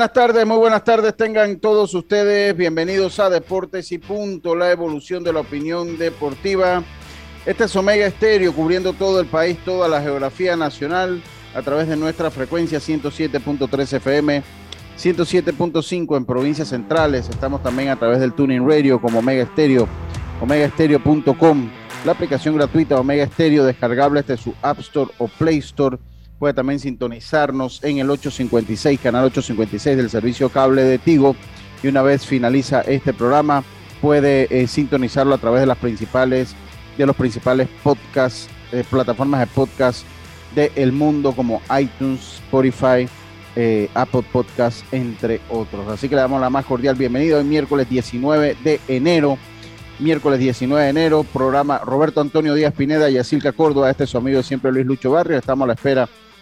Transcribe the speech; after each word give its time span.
buenas 0.00 0.14
tardes, 0.14 0.46
muy 0.46 0.56
buenas 0.56 0.82
tardes 0.82 1.14
tengan 1.14 1.60
todos 1.60 1.92
ustedes. 1.92 2.56
Bienvenidos 2.56 3.20
a 3.20 3.28
Deportes 3.28 3.92
y 3.92 3.98
Punto, 3.98 4.54
la 4.54 4.70
evolución 4.70 5.22
de 5.22 5.30
la 5.30 5.40
opinión 5.40 5.98
deportiva. 5.98 6.82
Este 7.44 7.64
es 7.64 7.76
Omega 7.76 8.06
Estéreo, 8.06 8.54
cubriendo 8.54 8.94
todo 8.94 9.20
el 9.20 9.26
país, 9.26 9.58
toda 9.62 9.88
la 9.88 10.00
geografía 10.00 10.56
nacional, 10.56 11.22
a 11.54 11.60
través 11.60 11.86
de 11.86 11.98
nuestra 11.98 12.30
frecuencia 12.30 12.78
107.3 12.78 13.92
FM, 13.92 14.42
107.5 14.98 16.16
en 16.16 16.24
provincias 16.24 16.68
centrales. 16.68 17.28
Estamos 17.28 17.62
también 17.62 17.90
a 17.90 17.98
través 17.98 18.20
del 18.20 18.32
Tuning 18.32 18.66
Radio 18.66 19.02
como 19.02 19.18
Omega 19.18 19.42
Estéreo, 19.42 19.86
omegaestereo.com, 20.40 21.70
la 22.06 22.12
aplicación 22.12 22.56
gratuita 22.56 22.98
Omega 22.98 23.24
Estéreo, 23.24 23.66
descargable 23.66 24.22
desde 24.22 24.42
su 24.42 24.54
App 24.62 24.78
Store 24.78 25.10
o 25.18 25.28
Play 25.28 25.58
Store 25.58 25.98
Puede 26.40 26.54
también 26.54 26.80
sintonizarnos 26.80 27.84
en 27.84 27.98
el 27.98 28.08
856, 28.08 28.98
canal 28.98 29.26
856 29.26 29.94
del 29.94 30.08
servicio 30.08 30.48
cable 30.48 30.82
de 30.84 30.96
Tigo. 30.96 31.36
Y 31.82 31.88
una 31.88 32.00
vez 32.00 32.24
finaliza 32.24 32.80
este 32.80 33.12
programa, 33.12 33.62
puede 34.00 34.48
eh, 34.48 34.66
sintonizarlo 34.66 35.34
a 35.34 35.38
través 35.38 35.60
de 35.60 35.66
las 35.66 35.76
principales, 35.76 36.56
de 36.96 37.04
los 37.04 37.14
principales 37.14 37.68
podcasts, 37.82 38.48
eh, 38.72 38.82
plataformas 38.88 39.40
de 39.40 39.46
podcast 39.48 40.06
del 40.54 40.92
mundo 40.92 41.32
como 41.32 41.60
iTunes, 41.78 42.40
Spotify, 42.46 43.06
eh, 43.54 43.90
Apple 43.92 44.24
Podcasts, 44.32 44.82
entre 44.92 45.42
otros. 45.50 45.86
Así 45.88 46.08
que 46.08 46.14
le 46.14 46.22
damos 46.22 46.40
la 46.40 46.48
más 46.48 46.64
cordial 46.64 46.94
bienvenida 46.96 47.36
hoy 47.36 47.44
miércoles 47.44 47.86
19 47.86 48.56
de 48.64 48.80
enero. 48.88 49.36
Miércoles 49.98 50.38
19 50.38 50.84
de 50.84 50.88
enero, 50.88 51.22
programa 51.22 51.80
Roberto 51.84 52.22
Antonio 52.22 52.54
Díaz 52.54 52.72
Pineda 52.72 53.10
y 53.10 53.18
Asilca 53.18 53.52
Córdoba. 53.52 53.90
Este 53.90 54.04
es 54.04 54.10
su 54.10 54.16
amigo 54.16 54.42
siempre 54.42 54.72
Luis 54.72 54.86
Lucho 54.86 55.10
Barrio. 55.10 55.36
Estamos 55.36 55.64
a 55.64 55.66
la 55.66 55.74
espera 55.74 56.08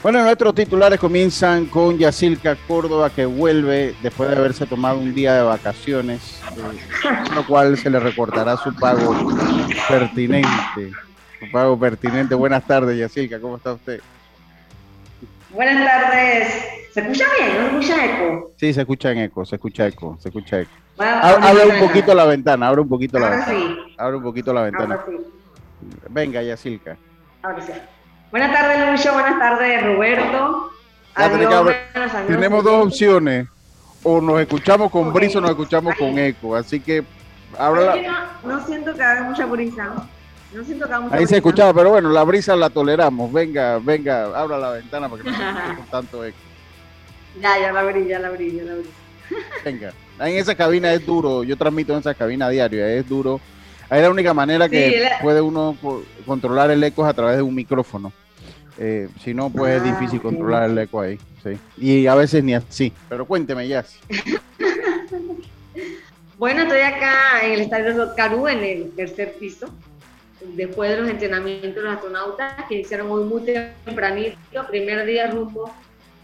Bueno, 0.00 0.22
nuestros 0.22 0.54
titulares 0.54 0.98
comienzan 0.98 1.66
con 1.66 1.96
Yacilca 1.98 2.56
Córdoba, 2.66 3.10
que 3.10 3.24
vuelve 3.24 3.94
después 4.02 4.30
de 4.30 4.36
haberse 4.36 4.66
tomado 4.66 4.98
un 4.98 5.14
día 5.14 5.34
de 5.34 5.42
vacaciones, 5.42 6.40
eh, 6.56 7.34
lo 7.34 7.46
cual 7.46 7.76
se 7.76 7.90
le 7.90 8.00
recortará 8.00 8.56
su 8.56 8.74
pago 8.74 9.14
pertinente. 9.88 10.90
Su 11.38 11.50
pago 11.52 11.78
pertinente. 11.78 12.34
Buenas 12.34 12.66
tardes, 12.66 12.98
Yacilca, 12.98 13.38
¿cómo 13.40 13.56
está 13.56 13.74
usted? 13.74 14.00
Buenas 15.50 15.84
tardes. 15.84 16.64
¿Se 16.92 17.00
escucha 17.00 17.24
bien? 17.38 17.58
¿No 17.58 17.82
se 17.82 17.92
escucha 17.92 18.04
eco? 18.04 18.52
Sí, 18.56 18.72
se 18.72 18.80
escucha 18.80 19.12
en 19.12 19.18
eco, 19.18 19.44
se 19.44 19.56
escucha 19.56 19.86
eco, 19.86 20.16
se 20.20 20.28
escucha 20.30 20.60
eco. 20.60 20.70
abre 20.98 21.66
un 21.66 21.86
poquito 21.86 22.14
la 22.14 22.24
ventana, 22.24 22.68
abre 22.68 22.80
un 22.80 22.88
poquito 22.88 23.18
la 23.18 23.30
ventana. 23.30 23.52
Sí. 23.58 23.76
Abre 23.98 24.16
un 24.16 24.22
poquito 24.22 24.52
la 24.52 24.62
ventana. 24.62 24.98
sí. 25.06 25.16
Venga, 26.10 26.42
Yacilca. 26.42 26.96
Ahora 27.42 27.60
sí. 27.62 27.72
Buenas 28.32 28.50
tardes, 28.50 28.90
Lucho. 28.90 29.12
Buenas 29.12 29.38
tardes, 29.38 29.82
Roberto. 29.82 30.72
tenemos 32.26 32.64
dos 32.64 32.86
opciones. 32.86 33.46
O 34.02 34.22
nos 34.22 34.40
escuchamos 34.40 34.90
con 34.90 35.12
brisa 35.12 35.36
o 35.36 35.42
nos 35.42 35.50
escuchamos 35.50 35.94
con 35.96 36.18
eco. 36.18 36.56
Así 36.56 36.80
que 36.80 37.04
ahora 37.58 37.94
no, 38.42 38.66
siento 38.66 38.94
que 38.94 39.02
haga 39.02 39.24
mucha 39.24 39.44
brisa. 39.44 39.92
No 40.54 40.64
siento 40.64 40.86
que 40.86 40.92
haga 40.94 41.00
mucha 41.02 41.16
Ahí 41.16 41.26
se 41.26 41.36
escuchaba, 41.36 41.74
pero 41.74 41.90
bueno, 41.90 42.08
la 42.08 42.24
brisa 42.24 42.56
la 42.56 42.70
toleramos. 42.70 43.30
Venga, 43.30 43.78
venga, 43.78 44.24
abra 44.34 44.56
la 44.56 44.70
ventana 44.70 45.10
para 45.10 45.22
que 45.22 45.30
no 45.30 45.36
se 45.36 45.42
con 45.76 45.86
tanto 45.90 46.24
eco. 46.24 46.38
Ya, 47.38 47.60
ya 47.60 47.70
la 47.70 47.80
abrí, 47.80 48.06
ya 48.08 48.18
la 48.18 48.28
abrí, 48.28 48.56
ya 48.56 48.64
la 48.64 48.72
abrí. 48.72 48.90
Venga, 49.64 49.92
en 50.20 50.36
esa 50.38 50.54
cabina 50.54 50.90
es 50.94 51.04
duro. 51.04 51.44
Yo 51.44 51.56
transmito 51.58 51.92
en 51.92 51.98
esa 51.98 52.14
cabina 52.14 52.48
diario, 52.48 52.84
es 52.86 53.06
duro. 53.06 53.42
Ahí 53.90 53.98
es 53.98 54.04
la 54.04 54.10
única 54.10 54.32
manera 54.32 54.70
que 54.70 55.06
puede 55.20 55.42
uno 55.42 55.76
controlar 56.24 56.70
el 56.70 56.82
eco 56.82 57.04
a 57.04 57.12
través 57.12 57.36
de 57.36 57.42
un 57.42 57.54
micrófono. 57.54 58.10
Eh, 58.78 59.08
si 59.22 59.34
no, 59.34 59.50
pues 59.50 59.76
es 59.76 59.84
difícil 59.84 60.18
ah, 60.20 60.22
controlar 60.22 60.70
el 60.70 60.78
eco 60.78 61.00
ahí. 61.00 61.18
Sí. 61.42 61.58
Y 61.78 62.06
a 62.06 62.14
veces 62.14 62.42
ni 62.42 62.54
así. 62.54 62.92
Pero 63.08 63.26
cuénteme, 63.26 63.68
ya. 63.68 63.84
bueno, 66.38 66.62
estoy 66.62 66.80
acá 66.80 67.42
en 67.42 67.52
el 67.52 67.60
estadio 67.60 68.14
Carú, 68.16 68.48
en 68.48 68.64
el 68.64 68.90
tercer 68.92 69.34
piso, 69.38 69.68
después 70.54 70.90
de 70.90 70.98
los 70.98 71.08
entrenamientos 71.08 71.74
de 71.74 71.82
los 71.82 71.94
astronautas 71.94 72.54
que 72.68 72.80
hicieron 72.80 73.10
hoy 73.10 73.24
muy 73.24 73.42
tempranito, 73.42 74.36
primer 74.68 75.06
día 75.06 75.30
rumbo 75.30 75.72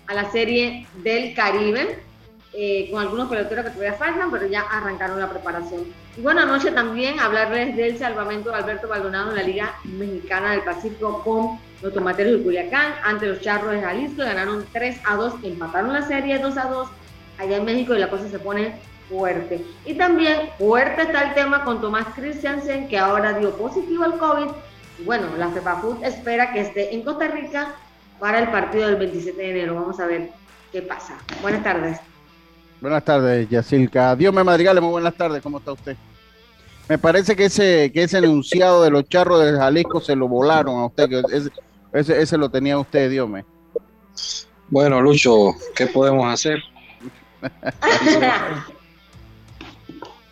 a 0.07 0.15
la 0.15 0.31
serie 0.31 0.87
del 1.03 1.35
Caribe 1.35 1.99
eh, 2.55 2.89
con 2.91 3.03
algunos 3.03 3.29
peloteros 3.29 3.67
que 3.67 3.71
todavía 3.73 3.93
faltan, 3.93 4.31
pero 4.31 4.47
ya 4.47 4.63
arrancaron 4.63 5.21
la 5.21 5.29
preparación. 5.29 5.85
Y 6.17 6.23
buena 6.23 6.47
noche 6.47 6.73
también 6.73 7.21
hablarles 7.21 7.77
del 7.77 7.99
salvamento 7.99 8.51
de 8.51 8.57
Alberto 8.57 8.89
Maldonado 8.89 9.31
en 9.31 9.37
la 9.37 9.43
Liga 9.43 9.75
Mexicana 9.85 10.53
del 10.53 10.63
Pacífico 10.63 11.23
con 11.23 11.61
los 11.83 11.93
Tomateros 11.93 12.39
de 12.39 12.43
Culiacán 12.43 12.95
ante 13.05 13.27
los 13.27 13.41
Charros 13.41 13.73
de 13.73 13.81
Jalisco. 13.81 14.23
Ganaron 14.23 14.65
3 14.73 15.01
a 15.05 15.15
2, 15.17 15.35
empataron 15.43 15.93
la 15.93 16.03
serie 16.03 16.39
2 16.39 16.57
a 16.57 16.65
2 16.65 16.89
allá 17.39 17.57
en 17.57 17.65
México 17.65 17.95
y 17.95 17.99
la 17.99 18.11
cosa 18.11 18.29
se 18.29 18.39
pone 18.39 18.75
fuerte. 19.09 19.65
Y 19.85 19.95
también 19.95 20.51
fuerte 20.59 21.03
está 21.03 21.29
el 21.29 21.35
tema 21.35 21.65
con 21.65 21.81
Tomás 21.81 22.07
Christiansen, 22.15 22.89
que 22.89 22.99
ahora 22.99 23.39
dio 23.39 23.57
positivo 23.57 24.05
al 24.05 24.19
COVID. 24.19 24.51
Bueno, 25.05 25.29
la 25.39 25.49
FEPAFUT 25.49 26.03
espera 26.03 26.53
que 26.53 26.61
esté 26.61 26.95
en 26.95 27.03
Costa 27.03 27.29
Rica 27.29 27.75
para 28.19 28.41
el 28.41 28.49
partido 28.51 28.87
del 28.87 28.97
27 28.97 29.41
de 29.41 29.51
enero. 29.51 29.77
Vamos 29.77 30.01
a 30.01 30.07
ver 30.07 30.31
qué 30.73 30.83
pasa. 30.83 31.17
Buenas 31.41 31.63
tardes. 31.63 31.99
Buenas 32.81 33.05
tardes, 33.05 33.49
Yacilca. 33.49 34.15
Dios 34.15 34.33
me 34.33 34.45
madrigale, 34.45 34.81
muy 34.81 34.91
buenas 34.91 35.15
tardes, 35.15 35.43
¿cómo 35.43 35.59
está 35.59 35.73
usted? 35.73 35.97
Me 36.89 36.97
parece 36.97 37.37
que 37.37 37.47
ese, 37.47 37.91
que 37.93 38.05
ese 38.05 38.19
enunciado 38.19 38.83
de 38.83 38.91
los 38.91 39.09
charros 39.09 39.45
de 39.45 39.53
Jalisco 39.53 40.01
se 40.01 40.17
lo 40.17 40.27
volaron 40.27 40.79
a 40.79 40.87
usted, 40.87 41.09
que 41.09 41.23
ese, 41.93 42.21
ese, 42.21 42.37
lo 42.37 42.51
tenía 42.51 42.79
usted, 42.79 43.11
Dios 43.11 43.29
me. 43.29 43.45
Bueno, 44.69 45.01
Lucho, 45.01 45.55
¿qué 45.75 45.87
podemos 45.87 46.27
hacer? 46.33 46.63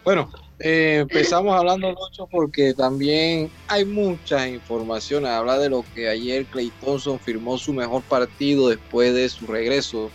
bueno, 0.04 0.30
eh, 0.58 0.98
empezamos 1.00 1.56
hablando, 1.56 1.90
Lucho, 1.90 2.26
porque 2.26 2.74
también 2.74 3.50
hay 3.68 3.84
muchas 3.84 4.48
informaciones. 4.48 5.30
Habla 5.30 5.58
de 5.58 5.70
lo 5.70 5.84
que 5.94 6.08
ayer 6.08 6.46
Clay 6.46 6.72
Thompson 6.82 7.18
firmó 7.18 7.58
su 7.58 7.72
mejor 7.72 8.02
partido 8.02 8.68
después 8.68 9.14
de 9.14 9.28
su 9.28 9.46
regreso 9.46 10.10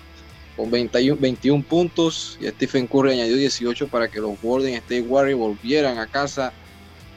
con 0.55 0.69
21, 0.69 1.19
21 1.19 1.63
puntos 1.63 2.37
y 2.41 2.47
Stephen 2.47 2.87
Curry 2.87 3.13
añadió 3.13 3.37
18 3.37 3.87
para 3.87 4.07
que 4.09 4.19
los 4.19 4.39
Golden 4.41 4.75
State 4.75 5.01
Warriors 5.01 5.39
volvieran 5.39 5.97
a 5.97 6.07
casa 6.07 6.53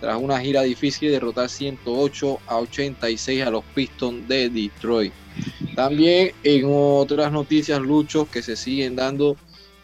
tras 0.05 0.21
una 0.21 0.39
gira 0.39 0.61
difícil 0.61 1.11
derrotar 1.11 1.49
108 1.49 2.39
a 2.47 2.59
86 2.59 3.43
a 3.43 3.49
los 3.49 3.65
Pistons 3.75 4.29
de 4.29 4.51
Detroit. 4.51 5.15
También 5.75 6.33
en 6.43 6.67
otras 6.67 7.33
noticias, 7.33 7.81
luchos 7.81 8.29
que 8.29 8.43
se 8.43 8.55
siguen 8.55 8.97
dando 8.97 9.39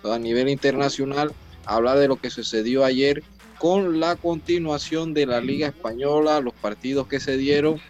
a 0.05 0.19
nivel 0.19 0.51
internacional, 0.51 1.33
habla 1.65 1.95
de 1.97 2.07
lo 2.07 2.17
que 2.17 2.29
sucedió 2.29 2.85
ayer 2.85 3.23
con 3.59 3.99
la 3.99 4.15
continuación 4.15 5.15
de 5.15 5.25
la 5.25 5.41
Liga 5.41 5.69
Española, 5.69 6.43
los 6.43 6.53
partidos 6.53 7.07
que 7.07 7.19
se 7.19 7.39
dieron, 7.39 7.81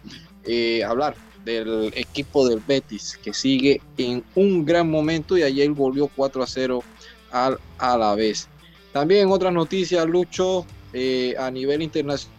eh, 0.45 0.85
hablar 0.85 1.15
del 1.43 1.91
equipo 1.97 2.47
del 2.47 2.61
Betis, 2.65 3.19
que 3.21 3.33
sigue 3.33 3.81
en 3.97 4.23
un 4.35 4.63
gran 4.63 4.89
momento 4.89 5.37
y 5.37 5.43
ayer 5.43 5.69
volvió 5.71 6.07
4 6.07 6.43
a 6.43 6.47
0 6.47 6.81
al, 7.29 7.59
a 7.77 7.97
la 7.97 8.15
vez. 8.15 8.47
También 8.93 9.29
otras 9.29 9.51
noticias, 9.51 10.05
Lucho, 10.05 10.65
eh, 10.93 11.35
a 11.37 11.49
nivel 11.51 11.81
internacional 11.81 12.29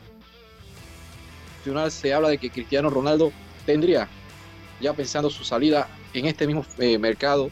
se 1.90 2.12
habla 2.12 2.28
de 2.28 2.38
que 2.38 2.50
Cristiano 2.50 2.90
Ronaldo 2.90 3.32
tendría 3.64 4.08
ya 4.80 4.92
pensando 4.92 5.30
su 5.30 5.44
salida 5.44 5.88
en 6.12 6.26
este 6.26 6.46
mismo 6.46 6.66
eh, 6.78 6.98
mercado, 6.98 7.50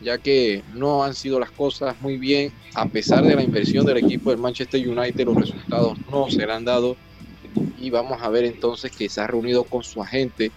ya 0.00 0.16
que 0.18 0.62
no 0.74 1.02
han 1.02 1.14
sido 1.14 1.40
las 1.40 1.50
cosas 1.50 2.00
muy 2.00 2.16
bien, 2.16 2.52
a 2.74 2.86
pesar 2.86 3.24
de 3.24 3.34
la 3.34 3.42
inversión 3.42 3.84
del 3.84 3.98
equipo 3.98 4.30
del 4.30 4.38
Manchester 4.38 4.88
United, 4.88 5.26
los 5.26 5.36
resultados 5.36 5.98
no 6.10 6.30
se 6.30 6.46
le 6.46 6.52
han 6.52 6.64
dado. 6.64 6.96
Y 7.78 7.90
vamos 7.90 8.22
a 8.22 8.28
ver 8.28 8.44
entonces 8.44 8.92
que 8.92 9.08
se 9.08 9.20
ha 9.20 9.26
reunido 9.26 9.64
con 9.64 9.82
su 9.82 10.00
agente 10.00 10.52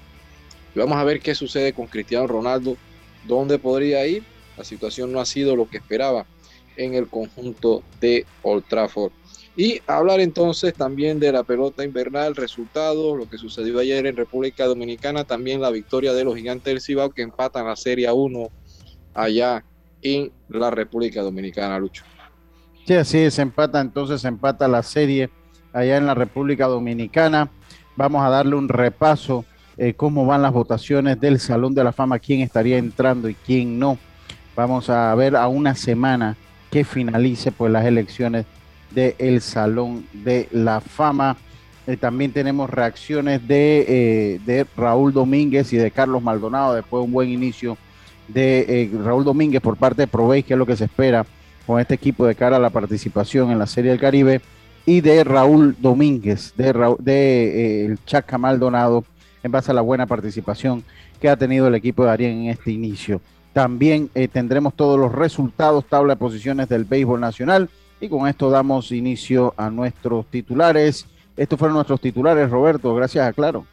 y 0.75 0.79
vamos 0.79 0.97
a 0.97 1.03
ver 1.03 1.19
qué 1.19 1.35
sucede 1.35 1.73
con 1.73 1.87
Cristiano 1.87 2.27
Ronaldo, 2.27 2.77
dónde 3.27 3.59
podría 3.59 4.05
ir. 4.05 4.23
La 4.57 4.63
situación 4.63 5.11
no 5.11 5.19
ha 5.19 5.25
sido 5.25 5.55
lo 5.55 5.67
que 5.69 5.77
esperaba 5.77 6.25
en 6.77 6.93
el 6.93 7.07
conjunto 7.07 7.83
de 7.99 8.25
Old 8.43 8.65
Trafford. 8.67 9.11
Y 9.55 9.81
hablar 9.85 10.21
entonces 10.21 10.73
también 10.73 11.19
de 11.19 11.31
la 11.31 11.43
pelota 11.43 11.83
invernal, 11.83 12.35
resultados, 12.35 13.17
lo 13.17 13.29
que 13.29 13.37
sucedió 13.37 13.79
ayer 13.79 14.05
en 14.05 14.15
República 14.15 14.65
Dominicana, 14.65 15.25
también 15.25 15.61
la 15.61 15.69
victoria 15.71 16.13
de 16.13 16.23
los 16.23 16.35
gigantes 16.35 16.65
del 16.65 16.81
Cibao 16.81 17.09
que 17.09 17.21
empatan 17.21 17.65
la 17.65 17.75
Serie 17.75 18.09
1 18.11 18.49
allá 19.13 19.65
en 20.01 20.31
la 20.47 20.71
República 20.71 21.21
Dominicana, 21.21 21.77
Lucho. 21.79 22.03
Sí, 22.85 22.93
así 22.95 23.29
se 23.29 23.41
empata, 23.41 23.79
entonces 23.79 24.23
empata 24.25 24.67
la 24.67 24.83
serie 24.83 25.29
allá 25.73 25.97
en 25.97 26.05
la 26.05 26.15
República 26.15 26.65
Dominicana. 26.67 27.49
Vamos 27.95 28.23
a 28.23 28.29
darle 28.29 28.55
un 28.55 28.69
repaso 28.69 29.45
eh, 29.77 29.93
cómo 29.93 30.25
van 30.25 30.41
las 30.41 30.53
votaciones 30.53 31.19
del 31.19 31.39
Salón 31.39 31.75
de 31.75 31.83
la 31.83 31.91
Fama, 31.91 32.19
quién 32.19 32.41
estaría 32.41 32.77
entrando 32.77 33.29
y 33.29 33.35
quién 33.35 33.77
no. 33.77 33.97
Vamos 34.55 34.89
a 34.89 35.13
ver 35.15 35.35
a 35.35 35.47
una 35.47 35.75
semana 35.75 36.35
que 36.71 36.83
finalice 36.83 37.51
pues 37.51 37.71
las 37.71 37.85
elecciones 37.85 38.45
del 38.93 39.41
Salón 39.41 40.05
de 40.13 40.47
la 40.51 40.81
Fama. 40.81 41.37
Eh, 41.87 41.97
también 41.97 42.31
tenemos 42.31 42.69
reacciones 42.69 43.47
de, 43.47 43.85
eh, 43.87 44.39
de, 44.45 44.65
Raúl 44.77 45.13
Domínguez 45.13 45.73
y 45.73 45.77
de 45.77 45.91
Carlos 45.91 46.21
Maldonado 46.21 46.75
después 46.75 47.01
de 47.01 47.05
un 47.05 47.11
buen 47.11 47.29
inicio 47.29 47.77
de 48.27 48.89
Raúl 49.03 49.23
Domínguez 49.23 49.61
por 49.61 49.77
parte 49.77 50.03
de 50.03 50.07
Provey, 50.07 50.43
que 50.43 50.53
es 50.53 50.57
lo 50.57 50.65
que 50.65 50.77
se 50.77 50.85
espera 50.85 51.25
con 51.65 51.79
este 51.79 51.95
equipo 51.95 52.25
de 52.25 52.35
cara 52.35 52.57
a 52.57 52.59
la 52.59 52.69
participación 52.69 53.51
en 53.51 53.59
la 53.59 53.65
Serie 53.65 53.91
del 53.91 53.99
Caribe, 53.99 54.41
y 54.85 55.01
de 55.01 55.23
Raúl 55.23 55.75
Domínguez, 55.79 56.53
de, 56.55 56.95
de 56.99 57.85
el 57.85 58.03
Chaca 58.05 58.37
Maldonado, 58.37 59.03
en 59.43 59.51
base 59.51 59.71
a 59.71 59.73
la 59.73 59.81
buena 59.81 60.05
participación 60.05 60.83
que 61.19 61.29
ha 61.29 61.37
tenido 61.37 61.67
el 61.67 61.75
equipo 61.75 62.03
de 62.03 62.11
Arién 62.11 62.43
en 62.43 62.49
este 62.49 62.71
inicio. 62.71 63.21
También 63.53 64.09
eh, 64.15 64.27
tendremos 64.27 64.73
todos 64.75 64.99
los 64.99 65.11
resultados, 65.11 65.85
tabla 65.85 66.15
de 66.15 66.19
posiciones 66.19 66.69
del 66.69 66.85
béisbol 66.85 67.19
nacional. 67.19 67.69
Y 68.01 68.09
con 68.09 68.27
esto 68.27 68.49
damos 68.49 68.91
inicio 68.91 69.53
a 69.55 69.69
nuestros 69.69 70.25
titulares. 70.25 71.05
Estos 71.37 71.57
fueron 71.57 71.75
nuestros 71.75 72.01
titulares, 72.01 72.49
Roberto. 72.49 72.93
Gracias 72.95 73.27
a 73.27 73.31
Claro. 73.31 73.65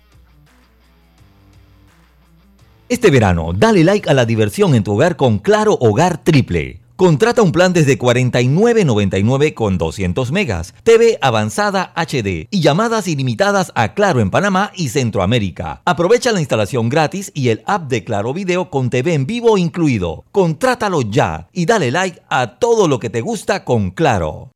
Este 2.90 3.10
verano, 3.10 3.52
dale 3.54 3.84
like 3.84 4.08
a 4.08 4.14
la 4.14 4.24
diversión 4.24 4.74
en 4.74 4.82
tu 4.82 4.92
hogar 4.92 5.16
con 5.16 5.38
Claro 5.38 5.76
Hogar 5.78 6.24
Triple. 6.24 6.80
Contrata 6.98 7.42
un 7.42 7.52
plan 7.52 7.72
desde 7.72 7.96
49.99 7.96 9.54
con 9.54 9.78
200 9.78 10.32
megas, 10.32 10.74
TV 10.82 11.16
avanzada 11.22 11.92
HD 11.94 12.48
y 12.50 12.60
llamadas 12.60 13.06
ilimitadas 13.06 13.70
a 13.76 13.94
Claro 13.94 14.18
en 14.18 14.32
Panamá 14.32 14.72
y 14.74 14.88
Centroamérica. 14.88 15.80
Aprovecha 15.84 16.32
la 16.32 16.40
instalación 16.40 16.88
gratis 16.88 17.30
y 17.36 17.50
el 17.50 17.62
app 17.66 17.88
de 17.88 18.02
Claro 18.02 18.34
Video 18.34 18.68
con 18.68 18.90
TV 18.90 19.14
en 19.14 19.26
vivo 19.26 19.56
incluido. 19.58 20.24
Contrátalo 20.32 21.02
ya 21.02 21.46
y 21.52 21.66
dale 21.66 21.92
like 21.92 22.20
a 22.28 22.58
todo 22.58 22.88
lo 22.88 22.98
que 22.98 23.10
te 23.10 23.20
gusta 23.20 23.64
con 23.64 23.92
Claro. 23.92 24.50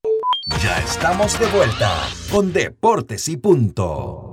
Ya 0.60 0.76
estamos 0.80 1.38
de 1.38 1.46
vuelta 1.46 2.08
con 2.28 2.52
Deportes 2.52 3.28
y 3.28 3.36
Punto. 3.36 4.31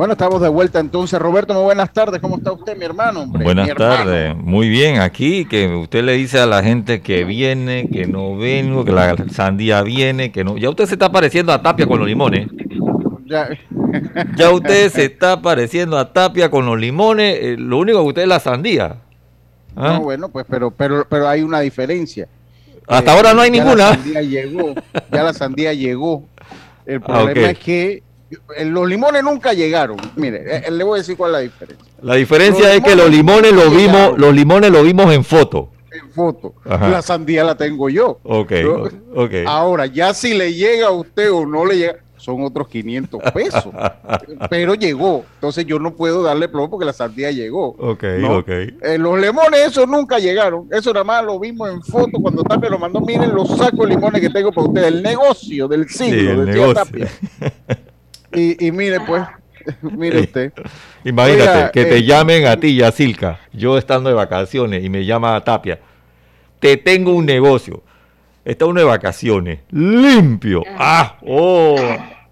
Bueno, 0.00 0.14
estamos 0.14 0.40
de 0.40 0.48
vuelta 0.48 0.80
entonces. 0.80 1.18
Roberto, 1.18 1.52
muy 1.52 1.64
buenas 1.64 1.92
tardes. 1.92 2.22
¿Cómo 2.22 2.38
está 2.38 2.52
usted, 2.52 2.74
mi 2.74 2.86
hermano? 2.86 3.26
buenas 3.26 3.68
tardes. 3.74 4.34
Muy 4.34 4.70
bien. 4.70 4.98
Aquí 4.98 5.44
que 5.44 5.68
usted 5.68 6.02
le 6.02 6.14
dice 6.14 6.38
a 6.38 6.46
la 6.46 6.62
gente 6.62 7.02
que 7.02 7.24
viene, 7.24 7.86
que 7.86 8.06
no 8.06 8.34
vengo, 8.34 8.82
que 8.82 8.92
la 8.92 9.14
sandía 9.30 9.82
viene, 9.82 10.32
que 10.32 10.42
no. 10.42 10.56
Ya 10.56 10.70
usted 10.70 10.86
se 10.86 10.94
está 10.94 11.12
pareciendo 11.12 11.52
a 11.52 11.60
Tapia 11.60 11.86
con 11.86 11.98
los 11.98 12.08
limones. 12.08 12.48
Ya, 13.26 13.50
ya 14.38 14.50
usted 14.50 14.90
se 14.90 15.04
está 15.04 15.42
pareciendo 15.42 15.98
a 15.98 16.10
Tapia 16.10 16.50
con 16.50 16.64
los 16.64 16.80
limones. 16.80 17.36
Eh, 17.38 17.56
lo 17.58 17.76
único 17.76 18.00
que 18.00 18.08
usted 18.08 18.22
es 18.22 18.28
la 18.28 18.40
sandía. 18.40 18.96
¿Ah? 19.76 19.98
No, 19.98 20.04
bueno, 20.04 20.30
pues, 20.30 20.46
pero, 20.48 20.70
pero, 20.70 21.06
pero 21.10 21.28
hay 21.28 21.42
una 21.42 21.60
diferencia. 21.60 22.26
Hasta 22.86 23.12
ahora 23.12 23.34
no 23.34 23.42
hay 23.42 23.50
ninguna. 23.50 23.90
La 23.90 23.94
sandía 23.96 24.22
llegó. 24.22 24.74
Ya 25.12 25.22
la 25.22 25.34
sandía 25.34 25.74
llegó. 25.74 26.24
El 26.86 27.02
ah, 27.02 27.06
problema 27.06 27.50
es 27.50 27.58
que 27.58 28.02
los 28.64 28.88
limones 28.88 29.22
nunca 29.22 29.52
llegaron. 29.52 29.96
Mire, 30.16 30.38
eh, 30.38 30.62
eh, 30.66 30.70
le 30.70 30.84
voy 30.84 30.98
a 30.98 31.02
decir 31.02 31.16
cuál 31.16 31.30
es 31.30 31.32
la 31.32 31.40
diferencia. 31.40 31.86
La 32.02 32.14
diferencia 32.14 32.74
es 32.74 32.82
que 32.82 32.94
los 32.94 33.10
limones 33.10 33.52
lo 33.52 33.70
vimos, 33.70 34.18
los 34.18 34.34
limones 34.34 34.70
lo 34.70 34.82
vimos 34.82 35.12
en 35.12 35.24
foto. 35.24 35.70
En 35.90 36.10
foto. 36.10 36.54
La 36.64 37.02
sandía 37.02 37.42
la 37.42 37.56
tengo 37.56 37.88
yo. 37.88 38.20
Ok, 38.22 38.52
Ahora, 39.46 39.86
ya 39.86 40.14
si 40.14 40.34
le 40.34 40.54
llega 40.54 40.88
a 40.88 40.92
usted 40.92 41.32
o 41.32 41.44
no 41.44 41.64
le 41.64 41.78
llega, 41.78 41.96
son 42.20 42.44
otros 42.44 42.68
500 42.68 43.20
pesos. 43.32 43.66
Pero 44.50 44.74
llegó. 44.74 45.24
Entonces 45.34 45.64
yo 45.64 45.78
no 45.78 45.94
puedo 45.94 46.22
darle 46.22 46.48
plomo 46.48 46.70
porque 46.70 46.84
la 46.84 46.92
sandía 46.92 47.30
llegó. 47.30 47.68
Ok, 47.78 48.04
ok. 48.28 48.48
Eh, 48.48 48.98
los 48.98 49.18
limones, 49.18 49.68
esos 49.68 49.88
nunca 49.88 50.18
llegaron. 50.18 50.68
Eso 50.70 50.92
nada 50.92 51.04
más 51.04 51.24
lo 51.24 51.40
vimos 51.40 51.70
en 51.70 51.82
foto 51.82 52.18
cuando 52.20 52.44
Tapia 52.44 52.70
lo 52.70 52.78
mandó. 52.78 53.00
Miren 53.00 53.34
los 53.34 53.48
sacos 53.56 53.88
de 53.88 53.94
limones 53.94 54.20
que 54.20 54.30
tengo 54.30 54.52
para 54.52 54.68
ustedes. 54.68 54.88
El 54.88 55.02
negocio 55.02 55.66
del 55.66 55.88
siglo 55.88 56.44
de 56.44 56.52
negocio. 56.52 56.74
Tapia. 56.74 57.08
Y, 58.32 58.70
mire, 58.72 59.00
pues, 59.00 59.24
mire 59.82 60.20
usted. 60.20 60.52
Imagínate 61.04 61.72
que 61.72 61.84
te 61.84 61.96
eh, 61.98 62.04
llamen 62.04 62.46
a 62.46 62.56
ti, 62.56 62.76
Yacilca, 62.76 63.40
yo 63.52 63.76
estando 63.76 64.08
de 64.08 64.14
vacaciones 64.14 64.84
y 64.84 64.88
me 64.90 65.04
llama 65.04 65.36
a 65.36 65.44
Tapia. 65.44 65.80
Te 66.58 66.76
tengo 66.76 67.14
un 67.14 67.26
negocio. 67.26 67.82
Está 68.44 68.66
uno 68.66 68.80
de 68.80 68.86
vacaciones, 68.86 69.60
limpio. 69.70 70.62
¡Ah! 70.78 71.18
¡Oh! 71.26 71.76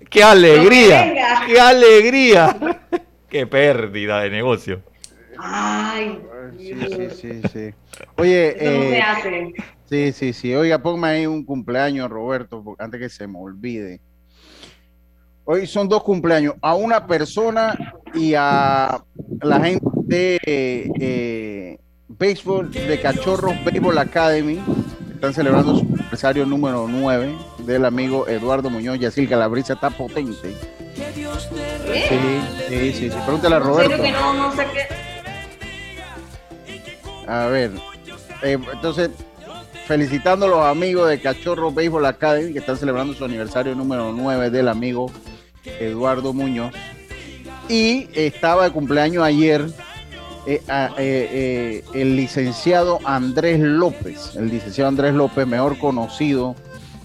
¡Qué 0.09 0.23
alegría! 0.23 1.45
¡Qué 1.47 1.61
alegría! 1.61 2.57
¡Qué 3.29 3.47
pérdida 3.47 4.23
de 4.23 4.31
negocio! 4.31 4.83
Ay, 5.39 6.19
sí, 6.59 6.75
sí, 6.75 7.09
sí, 7.15 7.43
sí. 7.53 7.75
Oye, 8.17 8.57
eh, 8.59 9.53
sí, 9.85 10.13
sí, 10.13 10.33
sí. 10.33 10.55
Oiga, 10.55 10.79
ponme 10.83 11.09
ahí 11.09 11.27
un 11.27 11.45
cumpleaños, 11.45 12.11
Roberto, 12.11 12.65
antes 12.79 13.01
que 13.01 13.09
se 13.09 13.29
me 13.29 13.39
olvide. 13.39 14.01
Hoy 15.51 15.67
son 15.67 15.89
dos 15.89 16.03
cumpleaños, 16.03 16.57
a 16.61 16.75
una 16.75 17.07
persona 17.07 17.95
y 18.13 18.35
a 18.37 19.03
la 19.41 19.61
gente 19.61 19.89
de 20.05 20.93
eh, 21.01 21.79
béisbol, 22.07 22.71
de 22.71 23.01
Cachorros 23.01 23.55
Béisbol 23.65 23.97
Academy. 23.97 24.61
Están 25.15 25.33
celebrando 25.33 25.77
su 25.77 25.87
aniversario 25.87 26.45
número 26.45 26.87
9 26.87 27.35
del 27.61 27.87
amigo 27.87 28.29
Eduardo 28.29 28.69
Muñoz. 28.69 28.99
Yacil 28.99 29.27
Calabrisa 29.27 29.73
está 29.73 29.89
potente. 29.89 30.55
Sí, 30.95 30.99
sí, 32.69 32.93
sí, 32.93 32.93
sí. 32.93 33.11
Pregúntale 33.25 33.57
a 33.57 33.59
Roberto. 33.59 34.03
A 37.27 37.47
ver, 37.47 37.71
eh, 38.43 38.59
entonces, 38.71 39.09
felicitando 39.87 40.45
a 40.45 40.49
los 40.51 40.67
amigos 40.67 41.09
de 41.09 41.19
Cachorros 41.19 41.75
Béisbol 41.75 42.05
Academy 42.05 42.53
que 42.53 42.59
están 42.59 42.77
celebrando 42.77 43.15
su 43.15 43.25
aniversario 43.25 43.75
número 43.75 44.13
9 44.13 44.51
del 44.51 44.69
amigo 44.69 45.11
Eduardo 45.81 46.33
Muñoz. 46.33 46.73
Y 47.69 48.09
estaba 48.15 48.65
de 48.65 48.71
cumpleaños 48.71 49.23
ayer 49.23 49.67
eh, 50.51 50.63
eh, 50.67 50.93
eh, 50.99 51.85
el 51.93 52.17
licenciado 52.17 53.01
Andrés 53.05 53.61
López, 53.61 54.35
el 54.35 54.49
licenciado 54.49 54.89
Andrés 54.89 55.13
López, 55.13 55.47
mejor 55.47 55.79
conocido 55.79 56.57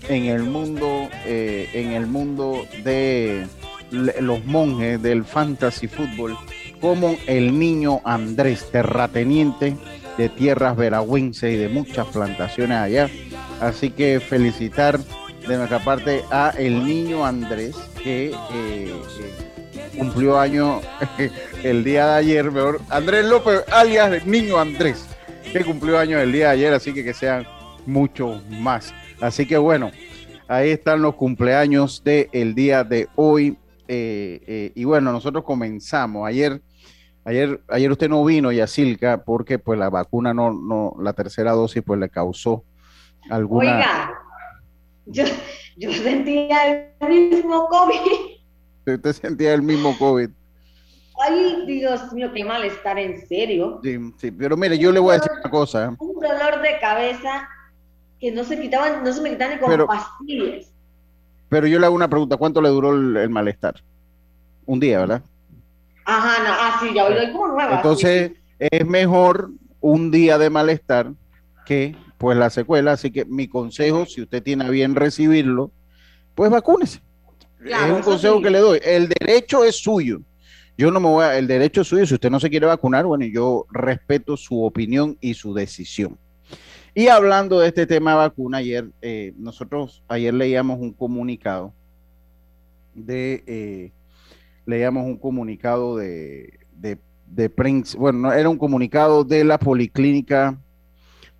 en 0.07 0.27
el 0.27 0.43
mundo, 0.43 1.09
en 1.25 1.91
el 1.91 2.07
mundo 2.07 2.65
de 2.85 3.45
los 3.91 4.45
monjes 4.45 5.01
del 5.01 5.25
fantasy 5.25 5.87
fútbol, 5.87 6.37
como 6.79 7.17
el 7.27 7.59
niño 7.59 7.99
Andrés, 8.05 8.69
terrateniente 8.71 9.75
de 10.17 10.29
tierras 10.29 10.77
veragüenses 10.77 11.53
y 11.53 11.57
de 11.57 11.67
muchas 11.67 12.07
plantaciones 12.07 12.77
allá. 12.77 13.09
Así 13.59 13.89
que 13.89 14.21
felicitar 14.21 14.99
de 15.47 15.57
nuestra 15.57 15.79
parte 15.79 16.23
a 16.31 16.53
el 16.57 16.85
niño 16.85 17.25
Andrés, 17.25 17.75
que 18.01 18.27
eh, 18.27 18.33
eh, 18.53 19.91
cumplió 19.97 20.39
año 20.39 20.81
el 21.63 21.83
día 21.83 22.07
de 22.07 22.13
ayer, 22.13 22.51
mejor, 22.51 22.79
Andrés 22.89 23.25
López, 23.25 23.63
alias 23.71 24.25
niño 24.25 24.57
Andrés, 24.57 25.07
que 25.51 25.63
cumplió 25.65 25.99
año 25.99 26.19
el 26.19 26.31
día 26.31 26.47
de 26.47 26.53
ayer, 26.53 26.73
así 26.73 26.93
que 26.93 27.03
que 27.03 27.13
sean 27.13 27.45
muchos 27.85 28.41
más. 28.49 28.93
Así 29.19 29.45
que 29.45 29.57
bueno, 29.57 29.91
ahí 30.47 30.71
están 30.71 31.01
los 31.01 31.15
cumpleaños 31.15 32.03
del 32.03 32.55
día 32.55 32.83
de 32.83 33.09
hoy. 33.15 33.57
Eh, 33.87 34.71
y 34.73 34.83
bueno, 34.85 35.11
nosotros 35.11 35.43
comenzamos. 35.43 36.27
Ayer, 36.27 36.61
ayer, 37.25 37.61
ayer 37.67 37.91
usted 37.91 38.09
no 38.09 38.23
vino, 38.23 38.51
Yacilca, 38.51 39.23
porque 39.23 39.59
pues 39.59 39.77
la 39.77 39.89
vacuna 39.89 40.33
no, 40.33 40.53
no, 40.53 40.95
la 41.01 41.13
tercera 41.13 41.51
dosis 41.51 41.83
pues 41.85 41.99
le 41.99 42.09
causó 42.09 42.63
alguna. 43.29 44.22
Yo, 45.05 45.23
yo 45.77 45.91
sentía 45.91 46.87
el 46.99 47.09
mismo 47.09 47.67
COVID. 47.67 48.33
Usted 48.85 49.13
sentía 49.13 49.53
el 49.53 49.61
mismo 49.61 49.97
COVID. 49.97 50.29
Ay, 51.21 51.65
Dios 51.67 52.11
mío, 52.11 52.31
qué 52.33 52.43
malestar, 52.43 52.97
en 52.97 53.25
serio. 53.27 53.79
Sí, 53.83 53.97
sí, 54.17 54.31
pero 54.31 54.57
mire, 54.57 54.77
yo 54.77 54.91
le 54.91 54.99
voy 54.99 55.11
a 55.11 55.17
decir 55.19 55.31
una 55.31 55.49
cosa. 55.49 55.95
Un 55.99 56.19
dolor 56.19 56.61
de 56.61 56.79
cabeza 56.79 57.47
que 58.19 58.31
no 58.31 58.43
se 58.43 58.59
quitaban, 58.59 59.03
no 59.03 59.13
se 59.13 59.21
me 59.21 59.31
quitaban 59.31 59.55
ni 59.55 59.59
con 59.61 59.85
pastillas. 59.85 60.71
Pero 61.49 61.67
yo 61.67 61.79
le 61.79 61.85
hago 61.85 61.95
una 61.95 62.07
pregunta, 62.07 62.35
¿cuánto 62.35 62.61
le 62.61 62.69
duró 62.69 62.93
el, 62.93 63.29
malestar? 63.29 63.75
Un 64.65 64.79
día, 64.79 64.99
¿verdad? 64.99 65.21
Ajá, 66.05 66.43
no, 66.43 66.49
ah, 66.49 66.77
sí, 66.81 66.93
ya 66.93 67.05
hoy 67.05 67.31
como 67.31 67.49
nueva. 67.49 67.75
Entonces, 67.75 68.31
es 68.57 68.85
mejor 68.85 69.51
un 69.81 70.09
día 70.09 70.37
de 70.37 70.49
malestar 70.49 71.11
que 71.65 71.95
pues 72.23 72.37
la 72.37 72.49
secuela, 72.49 72.93
así 72.93 73.11
que 73.11 73.25
mi 73.25 73.49
consejo, 73.49 74.05
si 74.05 74.21
usted 74.21 74.41
tiene 74.41 74.63
a 74.63 74.69
bien 74.69 74.95
recibirlo, 74.95 75.71
pues 76.35 76.49
vacúnese. 76.49 77.01
es 77.65 77.91
un 77.91 78.01
consejo 78.01 78.41
que 78.41 78.49
le 78.49 78.59
doy. 78.59 78.79
El 78.81 79.09
derecho 79.09 79.65
es 79.65 79.75
suyo. 79.75 80.21
Yo 80.77 80.89
no 80.89 81.01
me 81.01 81.09
voy 81.09 81.25
a, 81.25 81.37
el 81.37 81.47
derecho 81.47 81.81
es 81.81 81.87
suyo. 81.87 82.05
Si 82.05 82.13
usted 82.13 82.29
no 82.29 82.39
se 82.39 82.49
quiere 82.49 82.65
vacunar, 82.65 83.05
bueno, 83.05 83.25
yo 83.25 83.65
respeto 83.73 84.37
su 84.37 84.63
opinión 84.63 85.17
y 85.19 85.33
su 85.33 85.53
decisión. 85.53 86.17
Y 86.95 87.09
hablando 87.09 87.59
de 87.59 87.67
este 87.67 87.85
tema 87.85 88.11
de 88.11 88.17
vacuna, 88.19 88.59
ayer, 88.59 88.89
eh, 89.01 89.33
nosotros 89.35 90.01
ayer 90.07 90.33
leíamos 90.33 90.79
un 90.79 90.93
comunicado 90.93 91.73
de, 92.93 93.43
eh, 93.45 93.91
leíamos 94.65 95.05
un 95.05 95.17
comunicado 95.17 95.97
de, 95.97 96.57
de, 96.71 96.97
de 97.27 97.49
prensa, 97.49 97.97
bueno, 97.97 98.19
no, 98.19 98.31
era 98.31 98.47
un 98.47 98.57
comunicado 98.57 99.25
de 99.25 99.43
la 99.43 99.57
Policlínica 99.57 100.57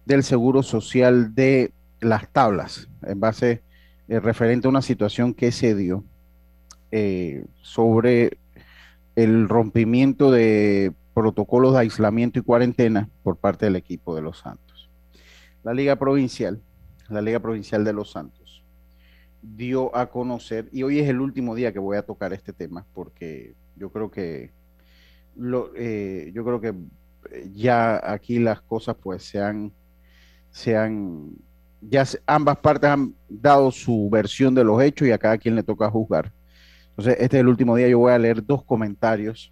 del 0.05 0.23
Seguro 0.23 0.63
Social 0.63 1.33
de 1.35 1.71
las 2.01 2.29
tablas, 2.29 2.89
en 3.03 3.19
base 3.19 3.63
eh, 4.07 4.19
referente 4.19 4.67
a 4.67 4.69
una 4.69 4.81
situación 4.81 5.33
que 5.33 5.51
se 5.51 5.75
dio 5.75 6.03
eh, 6.91 7.45
sobre 7.61 8.37
el 9.15 9.47
rompimiento 9.47 10.31
de 10.31 10.93
protocolos 11.13 11.73
de 11.73 11.79
aislamiento 11.79 12.39
y 12.39 12.41
cuarentena 12.41 13.09
por 13.23 13.37
parte 13.37 13.65
del 13.65 13.75
equipo 13.75 14.15
de 14.15 14.21
los 14.21 14.39
Santos. 14.39 14.89
La 15.63 15.73
Liga 15.73 15.95
Provincial, 15.95 16.61
la 17.09 17.21
Liga 17.21 17.39
Provincial 17.39 17.83
de 17.83 17.93
los 17.93 18.11
Santos, 18.11 18.63
dio 19.41 19.95
a 19.95 20.09
conocer, 20.09 20.69
y 20.71 20.83
hoy 20.83 20.99
es 20.99 21.09
el 21.09 21.21
último 21.21 21.55
día 21.55 21.71
que 21.71 21.79
voy 21.79 21.97
a 21.97 22.05
tocar 22.05 22.33
este 22.33 22.53
tema, 22.53 22.85
porque 22.93 23.55
yo 23.75 23.91
creo 23.91 24.09
que 24.11 24.51
lo, 25.35 25.71
eh, 25.75 26.31
yo 26.33 26.43
creo 26.43 26.61
que 26.61 26.73
ya 27.53 27.99
aquí 28.11 28.39
las 28.39 28.61
cosas 28.61 28.95
pues 29.01 29.23
se 29.23 29.41
han 29.41 29.71
se 30.53 30.77
han, 30.77 31.31
ya 31.81 32.05
ambas 32.27 32.57
partes 32.57 32.89
han 32.89 33.13
dado 33.27 33.71
su 33.71 34.07
versión 34.09 34.53
de 34.53 34.63
los 34.63 34.81
hechos 34.81 35.07
y 35.07 35.11
a 35.11 35.17
cada 35.17 35.37
quien 35.37 35.55
le 35.55 35.63
toca 35.63 35.89
juzgar. 35.89 36.31
Entonces, 36.91 37.17
este 37.19 37.37
es 37.37 37.41
el 37.41 37.47
último 37.47 37.75
día, 37.75 37.87
yo 37.87 37.99
voy 37.99 38.13
a 38.13 38.19
leer 38.19 38.45
dos 38.45 38.63
comentarios. 38.63 39.51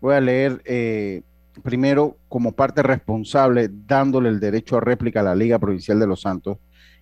Voy 0.00 0.14
a 0.14 0.20
leer 0.20 0.62
eh, 0.64 1.22
primero 1.64 2.16
como 2.28 2.52
parte 2.52 2.84
responsable, 2.84 3.68
dándole 3.68 4.28
el 4.28 4.38
derecho 4.38 4.76
a 4.76 4.80
réplica 4.80 5.20
a 5.20 5.24
la 5.24 5.34
Liga 5.34 5.58
Provincial 5.58 5.98
de 5.98 6.06
los 6.06 6.20
Santos. 6.20 6.58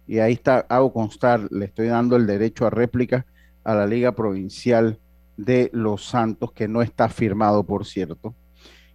Y 0.06 0.18
ahí 0.18 0.32
está, 0.32 0.64
hago 0.70 0.94
constar, 0.94 1.46
le 1.50 1.66
estoy 1.66 1.88
dando 1.88 2.16
el 2.16 2.26
derecho 2.26 2.66
a 2.66 2.70
réplica 2.70 3.26
a 3.64 3.74
la 3.74 3.86
Liga 3.86 4.12
Provincial 4.12 4.98
de 5.36 5.68
los 5.74 6.06
Santos, 6.06 6.52
que 6.52 6.68
no 6.68 6.80
está 6.80 7.10
firmado, 7.10 7.64
por 7.64 7.84
cierto, 7.84 8.34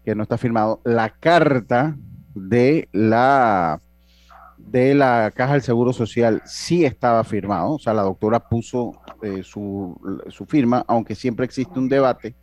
que 0.04 0.16
no 0.16 0.24
está 0.24 0.40
firmado. 0.40 0.82
La 0.84 1.10
carta 1.10 1.96
de 2.34 2.90
la 2.92 3.82
de 4.72 4.96
la 4.96 5.32
Caja 5.36 5.54
del 5.54 5.62
Seguro 5.62 5.92
Social 5.92 6.42
sí 6.46 6.86
estaba 6.86 7.26
firmado, 7.26 7.74
o 7.74 7.80
sea, 7.80 7.94
la 7.94 8.04
doctora 8.04 8.40
puso 8.40 8.94
eh, 9.22 9.42
su, 9.44 10.00
su, 10.30 10.46
firma, 10.46 10.86
aunque 10.88 11.14
siempre 11.14 11.46
existe 11.46 11.78
un 11.78 11.90
debate 11.90 12.36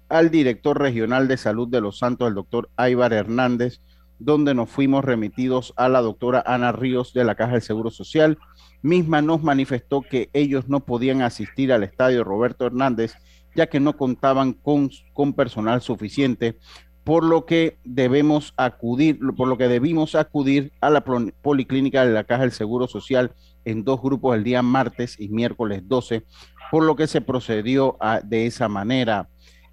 al 0.10 0.30
director 0.30 0.80
regional 0.80 1.28
de 1.28 1.38
salud 1.38 1.68
de 1.68 1.82
los 1.82 1.98
Santos, 1.98 2.28
el 2.28 2.36
doctor 2.36 2.70
Aybar 2.78 3.14
Hernández, 3.14 3.82
donde 4.20 4.54
nos 4.54 4.70
fuimos 4.70 5.04
remitidos 5.04 5.74
a 5.76 5.90
la 5.90 6.02
doctora 6.02 6.44
Ana 6.46 6.72
Ríos 6.72 7.14
de 7.14 7.24
la 7.24 7.36
Caja 7.36 7.54
del 7.54 7.62
Seguro 7.62 7.90
Social. 7.90 8.38
Misma 8.84 9.22
nos 9.22 9.42
manifestó 9.42 10.02
que 10.02 10.30
ellos 10.34 10.70
no 10.70 10.82
podían 10.82 11.22
asistir 11.22 11.74
al 11.74 11.84
estadio 11.84 12.24
Roberto 12.24 12.66
Hernández 12.66 13.16
ya 13.56 13.68
que 13.68 13.80
no 13.80 13.98
contaban 13.98 14.54
con, 14.54 14.90
con 15.14 15.34
personal 15.34 15.82
suficiente, 15.82 16.58
por 17.04 17.24
lo 17.24 17.46
que 17.46 17.78
debemos 17.84 18.54
acudir, 18.56 19.20
por 19.36 19.48
lo 19.48 19.58
que 19.58 19.68
debimos 19.68 20.16
acudir 20.16 20.72
a 20.80 20.90
la 20.90 21.04
policlínica 21.04 22.06
de 22.06 22.14
la 22.14 22.24
Caja 22.24 22.44
del 22.44 22.52
Seguro 22.52 22.88
Social 22.88 23.34
en 23.66 23.84
dos 23.84 24.02
grupos 24.02 24.36
el 24.36 24.44
día 24.44 24.62
martes 24.62 25.20
y 25.20 25.30
miércoles 25.30 25.84
12, 25.86 26.24
por 26.72 26.84
lo 26.84 26.96
que 26.96 27.08
se 27.08 27.22
procedió 27.22 27.98
de 28.24 28.46
esa 28.46 28.70
manera. 28.70 29.30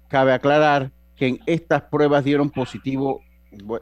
Cabe 0.07 0.33
aclarar 0.33 0.91
que 1.15 1.27
en 1.27 1.39
estas 1.45 1.83
pruebas 1.83 2.23
dieron 2.23 2.49
positivo, 2.49 3.21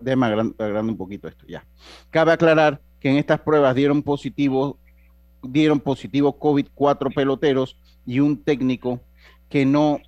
déjame 0.01 0.27
agrandar 0.27 0.83
un 0.83 0.97
poquito 0.97 1.27
esto 1.27 1.45
ya. 1.47 1.65
Cabe 2.11 2.33
aclarar 2.33 2.81
que 2.99 3.09
en 3.09 3.17
estas 3.17 3.39
pruebas 3.41 3.75
dieron 3.75 4.03
positivo, 4.03 4.77
dieron 5.41 5.79
positivo 5.79 6.37
COVID 6.37 6.67
cuatro 6.75 7.09
peloteros 7.09 7.77
y 8.05 8.19
un 8.19 8.43
técnico 8.43 8.99
que 9.49 9.65
no 9.65 9.99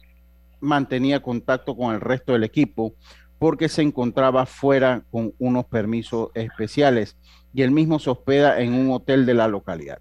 mantenía 0.60 1.22
contacto 1.22 1.76
con 1.76 1.94
el 1.94 2.02
resto 2.02 2.34
del 2.34 2.44
equipo 2.44 2.94
porque 3.40 3.70
se 3.70 3.82
encontraba 3.82 4.46
fuera 4.46 5.04
con 5.10 5.34
unos 5.40 5.66
permisos 5.66 6.30
especiales 6.36 7.18
y 7.54 7.64
el 7.64 7.72
mismo 7.72 8.00
se 8.00 8.12
hospeda 8.12 8.62
en 8.62 8.74
un 8.74 8.92
hotel 8.92 9.26
de 9.26 9.34
la 9.34 9.48
localidad. 9.48 10.00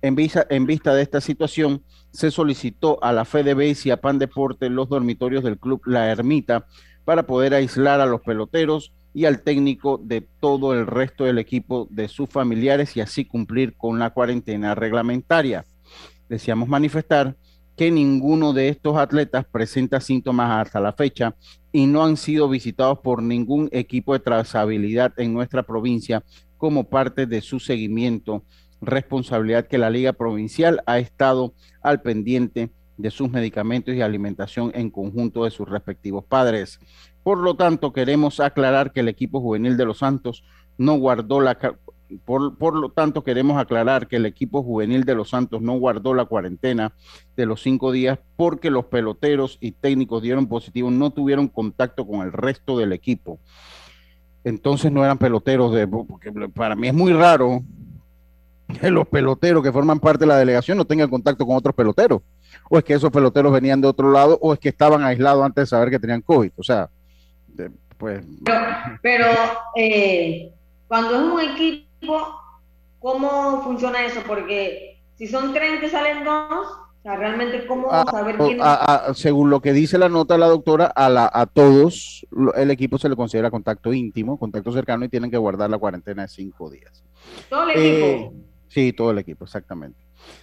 En 0.00 0.14
vista, 0.14 0.46
en 0.48 0.66
vista 0.66 0.94
de 0.94 1.02
esta 1.02 1.20
situación, 1.20 1.82
se 2.12 2.30
solicitó 2.30 3.02
a 3.02 3.12
la 3.12 3.24
FedeBase 3.24 3.88
y 3.88 3.90
a 3.90 4.00
Pan 4.00 4.18
Deporte 4.18 4.70
los 4.70 4.88
dormitorios 4.88 5.44
del 5.44 5.58
club 5.58 5.82
La 5.84 6.10
Ermita 6.10 6.66
para 7.04 7.24
poder 7.24 7.54
aislar 7.54 8.00
a 8.00 8.06
los 8.06 8.22
peloteros 8.22 8.92
y 9.12 9.24
al 9.24 9.42
técnico 9.42 10.00
de 10.02 10.20
todo 10.40 10.72
el 10.72 10.86
resto 10.86 11.24
del 11.24 11.38
equipo 11.38 11.88
de 11.90 12.08
sus 12.08 12.28
familiares 12.28 12.96
y 12.96 13.00
así 13.00 13.24
cumplir 13.24 13.76
con 13.76 13.98
la 13.98 14.10
cuarentena 14.10 14.74
reglamentaria. 14.74 15.64
Deseamos 16.28 16.68
manifestar 16.68 17.36
que 17.78 17.92
ninguno 17.92 18.52
de 18.52 18.70
estos 18.70 18.96
atletas 18.96 19.46
presenta 19.50 20.00
síntomas 20.00 20.66
hasta 20.66 20.80
la 20.80 20.92
fecha 20.92 21.36
y 21.70 21.86
no 21.86 22.04
han 22.04 22.16
sido 22.16 22.48
visitados 22.48 22.98
por 22.98 23.22
ningún 23.22 23.68
equipo 23.70 24.14
de 24.14 24.18
trazabilidad 24.18 25.12
en 25.16 25.32
nuestra 25.32 25.62
provincia 25.62 26.24
como 26.56 26.88
parte 26.88 27.26
de 27.26 27.40
su 27.40 27.60
seguimiento, 27.60 28.42
responsabilidad 28.80 29.68
que 29.68 29.78
la 29.78 29.90
Liga 29.90 30.12
Provincial 30.12 30.82
ha 30.86 30.98
estado 30.98 31.54
al 31.80 32.02
pendiente 32.02 32.72
de 32.96 33.12
sus 33.12 33.30
medicamentos 33.30 33.94
y 33.94 34.00
alimentación 34.00 34.72
en 34.74 34.90
conjunto 34.90 35.44
de 35.44 35.52
sus 35.52 35.68
respectivos 35.68 36.24
padres. 36.24 36.80
Por 37.22 37.38
lo 37.38 37.54
tanto, 37.54 37.92
queremos 37.92 38.40
aclarar 38.40 38.92
que 38.92 39.00
el 39.00 39.08
equipo 39.08 39.40
juvenil 39.40 39.76
de 39.76 39.84
los 39.84 39.98
Santos 39.98 40.42
no 40.78 40.98
guardó 40.98 41.40
la 41.40 41.56
por, 42.24 42.76
lo 42.76 42.88
tanto, 42.90 43.22
queremos 43.22 43.58
aclarar 43.58 44.08
que 44.08 44.16
el 44.16 44.26
equipo 44.26 44.62
juvenil 44.62 45.04
de 45.04 45.14
los 45.14 45.30
Santos 45.30 45.60
no 45.60 45.78
guardó 45.78 46.14
la 46.14 46.24
cuarentena 46.24 46.92
de 47.36 47.46
los 47.46 47.62
cinco 47.62 47.92
días 47.92 48.18
porque 48.36 48.70
los 48.70 48.86
peloteros 48.86 49.58
y 49.60 49.72
técnicos 49.72 50.22
dieron 50.22 50.46
positivo, 50.46 50.90
no 50.90 51.10
tuvieron 51.10 51.48
contacto 51.48 52.06
con 52.06 52.22
el 52.22 52.32
resto 52.32 52.78
del 52.78 52.92
equipo. 52.92 53.38
Entonces 54.44 54.90
no 54.90 55.04
eran 55.04 55.18
peloteros 55.18 55.74
de, 55.74 55.86
porque 55.86 56.32
para 56.54 56.74
mí 56.74 56.88
es 56.88 56.94
muy 56.94 57.12
raro 57.12 57.62
que 58.80 58.90
los 58.90 59.06
peloteros 59.08 59.62
que 59.62 59.72
forman 59.72 60.00
parte 60.00 60.20
de 60.20 60.28
la 60.28 60.38
delegación 60.38 60.78
no 60.78 60.84
tengan 60.84 61.10
contacto 61.10 61.46
con 61.46 61.56
otros 61.56 61.74
peloteros. 61.74 62.22
O 62.70 62.78
es 62.78 62.84
que 62.84 62.94
esos 62.94 63.10
peloteros 63.10 63.52
venían 63.52 63.80
de 63.80 63.88
otro 63.88 64.10
lado, 64.10 64.38
o 64.40 64.52
es 64.52 64.58
que 64.58 64.68
estaban 64.68 65.02
aislados 65.02 65.44
antes 65.44 65.62
de 65.62 65.66
saber 65.66 65.90
que 65.90 65.98
tenían 65.98 66.22
COVID. 66.22 66.52
O 66.56 66.62
sea, 66.62 66.88
pues. 67.98 68.24
Pero, 69.02 69.26
eh, 69.76 70.52
cuando 70.86 71.14
es 71.16 71.22
un 71.32 71.40
equipo, 71.40 71.87
¿cómo 72.98 73.62
funciona 73.62 74.04
eso? 74.04 74.20
Porque 74.26 75.02
si 75.16 75.26
son 75.26 75.52
tres 75.52 75.80
que 75.80 75.88
salen 75.88 76.24
dos, 76.24 76.66
o 76.66 77.02
sea, 77.02 77.16
realmente 77.16 77.66
cómo 77.66 77.90
a, 77.90 78.04
saber 78.04 78.36
quién 78.36 78.60
según 79.14 79.50
lo 79.50 79.60
que 79.60 79.72
dice 79.72 79.98
la 79.98 80.08
nota 80.08 80.34
de 80.34 80.40
la 80.40 80.48
doctora, 80.48 80.86
a, 80.86 81.08
la, 81.08 81.30
a 81.32 81.46
todos 81.46 82.26
el 82.56 82.70
equipo 82.70 82.98
se 82.98 83.08
le 83.08 83.16
considera 83.16 83.50
contacto 83.50 83.92
íntimo, 83.92 84.38
contacto 84.38 84.72
cercano 84.72 85.04
y 85.04 85.08
tienen 85.08 85.30
que 85.30 85.36
guardar 85.36 85.70
la 85.70 85.78
cuarentena 85.78 86.22
de 86.22 86.28
cinco 86.28 86.70
días. 86.70 87.04
¿Todo 87.48 87.64
el 87.64 87.70
equipo? 87.70 88.06
Eh, 88.06 88.30
sí, 88.68 88.92
todo 88.92 89.10
el 89.12 89.18
equipo, 89.18 89.44
exactamente. 89.44 89.98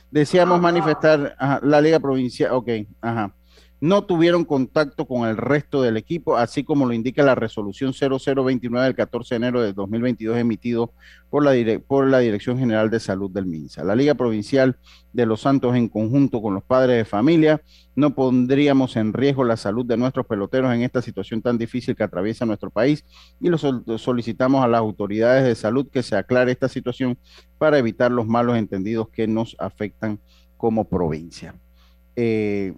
Decíamos 0.10 0.60
ah, 0.60 0.62
manifestar 0.62 1.36
la 1.62 1.82
Liga 1.82 2.00
Provincial, 2.00 2.52
ok, 2.54 2.70
ajá 3.02 3.34
no 3.82 4.06
tuvieron 4.06 4.46
contacto 4.46 5.06
con 5.06 5.28
el 5.28 5.38
resto 5.38 5.82
del 5.82 5.98
equipo, 5.98 6.38
así 6.38 6.64
como 6.64 6.86
lo 6.86 6.94
indica 6.94 7.24
la 7.24 7.36
resolución 7.36 7.94
0029 7.94 8.86
del 8.86 8.96
14 8.96 9.36
de 9.36 9.38
enero 9.38 9.62
de 9.62 9.74
2022 9.74 10.38
emitido 10.38 10.94
por 11.30 11.44
la, 11.44 11.54
por 11.80 12.08
la 12.08 12.20
Dirección 12.20 12.58
General 12.58 12.90
de 12.90 13.00
Salud 13.00 13.30
del 13.30 13.46
MINSA. 13.46 13.84
La 13.84 13.96
Liga 13.96 14.16
Provincial 14.16 14.78
de 15.12 15.26
Los 15.26 15.42
Santos 15.42 15.76
en 15.76 15.90
conjunto 15.90 16.42
con 16.42 16.54
los 16.54 16.64
padres 16.64 16.98
de 16.98 17.06
familia 17.06 17.62
no 17.96 18.16
pondríamos 18.16 18.96
en 18.96 19.14
riesgo 19.14 19.44
la 19.44 19.58
salud 19.58 19.86
de 19.86 19.98
nuestros 19.98 20.26
peloteros 20.26 20.74
en 20.74 20.82
esta 20.82 21.02
situación 21.02 21.42
tan 21.42 21.58
difícil 21.58 21.96
que 21.96 22.04
atraviesa 22.04 22.46
nuestro 22.46 22.70
país 22.70 23.06
y 23.40 23.50
lo 23.50 23.58
solicitamos 23.98 24.64
a 24.64 24.68
las 24.68 24.80
autoridades 24.80 25.44
de 25.46 25.56
salud 25.56 25.88
que 25.92 26.04
se 26.04 26.16
aclare 26.16 26.52
esta 26.52 26.70
situación 26.70 27.18
para 27.58 27.78
evitar 27.78 28.12
los 28.12 28.28
malos 28.28 28.58
entendidos 28.58 29.10
que 29.10 29.28
nos 29.28 29.56
afectan 29.60 30.20
como 30.58 30.88
provincia. 30.88 31.56
Eh, 32.16 32.74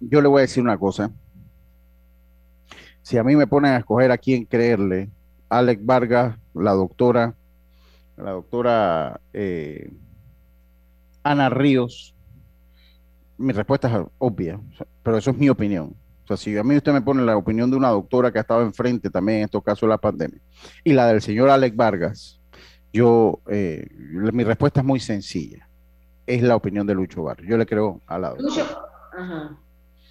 yo 0.00 0.20
le 0.20 0.28
voy 0.28 0.40
a 0.40 0.42
decir 0.42 0.62
una 0.62 0.78
cosa. 0.78 1.10
Si 3.02 3.16
a 3.16 3.24
mí 3.24 3.36
me 3.36 3.46
ponen 3.46 3.72
a 3.72 3.78
escoger 3.78 4.10
a 4.10 4.18
quién 4.18 4.44
creerle, 4.44 5.10
Alex 5.48 5.84
Vargas, 5.84 6.36
la 6.54 6.72
doctora, 6.72 7.34
la 8.16 8.32
doctora 8.32 9.20
eh, 9.32 9.90
Ana 11.22 11.48
Ríos, 11.48 12.14
mi 13.38 13.52
respuesta 13.52 13.88
es 13.88 14.06
obvia, 14.18 14.60
pero 15.02 15.16
eso 15.16 15.30
es 15.30 15.38
mi 15.38 15.48
opinión. 15.48 15.94
O 16.24 16.26
sea, 16.26 16.36
si 16.36 16.56
a 16.58 16.62
mí 16.62 16.76
usted 16.76 16.92
me 16.92 17.00
pone 17.00 17.22
la 17.22 17.36
opinión 17.36 17.70
de 17.70 17.76
una 17.76 17.88
doctora 17.88 18.30
que 18.30 18.38
ha 18.38 18.42
estado 18.42 18.62
enfrente 18.62 19.08
también 19.08 19.38
en 19.38 19.44
estos 19.44 19.62
casos 19.62 19.82
de 19.82 19.88
la 19.88 19.98
pandemia 19.98 20.40
y 20.84 20.92
la 20.92 21.06
del 21.06 21.22
señor 21.22 21.48
Alex 21.48 21.74
Vargas, 21.74 22.40
yo, 22.92 23.40
eh, 23.48 23.86
mi 24.32 24.44
respuesta 24.44 24.80
es 24.80 24.86
muy 24.86 25.00
sencilla. 25.00 25.68
Es 26.26 26.42
la 26.42 26.56
opinión 26.56 26.86
de 26.86 26.94
Lucho 26.94 27.22
Barrio. 27.22 27.48
Yo 27.48 27.56
le 27.56 27.64
creo 27.64 28.02
a 28.06 28.18
la 28.18 28.30
doctora. 28.30 28.48
Lucho, 28.48 28.78
ajá. 29.16 29.58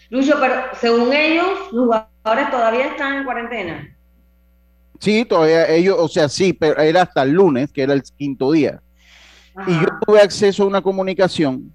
Lucho, 0.09 0.35
pero 0.39 0.55
según 0.79 1.13
ellos, 1.13 1.47
los 1.71 1.85
jugadores 1.85 2.51
todavía 2.51 2.87
están 2.87 3.15
en 3.15 3.23
cuarentena. 3.23 3.97
Sí, 4.99 5.25
todavía 5.25 5.67
ellos, 5.69 5.95
o 5.99 6.07
sea, 6.07 6.27
sí, 6.29 6.53
pero 6.53 6.81
era 6.81 7.03
hasta 7.03 7.23
el 7.23 7.31
lunes, 7.31 7.71
que 7.71 7.83
era 7.83 7.93
el 7.93 8.03
quinto 8.03 8.51
día. 8.51 8.81
Y 9.65 9.71
yo 9.71 9.87
tuve 10.05 10.21
acceso 10.21 10.63
a 10.63 10.67
una 10.67 10.81
comunicación 10.81 11.73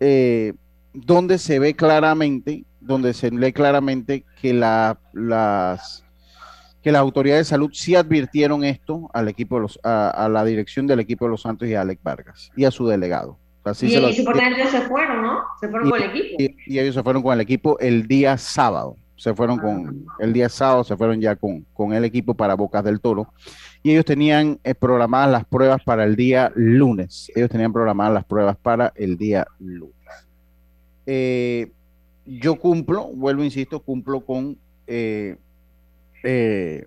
eh, 0.00 0.54
donde 0.92 1.38
se 1.38 1.58
ve 1.58 1.74
claramente, 1.74 2.64
donde 2.80 3.12
se 3.14 3.30
lee 3.30 3.52
claramente 3.52 4.24
que 4.40 4.52
la, 4.54 4.98
las 5.12 6.04
que 6.82 6.90
las 6.90 7.00
autoridades 7.00 7.46
de 7.46 7.50
salud 7.50 7.70
sí 7.72 7.94
advirtieron 7.94 8.64
esto 8.64 9.08
al 9.14 9.28
equipo 9.28 9.56
de 9.56 9.62
los, 9.62 9.78
a, 9.84 10.28
la 10.30 10.44
dirección 10.44 10.86
del 10.86 11.00
equipo 11.00 11.26
de 11.26 11.30
los 11.30 11.42
Santos 11.42 11.68
y 11.68 11.74
a 11.74 11.82
Alex 11.82 12.02
Vargas 12.02 12.50
y 12.56 12.64
a 12.64 12.70
su 12.70 12.86
delegado 12.88 13.38
y, 13.64 13.90
se, 13.90 14.12
se 14.12 14.22
fueron, 14.82 15.22
¿no? 15.22 15.42
Se 15.60 15.68
fueron 15.68 15.90
con 15.90 16.02
el 16.02 16.10
equipo. 16.10 16.36
Y, 16.66 16.78
ellos 16.78 16.94
se 16.94 17.02
fueron 17.02 17.22
con 17.22 17.32
el 17.34 17.40
equipo 17.40 17.78
el 17.78 18.06
día 18.08 18.36
sábado. 18.36 18.96
Se 19.16 19.34
fueron 19.34 19.58
con 19.58 20.04
ah. 20.08 20.16
el 20.18 20.32
día 20.32 20.48
sábado, 20.48 20.82
se 20.82 20.96
fueron 20.96 21.20
ya 21.20 21.36
con, 21.36 21.64
con 21.72 21.92
el 21.92 22.04
equipo 22.04 22.34
para 22.34 22.54
Bocas 22.54 22.82
del 22.82 23.00
Toro. 23.00 23.32
Y 23.84 23.92
ellos 23.92 24.04
tenían 24.04 24.58
eh, 24.64 24.74
programadas 24.74 25.30
las 25.30 25.44
pruebas 25.44 25.82
para 25.84 26.04
el 26.04 26.16
día 26.16 26.50
lunes. 26.56 27.30
Ellos 27.36 27.50
tenían 27.50 27.72
programadas 27.72 28.14
las 28.14 28.24
pruebas 28.24 28.56
para 28.56 28.92
el 28.96 29.16
día 29.16 29.46
lunes. 29.60 29.94
Eh, 31.06 31.70
yo 32.26 32.56
cumplo, 32.56 33.08
vuelvo, 33.14 33.44
insisto, 33.44 33.80
cumplo 33.80 34.24
con 34.24 34.58
eh, 34.86 35.36
de 36.24 36.86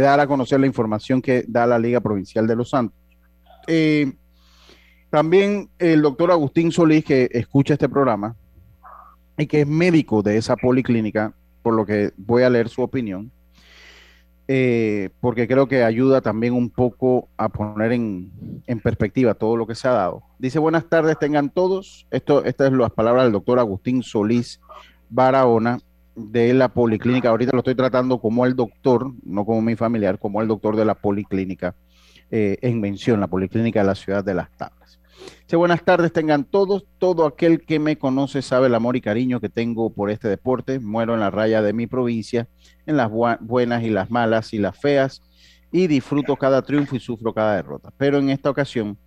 dar 0.00 0.20
a 0.20 0.26
conocer 0.26 0.60
la 0.60 0.66
información 0.66 1.20
que 1.20 1.44
da 1.46 1.66
la 1.66 1.78
Liga 1.78 2.00
Provincial 2.00 2.46
de 2.46 2.56
Los 2.56 2.70
Santos. 2.70 2.96
También 5.10 5.68
el 5.80 6.02
doctor 6.02 6.30
Agustín 6.30 6.70
Solís, 6.70 7.04
que 7.04 7.28
escucha 7.32 7.74
este 7.74 7.88
programa 7.88 8.36
y 9.36 9.46
que 9.46 9.62
es 9.62 9.66
médico 9.66 10.22
de 10.22 10.36
esa 10.36 10.54
policlínica, 10.54 11.34
por 11.62 11.74
lo 11.74 11.84
que 11.84 12.12
voy 12.16 12.44
a 12.44 12.50
leer 12.50 12.68
su 12.68 12.80
opinión, 12.80 13.32
eh, 14.46 15.10
porque 15.20 15.48
creo 15.48 15.66
que 15.66 15.82
ayuda 15.82 16.20
también 16.20 16.54
un 16.54 16.70
poco 16.70 17.28
a 17.36 17.48
poner 17.48 17.92
en, 17.92 18.30
perspectiva 18.84 19.34
todo 19.34 19.56
lo 19.56 19.66
que 19.66 19.74
se 19.74 19.88
ha 19.88 19.92
dado. 19.92 20.22
Dice, 20.38 20.60
buenas 20.60 20.88
tardes, 20.88 21.18
tengan 21.18 21.50
todos. 21.50 22.06
Esto, 22.12 22.44
estas 22.44 22.68
son 22.68 22.78
las 22.78 22.92
palabras 22.92 23.24
del 23.24 23.32
doctor 23.32 23.58
Agustín 23.58 24.04
Solís 24.04 24.60
Barahona 25.08 25.80
de 26.14 26.54
la 26.54 26.68
policlínica. 26.68 27.30
Ahorita 27.30 27.52
lo 27.52 27.58
estoy 27.58 27.74
tratando 27.74 28.20
como 28.20 28.46
el 28.46 28.54
doctor, 28.54 29.12
no 29.24 29.44
como 29.44 29.60
mi 29.60 29.74
familiar, 29.74 30.20
como 30.20 30.40
el 30.40 30.46
doctor 30.46 30.76
de 30.76 30.84
la 30.84 30.94
policlínica 30.94 31.74
eh, 32.30 32.58
en 32.62 32.80
mención, 32.80 33.18
la 33.18 33.26
policlínica 33.26 33.80
de 33.80 33.86
la 33.86 33.94
ciudad 33.96 34.22
de 34.22 34.34
Las 34.34 34.50
Tablas 34.56 34.79
buenas 35.56 35.84
tardes 35.84 36.12
tengan 36.12 36.44
todos. 36.44 36.86
Todo 36.98 37.26
aquel 37.26 37.64
que 37.64 37.78
me 37.78 37.98
conoce 37.98 38.42
sabe 38.42 38.68
el 38.68 38.74
amor 38.74 38.96
y 38.96 39.00
cariño 39.00 39.40
que 39.40 39.48
tengo 39.48 39.90
por 39.90 40.10
este 40.10 40.28
deporte. 40.28 40.78
Muero 40.78 41.14
en 41.14 41.20
la 41.20 41.30
raya 41.30 41.62
de 41.62 41.72
mi 41.72 41.86
provincia, 41.86 42.48
en 42.86 42.96
las 42.96 43.10
buenas 43.10 43.82
y 43.82 43.90
las 43.90 44.10
malas 44.10 44.52
y 44.52 44.58
las 44.58 44.78
feas, 44.78 45.22
y 45.72 45.86
disfruto 45.86 46.36
cada 46.36 46.62
triunfo 46.62 46.96
y 46.96 47.00
sufro 47.00 47.32
cada 47.32 47.56
derrota. 47.56 47.92
Pero 47.96 48.18
en 48.18 48.30
esta 48.30 48.50
ocasión 48.50 48.98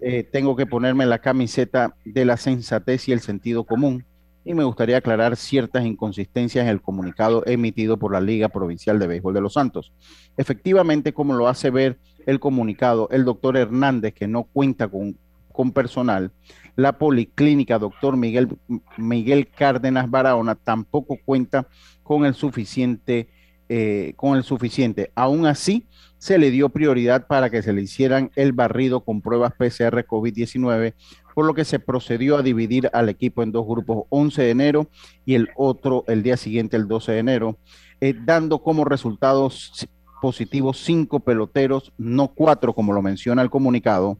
eh, 0.00 0.24
tengo 0.24 0.56
que 0.56 0.66
ponerme 0.66 1.06
la 1.06 1.18
camiseta 1.18 1.94
de 2.04 2.24
la 2.24 2.36
sensatez 2.36 3.08
y 3.08 3.12
el 3.12 3.20
sentido 3.20 3.64
común. 3.64 4.04
Y 4.42 4.54
me 4.54 4.64
gustaría 4.64 4.96
aclarar 4.96 5.36
ciertas 5.36 5.84
inconsistencias 5.84 6.64
en 6.64 6.70
el 6.70 6.80
comunicado 6.80 7.42
emitido 7.46 7.98
por 7.98 8.12
la 8.12 8.22
Liga 8.22 8.48
Provincial 8.48 8.98
de 8.98 9.06
Béisbol 9.06 9.34
de 9.34 9.42
los 9.42 9.52
Santos. 9.52 9.92
Efectivamente, 10.38 11.12
como 11.12 11.34
lo 11.34 11.46
hace 11.46 11.68
ver 11.68 11.98
el 12.24 12.40
comunicado, 12.40 13.08
el 13.10 13.26
doctor 13.26 13.58
Hernández, 13.58 14.14
que 14.14 14.26
no 14.26 14.44
cuenta 14.44 14.88
con 14.88 15.18
con 15.52 15.72
personal, 15.72 16.32
la 16.76 16.98
policlínica 16.98 17.78
doctor 17.78 18.16
Miguel, 18.16 18.48
Miguel 18.96 19.48
Cárdenas 19.48 20.10
Barahona 20.10 20.54
tampoco 20.54 21.18
cuenta 21.24 21.66
con 22.02 22.24
el 22.24 22.34
suficiente, 22.34 23.28
eh, 23.68 24.14
con 24.16 24.36
el 24.36 24.44
suficiente. 24.44 25.12
Aún 25.14 25.46
así, 25.46 25.86
se 26.18 26.38
le 26.38 26.50
dio 26.50 26.68
prioridad 26.68 27.26
para 27.26 27.48
que 27.48 27.62
se 27.62 27.72
le 27.72 27.82
hicieran 27.82 28.30
el 28.36 28.52
barrido 28.52 29.04
con 29.04 29.22
pruebas 29.22 29.54
PCR 29.54 30.06
COVID-19, 30.06 30.94
por 31.34 31.46
lo 31.46 31.54
que 31.54 31.64
se 31.64 31.78
procedió 31.78 32.36
a 32.36 32.42
dividir 32.42 32.90
al 32.92 33.08
equipo 33.08 33.42
en 33.42 33.52
dos 33.52 33.66
grupos, 33.66 34.04
11 34.10 34.42
de 34.42 34.50
enero 34.50 34.88
y 35.24 35.34
el 35.34 35.48
otro 35.56 36.04
el 36.08 36.22
día 36.22 36.36
siguiente, 36.36 36.76
el 36.76 36.88
12 36.88 37.12
de 37.12 37.18
enero, 37.18 37.58
eh, 38.00 38.14
dando 38.14 38.62
como 38.62 38.84
resultados 38.84 39.88
positivos 40.20 40.82
cinco 40.84 41.20
peloteros, 41.20 41.92
no 41.96 42.28
cuatro, 42.28 42.74
como 42.74 42.92
lo 42.92 43.00
menciona 43.00 43.40
el 43.40 43.50
comunicado, 43.50 44.18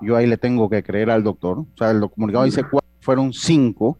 yo 0.00 0.16
ahí 0.16 0.26
le 0.26 0.36
tengo 0.36 0.68
que 0.68 0.82
creer 0.82 1.10
al 1.10 1.22
doctor. 1.22 1.58
O 1.58 1.66
sea, 1.76 1.90
el 1.90 2.00
comunicado 2.10 2.44
dice 2.44 2.62
cuatro, 2.62 2.90
fueron 3.00 3.32
cinco, 3.32 3.98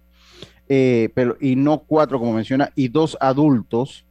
eh, 0.68 1.10
pero, 1.14 1.36
y 1.40 1.56
no 1.56 1.78
cuatro 1.78 2.18
como 2.18 2.32
menciona, 2.32 2.70
y 2.74 2.88
dos 2.88 3.16
adultos, 3.20 4.04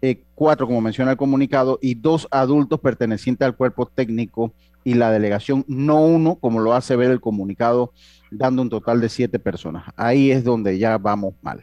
eh, 0.00 0.22
cuatro 0.34 0.66
como 0.66 0.80
menciona 0.80 1.12
el 1.12 1.16
comunicado, 1.16 1.78
y 1.82 1.94
dos 1.94 2.28
adultos 2.30 2.80
pertenecientes 2.80 3.46
al 3.46 3.56
cuerpo 3.56 3.86
técnico 3.86 4.52
y 4.84 4.94
la 4.94 5.10
delegación, 5.10 5.64
no 5.68 6.04
uno, 6.04 6.36
como 6.36 6.60
lo 6.60 6.72
hace 6.72 6.96
ver 6.96 7.10
el 7.10 7.20
comunicado, 7.20 7.92
dando 8.30 8.62
un 8.62 8.70
total 8.70 9.00
de 9.00 9.08
siete 9.08 9.38
personas. 9.38 9.84
Ahí 9.96 10.30
es 10.30 10.42
donde 10.42 10.78
ya 10.78 10.98
vamos 10.98 11.34
mal. 11.42 11.60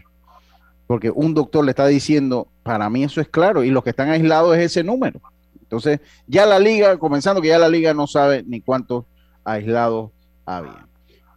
Porque 0.87 1.11
un 1.11 1.33
doctor 1.33 1.65
le 1.65 1.71
está 1.71 1.85
diciendo, 1.87 2.47
para 2.63 2.89
mí 2.89 3.03
eso 3.03 3.19
es 3.19 3.27
claro, 3.27 3.63
y 3.63 3.71
los 3.71 3.83
que 3.83 3.89
están 3.89 4.09
aislados 4.09 4.55
es 4.57 4.65
ese 4.65 4.83
número. 4.83 5.19
Entonces, 5.61 5.99
ya 6.25 6.45
la 6.45 6.59
liga, 6.59 6.97
comenzando 6.97 7.41
que 7.41 7.49
ya 7.49 7.59
la 7.59 7.69
liga 7.69 7.93
no 7.93 8.07
sabe 8.07 8.43
ni 8.47 8.61
cuántos 8.61 9.05
aislados 9.43 10.11
había. 10.45 10.87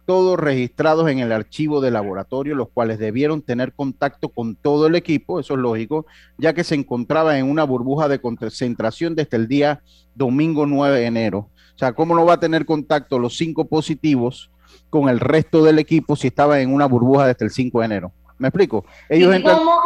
Todos 0.05 0.37
registrados 0.37 1.09
en 1.09 1.19
el 1.19 1.31
archivo 1.31 1.79
de 1.79 1.89
laboratorio, 1.89 2.55
los 2.55 2.69
cuales 2.69 2.99
debieron 2.99 3.41
tener 3.41 3.71
contacto 3.73 4.27
con 4.27 4.55
todo 4.55 4.87
el 4.87 4.95
equipo, 4.95 5.39
eso 5.39 5.53
es 5.53 5.59
lógico, 5.59 6.05
ya 6.37 6.53
que 6.53 6.65
se 6.65 6.75
encontraba 6.75 7.37
en 7.37 7.49
una 7.49 7.63
burbuja 7.63 8.09
de 8.09 8.19
concentración 8.19 9.15
desde 9.15 9.37
el 9.37 9.47
día 9.47 9.81
domingo 10.13 10.65
9 10.65 10.99
de 10.99 11.05
enero. 11.05 11.49
O 11.73 11.77
sea, 11.77 11.93
¿cómo 11.93 12.15
no 12.15 12.25
va 12.25 12.33
a 12.33 12.39
tener 12.39 12.65
contacto 12.65 13.17
los 13.17 13.37
cinco 13.37 13.65
positivos 13.65 14.51
con 14.89 15.09
el 15.09 15.19
resto 15.19 15.63
del 15.63 15.79
equipo 15.79 16.15
si 16.15 16.27
estaba 16.27 16.59
en 16.59 16.73
una 16.73 16.85
burbuja 16.85 17.27
desde 17.27 17.45
el 17.45 17.51
5 17.51 17.79
de 17.79 17.85
enero? 17.85 18.11
¿Me 18.37 18.49
explico? 18.49 18.85
Ellos 19.09 19.35
¿Y, 19.35 19.41
cómo, 19.41 19.79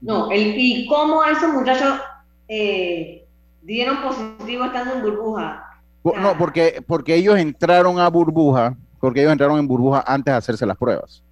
no, 0.00 0.28
¿Y 0.32 0.86
cómo 0.86 1.24
esos 1.24 1.52
muchachos 1.52 2.00
eh, 2.48 3.26
dieron 3.62 4.02
positivo 4.02 4.64
estando 4.66 4.94
en 4.94 5.02
burbuja? 5.02 5.67
No, 6.16 6.36
porque, 6.38 6.82
porque 6.86 7.14
ellos 7.14 7.38
entraron 7.38 7.98
a 7.98 8.08
burbuja, 8.08 8.76
porque 9.00 9.20
ellos 9.20 9.32
entraron 9.32 9.58
en 9.58 9.68
burbuja 9.68 10.04
antes 10.06 10.32
de 10.32 10.38
hacerse 10.38 10.66
las 10.66 10.76
pruebas. 10.76 11.22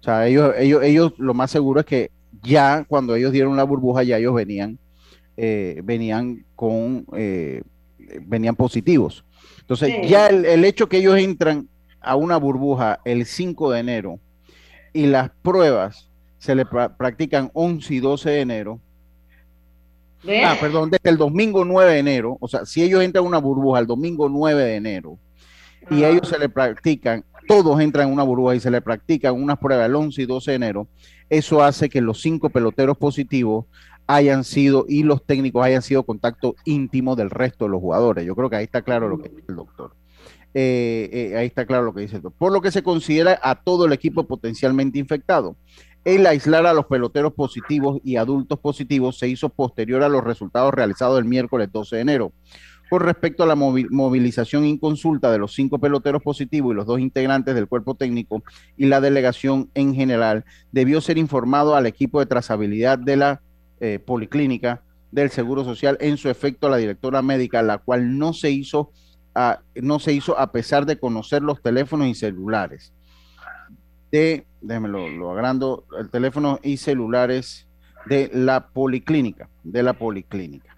O 0.00 0.04
sea, 0.04 0.26
ellos, 0.26 0.54
ellos, 0.58 0.82
ellos 0.82 1.12
lo 1.18 1.34
más 1.34 1.50
seguro 1.50 1.80
es 1.80 1.86
que 1.86 2.10
ya 2.42 2.84
cuando 2.88 3.14
ellos 3.14 3.32
dieron 3.32 3.56
la 3.56 3.64
burbuja, 3.64 4.02
ya 4.02 4.18
ellos 4.18 4.34
venían, 4.34 4.78
eh, 5.36 5.80
venían 5.84 6.44
con, 6.56 7.06
eh, 7.16 7.62
venían 8.22 8.56
positivos. 8.56 9.24
Entonces, 9.60 10.08
ya 10.08 10.26
el, 10.26 10.44
el, 10.44 10.64
hecho 10.64 10.88
que 10.88 10.98
ellos 10.98 11.16
entran 11.16 11.68
a 12.00 12.16
una 12.16 12.36
burbuja 12.36 13.00
el 13.04 13.26
5 13.26 13.70
de 13.70 13.80
enero 13.80 14.18
y 14.92 15.06
las 15.06 15.30
pruebas 15.42 16.10
se 16.38 16.54
le 16.56 16.66
practican 16.66 17.50
11 17.54 17.94
y 17.94 18.00
12 18.00 18.30
de 18.30 18.40
enero. 18.40 18.80
Ah, 20.44 20.56
perdón, 20.60 20.90
desde 20.90 21.10
el 21.10 21.16
domingo 21.16 21.64
9 21.64 21.92
de 21.92 21.98
enero, 21.98 22.36
o 22.40 22.46
sea, 22.46 22.64
si 22.64 22.82
ellos 22.82 23.02
entran 23.02 23.24
a 23.24 23.28
una 23.28 23.38
burbuja 23.38 23.80
el 23.80 23.86
domingo 23.86 24.28
9 24.28 24.62
de 24.62 24.76
enero 24.76 25.18
y 25.90 26.04
ellos 26.04 26.28
se 26.28 26.38
le 26.38 26.48
practican, 26.48 27.24
todos 27.48 27.80
entran 27.80 28.06
en 28.06 28.14
una 28.14 28.22
burbuja 28.22 28.54
y 28.54 28.60
se 28.60 28.70
le 28.70 28.80
practican 28.80 29.34
unas 29.34 29.58
pruebas 29.58 29.86
el 29.86 29.96
11 29.96 30.22
y 30.22 30.26
12 30.26 30.50
de 30.52 30.54
enero, 30.54 30.86
eso 31.28 31.62
hace 31.62 31.88
que 31.88 32.00
los 32.00 32.20
cinco 32.20 32.50
peloteros 32.50 32.96
positivos 32.96 33.64
hayan 34.06 34.44
sido 34.44 34.84
y 34.88 35.02
los 35.02 35.24
técnicos 35.24 35.64
hayan 35.64 35.82
sido 35.82 36.02
contacto 36.04 36.54
íntimo 36.64 37.16
del 37.16 37.30
resto 37.30 37.64
de 37.64 37.70
los 37.70 37.80
jugadores. 37.80 38.24
Yo 38.24 38.34
creo 38.36 38.50
que 38.50 38.56
ahí 38.56 38.64
está 38.64 38.82
claro 38.82 39.08
lo 39.08 39.18
que 39.18 39.28
dice 39.28 39.44
el 39.48 39.56
doctor. 39.56 39.94
Eh, 40.54 41.08
eh, 41.12 41.36
ahí 41.36 41.46
está 41.46 41.64
claro 41.64 41.84
lo 41.84 41.94
que 41.94 42.02
dice 42.02 42.16
el 42.16 42.22
doctor. 42.22 42.38
Por 42.38 42.52
lo 42.52 42.60
que 42.60 42.70
se 42.70 42.82
considera 42.82 43.40
a 43.42 43.54
todo 43.62 43.86
el 43.86 43.92
equipo 43.92 44.24
potencialmente 44.24 44.98
infectado. 44.98 45.56
El 46.04 46.26
aislar 46.26 46.66
a 46.66 46.72
los 46.72 46.86
peloteros 46.86 47.32
positivos 47.32 48.00
y 48.02 48.16
adultos 48.16 48.58
positivos 48.58 49.18
se 49.18 49.28
hizo 49.28 49.50
posterior 49.50 50.02
a 50.02 50.08
los 50.08 50.24
resultados 50.24 50.74
realizados 50.74 51.18
el 51.18 51.24
miércoles 51.24 51.68
12 51.72 51.96
de 51.96 52.02
enero. 52.02 52.32
Con 52.90 53.00
respecto 53.00 53.44
a 53.44 53.46
la 53.46 53.54
movilización 53.54 54.66
inconsulta 54.66 55.30
de 55.30 55.38
los 55.38 55.54
cinco 55.54 55.78
peloteros 55.78 56.20
positivos 56.22 56.72
y 56.72 56.76
los 56.76 56.86
dos 56.86 56.98
integrantes 56.98 57.54
del 57.54 57.68
cuerpo 57.68 57.94
técnico 57.94 58.42
y 58.76 58.86
la 58.86 59.00
delegación 59.00 59.70
en 59.74 59.94
general, 59.94 60.44
debió 60.72 61.00
ser 61.00 61.18
informado 61.18 61.76
al 61.76 61.86
equipo 61.86 62.20
de 62.20 62.26
trazabilidad 62.26 62.98
de 62.98 63.16
la 63.16 63.40
eh, 63.80 63.98
policlínica 64.04 64.82
del 65.12 65.30
Seguro 65.30 65.64
Social 65.64 65.96
en 66.00 66.16
su 66.16 66.28
efecto 66.28 66.66
a 66.66 66.70
la 66.70 66.76
directora 66.78 67.22
médica, 67.22 67.62
la 67.62 67.78
cual 67.78 68.18
no 68.18 68.32
se 68.32 68.50
hizo 68.50 68.90
a, 69.34 69.60
no 69.76 69.98
se 70.00 70.12
hizo 70.12 70.38
a 70.38 70.50
pesar 70.50 70.84
de 70.84 70.98
conocer 70.98 71.42
los 71.42 71.62
teléfonos 71.62 72.08
y 72.08 72.14
celulares. 72.14 72.92
De, 74.12 74.46
déjeme 74.60 74.88
lo, 74.88 75.08
lo 75.08 75.32
agrando, 75.32 75.84
el 75.98 76.10
teléfono 76.10 76.60
y 76.62 76.76
celulares 76.76 77.66
de 78.06 78.30
la 78.32 78.68
policlínica, 78.68 79.48
de 79.64 79.82
la 79.82 79.94
policlínica. 79.94 80.76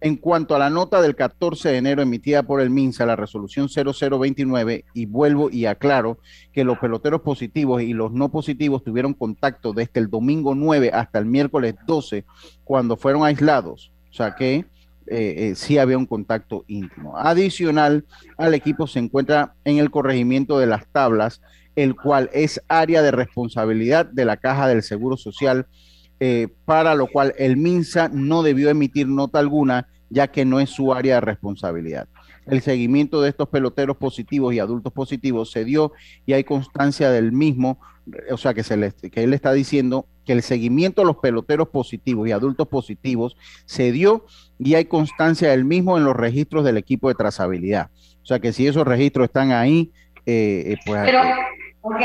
En 0.00 0.16
cuanto 0.16 0.54
a 0.54 0.58
la 0.58 0.70
nota 0.70 1.00
del 1.00 1.16
14 1.16 1.70
de 1.70 1.76
enero 1.78 2.02
emitida 2.02 2.42
por 2.42 2.60
el 2.60 2.70
MINSA, 2.70 3.06
la 3.06 3.16
resolución 3.16 3.68
0029, 3.68 4.84
y 4.92 5.06
vuelvo 5.06 5.50
y 5.50 5.66
aclaro 5.66 6.18
que 6.52 6.64
los 6.64 6.78
peloteros 6.78 7.22
positivos 7.22 7.82
y 7.82 7.94
los 7.94 8.12
no 8.12 8.30
positivos 8.30 8.84
tuvieron 8.84 9.14
contacto 9.14 9.72
desde 9.72 10.00
el 10.00 10.10
domingo 10.10 10.54
9 10.54 10.90
hasta 10.92 11.18
el 11.18 11.26
miércoles 11.26 11.74
12, 11.86 12.24
cuando 12.64 12.96
fueron 12.96 13.24
aislados. 13.24 13.90
O 14.10 14.12
sea 14.12 14.34
que 14.34 14.56
eh, 14.56 14.64
eh, 15.08 15.52
sí 15.54 15.78
había 15.78 15.98
un 15.98 16.06
contacto 16.06 16.64
íntimo. 16.66 17.16
Adicional 17.16 18.04
al 18.36 18.54
equipo 18.54 18.86
se 18.86 18.98
encuentra 18.98 19.54
en 19.64 19.78
el 19.78 19.90
corregimiento 19.90 20.58
de 20.58 20.66
las 20.66 20.86
tablas, 20.88 21.40
el 21.76 21.94
cual 21.94 22.30
es 22.32 22.60
área 22.68 23.02
de 23.02 23.10
responsabilidad 23.12 24.06
de 24.06 24.24
la 24.24 24.38
Caja 24.38 24.66
del 24.66 24.82
Seguro 24.82 25.16
Social 25.16 25.66
eh, 26.18 26.48
para 26.64 26.94
lo 26.94 27.08
cual 27.08 27.34
el 27.36 27.58
MINSA 27.58 28.08
no 28.08 28.42
debió 28.42 28.70
emitir 28.70 29.06
nota 29.06 29.38
alguna, 29.38 29.88
ya 30.08 30.28
que 30.28 30.46
no 30.46 30.60
es 30.60 30.70
su 30.70 30.94
área 30.94 31.16
de 31.16 31.20
responsabilidad. 31.20 32.08
El 32.46 32.62
seguimiento 32.62 33.20
de 33.20 33.28
estos 33.28 33.48
peloteros 33.48 33.96
positivos 33.96 34.54
y 34.54 34.58
adultos 34.58 34.92
positivos 34.92 35.50
se 35.50 35.64
dio 35.64 35.92
y 36.24 36.32
hay 36.32 36.44
constancia 36.44 37.10
del 37.10 37.32
mismo, 37.32 37.80
o 38.30 38.36
sea, 38.38 38.54
que, 38.54 38.62
se 38.62 38.76
le, 38.76 38.92
que 38.92 39.24
él 39.24 39.34
está 39.34 39.52
diciendo 39.52 40.06
que 40.24 40.32
el 40.32 40.42
seguimiento 40.42 41.02
de 41.02 41.06
los 41.06 41.16
peloteros 41.16 41.68
positivos 41.68 42.26
y 42.26 42.32
adultos 42.32 42.66
positivos 42.68 43.36
se 43.66 43.92
dio 43.92 44.24
y 44.58 44.74
hay 44.74 44.86
constancia 44.86 45.50
del 45.50 45.64
mismo 45.64 45.98
en 45.98 46.04
los 46.04 46.16
registros 46.16 46.64
del 46.64 46.78
equipo 46.78 47.08
de 47.08 47.14
trazabilidad. 47.14 47.90
O 48.22 48.26
sea, 48.26 48.38
que 48.38 48.52
si 48.52 48.66
esos 48.66 48.86
registros 48.86 49.26
están 49.26 49.52
ahí, 49.52 49.92
eh, 50.24 50.72
eh, 50.72 50.76
pues... 50.86 51.02
Pero, 51.04 51.20
ok, 51.86 52.02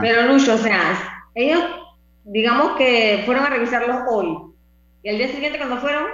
pero 0.00 0.32
Lucho, 0.32 0.54
o 0.54 0.58
sea, 0.58 1.24
ellos 1.34 1.62
digamos 2.24 2.76
que 2.76 3.22
fueron 3.26 3.44
a 3.44 3.50
revisarlos 3.50 4.02
hoy. 4.08 4.38
Y 5.02 5.10
al 5.10 5.18
día 5.18 5.28
siguiente 5.28 5.58
cuando 5.58 5.78
fueron 5.78 6.04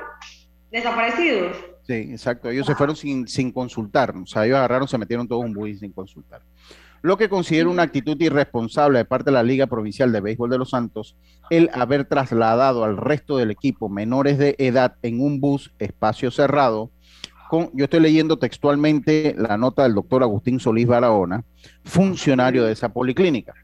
desaparecidos. 0.71 1.57
Sí, 1.87 1.95
exacto. 1.95 2.51
Ellos 2.51 2.67
se 2.67 2.75
fueron 2.75 2.97
sin, 2.97 3.27
sin 3.27 3.53
consultar. 3.53 4.15
O 4.17 4.27
sea, 4.27 4.45
ellos 4.45 4.59
agarraron, 4.59 4.89
se 4.89 4.99
metieron 4.99 5.27
todos 5.27 5.45
un 5.45 5.53
bus 5.53 5.79
sin 5.79 5.93
consultar. 5.93 6.43
Lo 7.03 7.17
que 7.17 7.31
considero 7.31 7.71
una 7.71 7.85
actitud 7.85 8.21
irresponsable 8.21 8.99
de 8.99 9.05
parte 9.07 9.31
de 9.31 9.35
la 9.35 9.43
Liga 9.43 9.67
Provincial 9.67 10.13
de 10.13 10.21
Béisbol 10.21 10.51
de 10.51 10.59
los 10.59 10.71
Santos, 10.71 11.17
el 11.49 11.71
haber 11.73 12.05
trasladado 12.05 12.85
al 12.85 12.99
resto 12.99 13.39
del 13.39 13.51
equipo 13.51 13.89
menores 13.89 14.37
de 14.37 14.55
edad 14.59 14.97
en 15.03 15.23
un 15.23 15.41
bus 15.41 15.73
espacio 15.79 16.31
cerrado. 16.31 16.91
Yo 17.73 17.85
estoy 17.85 18.01
leyendo 18.01 18.39
textualmente 18.39 19.35
la 19.37 19.57
nota 19.57 19.83
del 19.83 19.95
doctor 19.95 20.23
Agustín 20.23 20.61
Solís 20.61 20.87
Barahona, 20.87 21.45
funcionario 21.85 22.65
de 22.65 22.73
esa 22.73 22.93
policlínica 22.93 23.55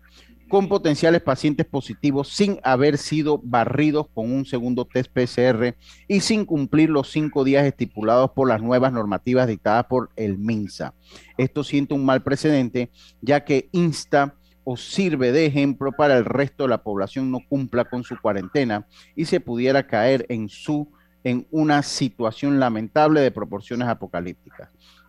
con 0.48 0.68
potenciales 0.68 1.22
pacientes 1.22 1.66
positivos 1.66 2.28
sin 2.28 2.60
haber 2.62 2.98
sido 2.98 3.40
barridos 3.42 4.06
con 4.14 4.32
un 4.32 4.44
segundo 4.44 4.84
test 4.84 5.10
PCR 5.12 5.74
y 6.06 6.20
sin 6.20 6.44
cumplir 6.44 6.90
los 6.90 7.10
cinco 7.10 7.42
días 7.42 7.64
estipulados 7.64 8.30
por 8.30 8.48
las 8.48 8.62
nuevas 8.62 8.92
normativas 8.92 9.48
dictadas 9.48 9.86
por 9.86 10.10
el 10.16 10.38
MINSA. 10.38 10.94
Esto 11.36 11.64
siente 11.64 11.94
un 11.94 12.04
mal 12.04 12.22
precedente, 12.22 12.90
ya 13.20 13.44
que 13.44 13.68
insta 13.72 14.34
o 14.62 14.76
sirve 14.76 15.32
de 15.32 15.46
ejemplo 15.46 15.92
para 15.92 16.16
el 16.16 16.24
resto 16.24 16.64
de 16.64 16.70
la 16.70 16.82
población 16.82 17.30
no 17.30 17.38
cumpla 17.48 17.84
con 17.84 18.02
su 18.02 18.16
cuarentena 18.20 18.86
y 19.14 19.24
se 19.26 19.40
pudiera 19.40 19.86
caer 19.86 20.26
en 20.28 20.48
su 20.48 20.92
en 21.26 21.44
una 21.50 21.82
situación 21.82 22.60
lamentable 22.60 23.20
de 23.20 23.32
proporciones 23.32 23.88
apocalípticas. 23.88 24.68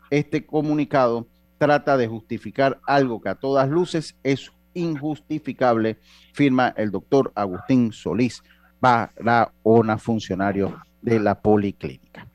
Este 0.10 0.48
comunicado 0.48 1.28
trata 1.60 1.96
de 1.96 2.08
justificar 2.08 2.80
algo 2.88 3.22
que 3.22 3.30
a 3.30 3.36
todas 3.36 3.70
luces 3.70 4.16
es 4.24 4.52
injustificable, 4.74 6.00
firma 6.34 6.74
el 6.76 6.90
doctor 6.90 7.32
Agustín 7.36 7.92
Solís 7.92 8.42
Barahona, 8.82 10.00
funcionario 10.00 10.82
de 11.04 11.20
la 11.20 11.40
policlínica. 11.40 12.28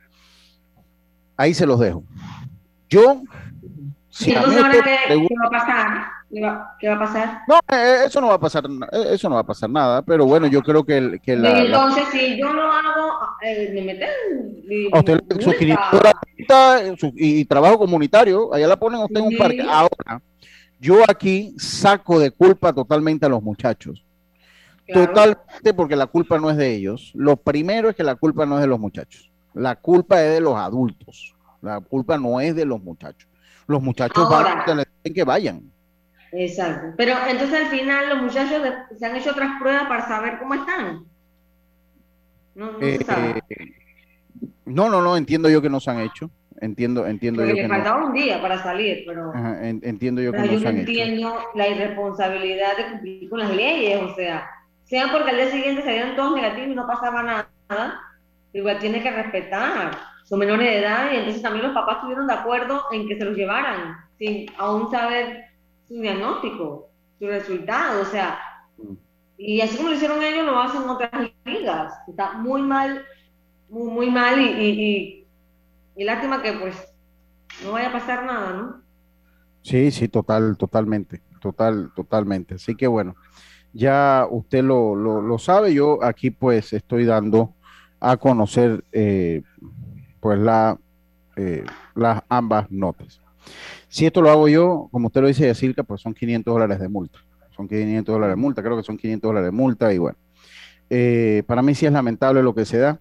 Ahí 1.36 1.52
se 1.52 1.66
los 1.66 1.80
dejo. 1.80 2.04
Yo, 2.88 3.20
si 4.12 4.26
qué, 4.26 4.34
va 4.34 4.42
a 4.42 5.50
pasar? 5.50 6.04
¿Qué 6.78 6.88
va, 6.88 6.94
a 6.94 6.98
pasar? 6.98 7.40
No, 7.48 7.58
eh, 7.74 8.02
eso 8.04 8.20
no 8.20 8.28
va 8.28 8.34
a 8.34 8.38
pasar, 8.38 8.64
eh, 8.92 9.06
eso 9.12 9.26
no 9.30 9.36
va 9.36 9.40
a 9.40 9.46
pasar 9.46 9.70
nada, 9.70 10.02
pero 10.02 10.26
bueno, 10.26 10.46
yo 10.48 10.62
creo 10.62 10.84
que, 10.84 11.18
que 11.24 11.34
la, 11.34 11.60
Entonces, 11.60 12.04
si 12.12 12.38
yo 12.38 12.52
no 12.52 12.70
hago, 12.70 13.10
eh, 13.40 13.70
me 13.72 13.80
meten... 13.80 14.10
A 14.92 14.98
usted 14.98 15.18
y, 17.16 17.44
trabajo 17.46 17.78
comunitario, 17.78 18.52
allá 18.52 18.66
la 18.66 18.76
ponen 18.76 19.00
usted 19.00 19.20
en 19.20 19.26
un 19.26 19.36
parque. 19.38 19.62
Ahora, 19.62 20.20
yo 20.78 21.02
aquí 21.08 21.54
saco 21.56 22.18
de 22.18 22.30
culpa 22.30 22.74
totalmente 22.74 23.24
a 23.24 23.30
los 23.30 23.42
muchachos. 23.42 24.04
Totalmente 24.92 25.72
porque 25.74 25.96
la 25.96 26.06
culpa 26.06 26.38
no 26.38 26.50
es 26.50 26.58
de 26.58 26.74
ellos. 26.74 27.12
Lo 27.14 27.36
primero 27.36 27.88
es 27.88 27.96
que 27.96 28.04
la 28.04 28.16
culpa 28.16 28.44
no 28.44 28.56
es 28.56 28.60
de 28.60 28.66
los 28.66 28.78
muchachos. 28.78 29.30
La 29.54 29.76
culpa 29.76 30.22
es 30.22 30.34
de 30.34 30.40
los 30.40 30.56
adultos. 30.56 31.34
La 31.62 31.80
culpa 31.80 32.18
no 32.18 32.40
es 32.40 32.54
de 32.54 32.66
los 32.66 32.82
muchachos. 32.82 33.31
Los 33.72 33.82
muchachos 33.82 34.28
van 34.28 34.58
a 34.58 34.64
tener 34.64 34.86
que 35.02 35.24
vayan. 35.24 35.62
Exacto. 36.32 36.94
Pero 36.96 37.14
entonces 37.28 37.64
al 37.64 37.66
final 37.68 38.08
los 38.10 38.22
muchachos 38.22 38.62
se 38.98 39.06
han 39.06 39.16
hecho 39.16 39.30
otras 39.30 39.60
pruebas 39.60 39.86
para 39.86 40.06
saber 40.06 40.38
cómo 40.38 40.54
están. 40.54 41.04
No, 42.54 42.72
no, 42.72 42.78
eh, 42.82 42.98
no, 44.66 44.90
no, 44.90 45.00
no, 45.00 45.16
entiendo 45.16 45.48
yo 45.48 45.62
que 45.62 45.70
no 45.70 45.80
se 45.80 45.90
han 45.90 46.00
hecho. 46.00 46.30
Entiendo, 46.60 47.06
entiendo 47.06 47.44
yo. 47.44 47.54
que 47.54 47.66
faltaba 47.66 48.04
un 48.04 48.12
día 48.12 48.40
para 48.40 48.62
salir, 48.62 49.04
pero. 49.06 49.32
entiendo 49.82 50.22
yo 50.22 50.32
que 50.32 50.38
no 50.38 50.44
yo 50.44 50.68
entiendo 50.68 51.38
la 51.54 51.68
irresponsabilidad 51.68 52.76
de 52.76 52.90
cumplir 52.90 53.30
con 53.30 53.40
las 53.40 53.50
leyes, 53.56 54.00
o 54.00 54.14
sea, 54.14 54.48
sea 54.84 55.10
porque 55.10 55.30
al 55.30 55.36
día 55.36 55.50
siguiente 55.50 55.82
se 55.82 55.90
dieron 55.90 56.14
todos 56.14 56.36
negativos 56.36 56.68
y 56.68 56.74
no 56.74 56.86
pasaba 56.86 57.22
nada, 57.22 58.00
igual 58.52 58.78
tiene 58.78 59.02
que 59.02 59.10
respetar. 59.10 60.11
Son 60.24 60.38
menores 60.38 60.66
de 60.66 60.78
edad 60.78 61.12
y 61.12 61.16
entonces 61.16 61.42
también 61.42 61.66
los 61.66 61.74
papás 61.74 61.96
estuvieron 61.96 62.26
de 62.26 62.34
acuerdo 62.34 62.82
en 62.92 63.08
que 63.08 63.18
se 63.18 63.24
los 63.24 63.36
llevaran, 63.36 63.96
sin 64.18 64.46
aún 64.58 64.90
saber 64.90 65.44
su 65.88 65.94
diagnóstico, 65.94 66.88
su 67.18 67.26
resultado, 67.26 68.02
o 68.02 68.04
sea. 68.04 68.38
Y 69.36 69.60
así 69.60 69.76
como 69.76 69.88
lo 69.88 69.96
hicieron 69.96 70.22
ellos, 70.22 70.46
lo 70.46 70.60
hacen 70.60 70.88
otras 70.88 71.10
ligas. 71.44 71.92
Está 72.06 72.34
muy 72.34 72.62
mal, 72.62 73.04
muy, 73.68 73.90
muy 73.90 74.10
mal 74.10 74.40
y 74.40 75.22
y 75.96 76.04
lástima 76.04 76.42
que 76.42 76.52
pues 76.52 76.76
no 77.64 77.72
vaya 77.72 77.88
a 77.88 77.92
pasar 77.92 78.24
nada, 78.24 78.52
¿no? 78.52 78.82
Sí, 79.62 79.90
sí, 79.90 80.08
total, 80.08 80.56
totalmente, 80.56 81.22
total, 81.40 81.92
totalmente. 81.94 82.54
Así 82.54 82.74
que 82.74 82.86
bueno, 82.86 83.14
ya 83.72 84.26
usted 84.30 84.64
lo, 84.64 84.94
lo, 84.94 85.38
sabe, 85.38 85.72
yo 85.72 86.02
aquí 86.02 86.30
pues 86.30 86.72
estoy 86.72 87.04
dando 87.04 87.54
a 88.00 88.16
conocer 88.16 88.84
eh, 88.90 89.42
pues 90.22 90.38
la, 90.38 90.78
eh, 91.34 91.64
las 91.96 92.22
ambas 92.28 92.70
notas. 92.70 93.20
Si 93.88 94.06
esto 94.06 94.22
lo 94.22 94.30
hago 94.30 94.46
yo, 94.46 94.88
como 94.92 95.08
usted 95.08 95.20
lo 95.20 95.26
dice, 95.26 95.46
Yacirca, 95.46 95.82
pues 95.82 96.00
son 96.00 96.14
500 96.14 96.54
dólares 96.54 96.78
de 96.78 96.88
multa. 96.88 97.18
Son 97.56 97.66
500 97.66 98.14
dólares 98.14 98.36
de 98.36 98.40
multa, 98.40 98.62
creo 98.62 98.76
que 98.76 98.84
son 98.84 98.96
500 98.96 99.28
dólares 99.28 99.48
de 99.48 99.50
multa 99.50 99.92
y 99.92 99.98
bueno. 99.98 100.16
Eh, 100.88 101.42
para 101.48 101.60
mí 101.60 101.74
sí 101.74 101.86
es 101.86 101.92
lamentable 101.92 102.40
lo 102.40 102.54
que 102.54 102.64
se 102.64 102.78
da. 102.78 103.00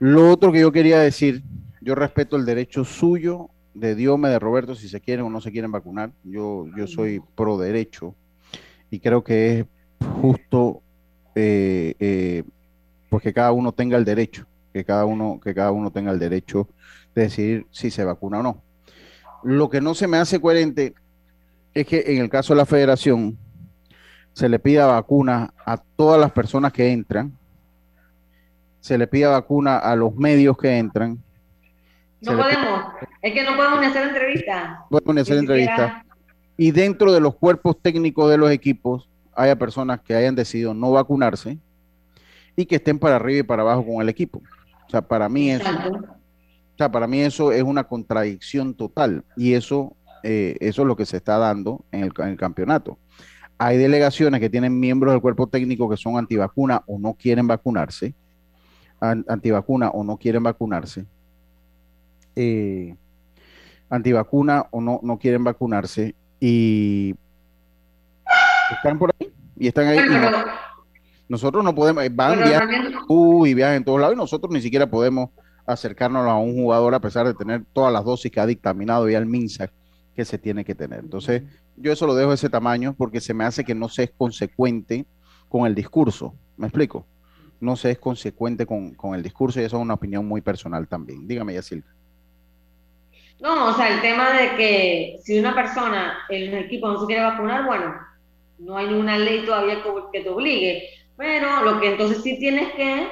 Lo 0.00 0.28
otro 0.28 0.50
que 0.50 0.60
yo 0.60 0.72
quería 0.72 0.98
decir, 0.98 1.44
yo 1.80 1.94
respeto 1.94 2.36
el 2.36 2.44
derecho 2.44 2.84
suyo, 2.84 3.50
de 3.74 3.94
Diome, 3.94 4.28
de 4.28 4.40
Roberto, 4.40 4.74
si 4.74 4.88
se 4.88 5.00
quieren 5.00 5.26
o 5.26 5.30
no 5.30 5.40
se 5.40 5.52
quieren 5.52 5.70
vacunar. 5.70 6.10
Yo, 6.24 6.66
yo 6.76 6.88
soy 6.88 7.22
pro 7.36 7.58
derecho 7.58 8.16
y 8.90 8.98
creo 8.98 9.22
que 9.22 9.60
es 9.60 9.66
justo 10.20 10.82
eh, 11.36 11.94
eh, 12.00 12.42
pues 13.08 13.22
que 13.22 13.32
cada 13.32 13.52
uno 13.52 13.70
tenga 13.70 13.96
el 13.96 14.04
derecho, 14.04 14.46
que 14.72 14.84
cada 14.84 15.04
uno, 15.04 15.40
que 15.42 15.54
cada 15.54 15.72
uno 15.72 15.90
tenga 15.90 16.12
el 16.12 16.18
derecho 16.18 16.68
de 17.14 17.22
decidir 17.22 17.66
si 17.70 17.90
se 17.90 18.04
vacuna 18.04 18.40
o 18.40 18.42
no. 18.42 18.62
Lo 19.42 19.70
que 19.70 19.80
no 19.80 19.94
se 19.94 20.06
me 20.06 20.18
hace 20.18 20.40
coherente 20.40 20.94
es 21.74 21.86
que 21.86 22.04
en 22.06 22.18
el 22.22 22.28
caso 22.28 22.52
de 22.52 22.58
la 22.58 22.66
federación 22.66 23.38
se 24.32 24.48
le 24.48 24.58
pida 24.58 24.86
vacuna 24.86 25.52
a 25.64 25.76
todas 25.76 26.20
las 26.20 26.32
personas 26.32 26.72
que 26.72 26.90
entran, 26.90 27.32
se 28.80 28.96
le 28.96 29.06
pida 29.06 29.30
vacuna 29.30 29.78
a 29.78 29.94
los 29.96 30.14
medios 30.14 30.56
que 30.56 30.78
entran. 30.78 31.18
No 32.20 32.36
podemos, 32.36 32.80
es 33.22 33.32
que 33.32 33.44
no 33.44 33.56
podemos 33.56 33.80
ni 33.80 33.86
hacer 33.86 34.08
entrevistas. 34.08 34.78
Podemos 34.88 35.14
ni 35.14 35.20
hacer 35.20 35.38
entrevistas. 35.38 36.04
Y 36.56 36.70
dentro 36.70 37.12
de 37.12 37.20
los 37.20 37.34
cuerpos 37.34 37.80
técnicos 37.80 38.30
de 38.30 38.36
los 38.36 38.50
equipos 38.50 39.08
haya 39.34 39.56
personas 39.56 40.00
que 40.00 40.14
hayan 40.14 40.34
decidido 40.34 40.74
no 40.74 40.90
vacunarse 40.92 41.58
y 42.56 42.66
que 42.66 42.76
estén 42.76 42.98
para 42.98 43.16
arriba 43.16 43.40
y 43.40 43.42
para 43.42 43.62
abajo 43.62 43.86
con 43.86 44.02
el 44.02 44.08
equipo. 44.08 44.42
O 44.90 44.92
sea, 44.92 45.02
para 45.02 45.28
mí 45.28 45.52
eso, 45.52 45.70
o 45.70 46.76
sea, 46.76 46.90
para 46.90 47.06
mí 47.06 47.20
eso 47.20 47.52
es 47.52 47.62
una 47.62 47.84
contradicción 47.84 48.74
total 48.74 49.24
y 49.36 49.54
eso, 49.54 49.96
eh, 50.24 50.56
eso 50.58 50.82
es 50.82 50.88
lo 50.88 50.96
que 50.96 51.06
se 51.06 51.18
está 51.18 51.38
dando 51.38 51.84
en 51.92 52.02
el, 52.02 52.12
en 52.18 52.28
el 52.30 52.36
campeonato. 52.36 52.98
Hay 53.56 53.76
delegaciones 53.76 54.40
que 54.40 54.50
tienen 54.50 54.80
miembros 54.80 55.12
del 55.12 55.20
cuerpo 55.20 55.46
técnico 55.46 55.88
que 55.88 55.96
son 55.96 56.18
antivacuna 56.18 56.82
o 56.88 56.98
no 56.98 57.14
quieren 57.14 57.46
vacunarse, 57.46 58.14
antivacuna 59.00 59.90
o 59.90 60.02
no 60.02 60.16
quieren 60.16 60.42
vacunarse, 60.42 61.06
eh, 62.34 62.96
antivacuna 63.88 64.66
o 64.72 64.80
no, 64.80 64.98
no 65.04 65.20
quieren 65.20 65.44
vacunarse 65.44 66.16
y 66.40 67.14
están 68.72 68.98
por 68.98 69.14
ahí 69.20 69.32
y 69.56 69.68
están 69.68 69.86
ahí. 69.86 70.00
Nosotros 71.30 71.62
no 71.62 71.72
podemos, 71.72 72.04
van 72.10 72.42
viajan, 72.42 72.92
y 73.46 73.54
viajan 73.54 73.76
en 73.76 73.84
todos 73.84 74.00
lados 74.00 74.14
y 74.14 74.18
nosotros 74.18 74.52
ni 74.52 74.60
siquiera 74.60 74.90
podemos 74.90 75.30
acercarnos 75.64 76.26
a 76.26 76.34
un 76.34 76.54
jugador 76.54 76.92
a 76.92 77.00
pesar 77.00 77.24
de 77.24 77.34
tener 77.34 77.62
todas 77.72 77.92
las 77.92 78.04
dosis 78.04 78.32
que 78.32 78.40
ha 78.40 78.46
dictaminado 78.46 79.08
ya 79.08 79.18
el 79.18 79.26
MINSA 79.26 79.70
que 80.16 80.24
se 80.24 80.38
tiene 80.38 80.64
que 80.64 80.74
tener. 80.74 80.98
Entonces, 80.98 81.44
yo 81.76 81.92
eso 81.92 82.04
lo 82.08 82.16
dejo 82.16 82.30
de 82.30 82.34
ese 82.34 82.50
tamaño 82.50 82.96
porque 82.98 83.20
se 83.20 83.32
me 83.32 83.44
hace 83.44 83.64
que 83.64 83.76
no 83.76 83.88
se 83.88 84.02
es 84.02 84.10
consecuente 84.10 85.06
con 85.48 85.68
el 85.68 85.74
discurso. 85.76 86.34
¿Me 86.56 86.66
explico? 86.66 87.06
No 87.60 87.76
se 87.76 87.92
es 87.92 87.98
consecuente 88.00 88.66
con, 88.66 88.96
el 89.14 89.22
discurso 89.22 89.60
y 89.60 89.62
eso 89.62 89.76
es 89.76 89.82
una 89.82 89.94
opinión 89.94 90.26
muy 90.26 90.40
personal 90.40 90.88
también. 90.88 91.28
Dígame, 91.28 91.54
Yacilca. 91.54 91.94
No, 93.40 93.68
o 93.68 93.74
sea, 93.74 93.94
el 93.94 94.00
tema 94.00 94.32
de 94.32 94.56
que 94.56 95.20
si 95.22 95.38
una 95.38 95.54
persona 95.54 96.18
en 96.28 96.54
el 96.54 96.64
equipo 96.64 96.88
no 96.88 96.98
se 96.98 97.06
quiere 97.06 97.22
vacunar, 97.22 97.66
bueno, 97.66 97.94
no 98.58 98.76
hay 98.76 98.88
ninguna 98.88 99.16
ley 99.16 99.46
todavía 99.46 99.80
que 100.12 100.22
te 100.22 100.28
obligue. 100.28 100.99
Pero 101.20 101.62
lo 101.64 101.78
que 101.78 101.90
entonces 101.90 102.22
sí 102.22 102.38
tienes 102.38 102.72
que 102.72 103.06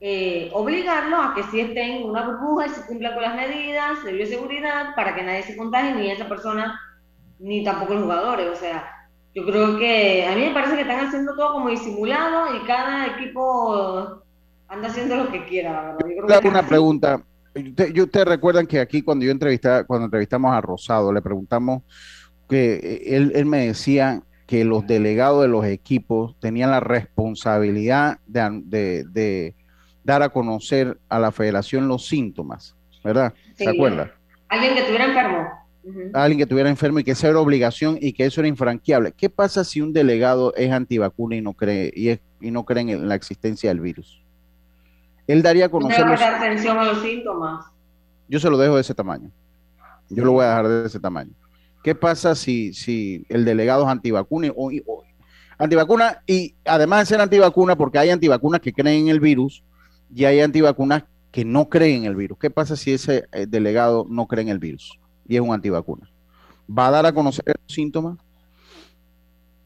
eh, 0.00 0.50
obligarlo 0.52 1.16
a 1.16 1.34
que 1.34 1.42
sí 1.50 1.58
estén 1.58 1.96
en 1.96 2.04
una 2.04 2.24
burbuja 2.24 2.66
y 2.66 2.70
se 2.70 2.86
cumpla 2.86 3.12
con 3.12 3.24
las 3.24 3.34
medidas 3.34 4.04
de 4.04 4.12
bioseguridad 4.12 4.94
para 4.94 5.16
que 5.16 5.24
nadie 5.24 5.42
se 5.42 5.56
contagie, 5.56 5.96
ni 5.96 6.12
esa 6.12 6.28
persona, 6.28 6.78
ni 7.40 7.64
tampoco 7.64 7.94
los 7.94 8.04
jugadores. 8.04 8.46
O 8.52 8.54
sea, 8.54 8.88
yo 9.34 9.44
creo 9.44 9.76
que 9.80 10.24
a 10.24 10.36
mí 10.36 10.42
me 10.42 10.54
parece 10.54 10.76
que 10.76 10.82
están 10.82 11.08
haciendo 11.08 11.34
todo 11.34 11.54
como 11.54 11.70
disimulado 11.70 12.54
y 12.54 12.64
cada 12.68 13.08
equipo 13.08 14.22
anda 14.68 14.86
haciendo 14.86 15.16
lo 15.16 15.32
que 15.32 15.44
quiera. 15.46 15.96
una 16.44 16.62
pregunta. 16.62 17.20
Ustedes 17.56 18.28
recuerdan 18.28 18.68
que 18.68 18.78
aquí 18.78 19.02
cuando 19.02 19.24
yo 19.24 19.32
entrevisté, 19.32 19.84
cuando 19.88 20.04
entrevistamos 20.04 20.52
a 20.52 20.60
Rosado, 20.60 21.12
le 21.12 21.20
preguntamos 21.20 21.82
que 22.48 23.02
él, 23.06 23.32
él 23.34 23.46
me 23.46 23.66
decía 23.66 24.22
que 24.46 24.64
los 24.64 24.86
delegados 24.86 25.42
de 25.42 25.48
los 25.48 25.64
equipos 25.64 26.36
tenían 26.40 26.70
la 26.70 26.80
responsabilidad 26.80 28.18
de, 28.26 29.04
de 29.10 29.54
dar 30.04 30.22
a 30.22 30.28
conocer 30.28 30.98
a 31.08 31.18
la 31.18 31.32
federación 31.32 31.88
los 31.88 32.06
síntomas, 32.06 32.76
¿verdad? 33.02 33.32
¿Se 33.56 33.68
acuerda? 33.68 34.12
Alguien 34.48 34.74
que 34.74 34.80
estuviera 34.80 35.06
enfermo. 35.06 35.48
Alguien 36.14 36.38
que 36.38 36.42
estuviera 36.44 36.70
enfermo 36.70 36.98
y 36.98 37.04
que 37.04 37.10
esa 37.10 37.28
era 37.28 37.40
obligación 37.40 37.98
y 38.00 38.12
que 38.12 38.24
eso 38.24 38.40
era 38.40 38.48
infranqueable. 38.48 39.12
¿Qué 39.12 39.28
pasa 39.28 39.64
si 39.64 39.80
un 39.80 39.92
delegado 39.92 40.54
es 40.54 40.70
antivacuna 40.70 41.36
y 41.36 41.42
no 41.42 41.52
cree 41.52 41.92
y, 41.94 42.10
y 42.46 42.50
no 42.50 42.64
cree 42.64 42.82
en 42.82 43.08
la 43.08 43.14
existencia 43.14 43.70
del 43.70 43.80
virus? 43.80 44.22
Él 45.26 45.42
daría 45.42 45.66
a 45.66 45.68
conocer. 45.68 46.06
Los... 46.06 46.20
atención 46.20 46.78
a 46.78 46.84
los 46.84 47.02
síntomas. 47.02 47.66
Yo 48.28 48.40
se 48.40 48.48
lo 48.48 48.56
dejo 48.56 48.76
de 48.76 48.80
ese 48.82 48.94
tamaño. 48.94 49.30
Yo 50.10 50.24
lo 50.24 50.32
voy 50.32 50.44
a 50.44 50.48
dejar 50.48 50.68
de 50.68 50.86
ese 50.86 51.00
tamaño. 51.00 51.32
¿Qué 51.84 51.94
pasa 51.94 52.34
si, 52.34 52.72
si 52.72 53.26
el 53.28 53.44
delegado 53.44 53.84
es 53.84 53.90
antivacuna 53.90 54.48
o, 54.56 54.72
o, 54.86 55.04
antivacuna 55.58 56.22
y 56.26 56.54
además 56.64 57.00
de 57.00 57.06
ser 57.06 57.20
antivacuna, 57.20 57.76
porque 57.76 57.98
hay 57.98 58.10
antivacunas 58.10 58.60
que 58.60 58.72
creen 58.72 59.02
en 59.02 59.08
el 59.08 59.20
virus, 59.20 59.62
y 60.14 60.24
hay 60.24 60.40
antivacunas 60.40 61.04
que 61.30 61.44
no 61.44 61.68
creen 61.68 62.02
en 62.02 62.04
el 62.04 62.16
virus. 62.16 62.38
¿Qué 62.38 62.48
pasa 62.48 62.74
si 62.74 62.92
ese 62.92 63.24
eh, 63.32 63.46
delegado 63.46 64.06
no 64.08 64.26
cree 64.26 64.42
en 64.42 64.48
el 64.48 64.58
virus 64.58 64.98
y 65.28 65.34
es 65.36 65.42
un 65.42 65.52
antivacuna? 65.52 66.10
¿Va 66.66 66.86
a 66.86 66.90
dar 66.90 67.06
a 67.06 67.12
conocer 67.12 67.44
los 67.46 67.74
síntomas? 67.74 68.16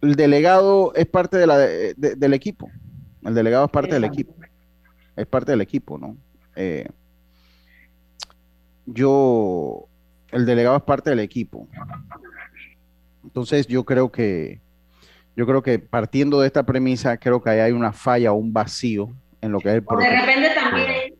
El 0.00 0.16
delegado 0.16 0.92
es 0.94 1.06
parte 1.06 1.36
de 1.36 1.46
la, 1.46 1.56
del 1.56 2.34
equipo. 2.34 2.68
El 3.22 3.34
delegado 3.34 3.66
es 3.66 3.70
parte 3.70 3.94
del 3.94 4.04
equipo. 4.04 4.34
Es 5.14 5.26
parte 5.26 5.52
del 5.52 5.60
equipo, 5.60 5.98
¿no? 5.98 6.16
Eh, 6.56 6.88
yo, 8.86 9.86
el 10.32 10.46
delegado 10.46 10.76
es 10.76 10.82
parte 10.82 11.10
del 11.10 11.20
equipo. 11.20 11.68
Entonces 13.24 13.66
yo 13.66 13.84
creo 13.84 14.10
que, 14.10 14.60
yo 15.36 15.46
creo 15.46 15.62
que 15.62 15.78
partiendo 15.78 16.40
de 16.40 16.46
esta 16.46 16.64
premisa, 16.64 17.16
creo 17.16 17.42
que 17.42 17.50
ahí 17.50 17.60
hay 17.60 17.72
una 17.72 17.92
falla 17.92 18.32
o 18.32 18.36
un 18.36 18.52
vacío 18.52 19.10
en 19.40 19.52
lo 19.52 19.60
que 19.60 19.68
es 19.68 19.74
el 19.76 19.84
De 19.84 20.20
repente 20.20 20.50
también, 20.54 21.14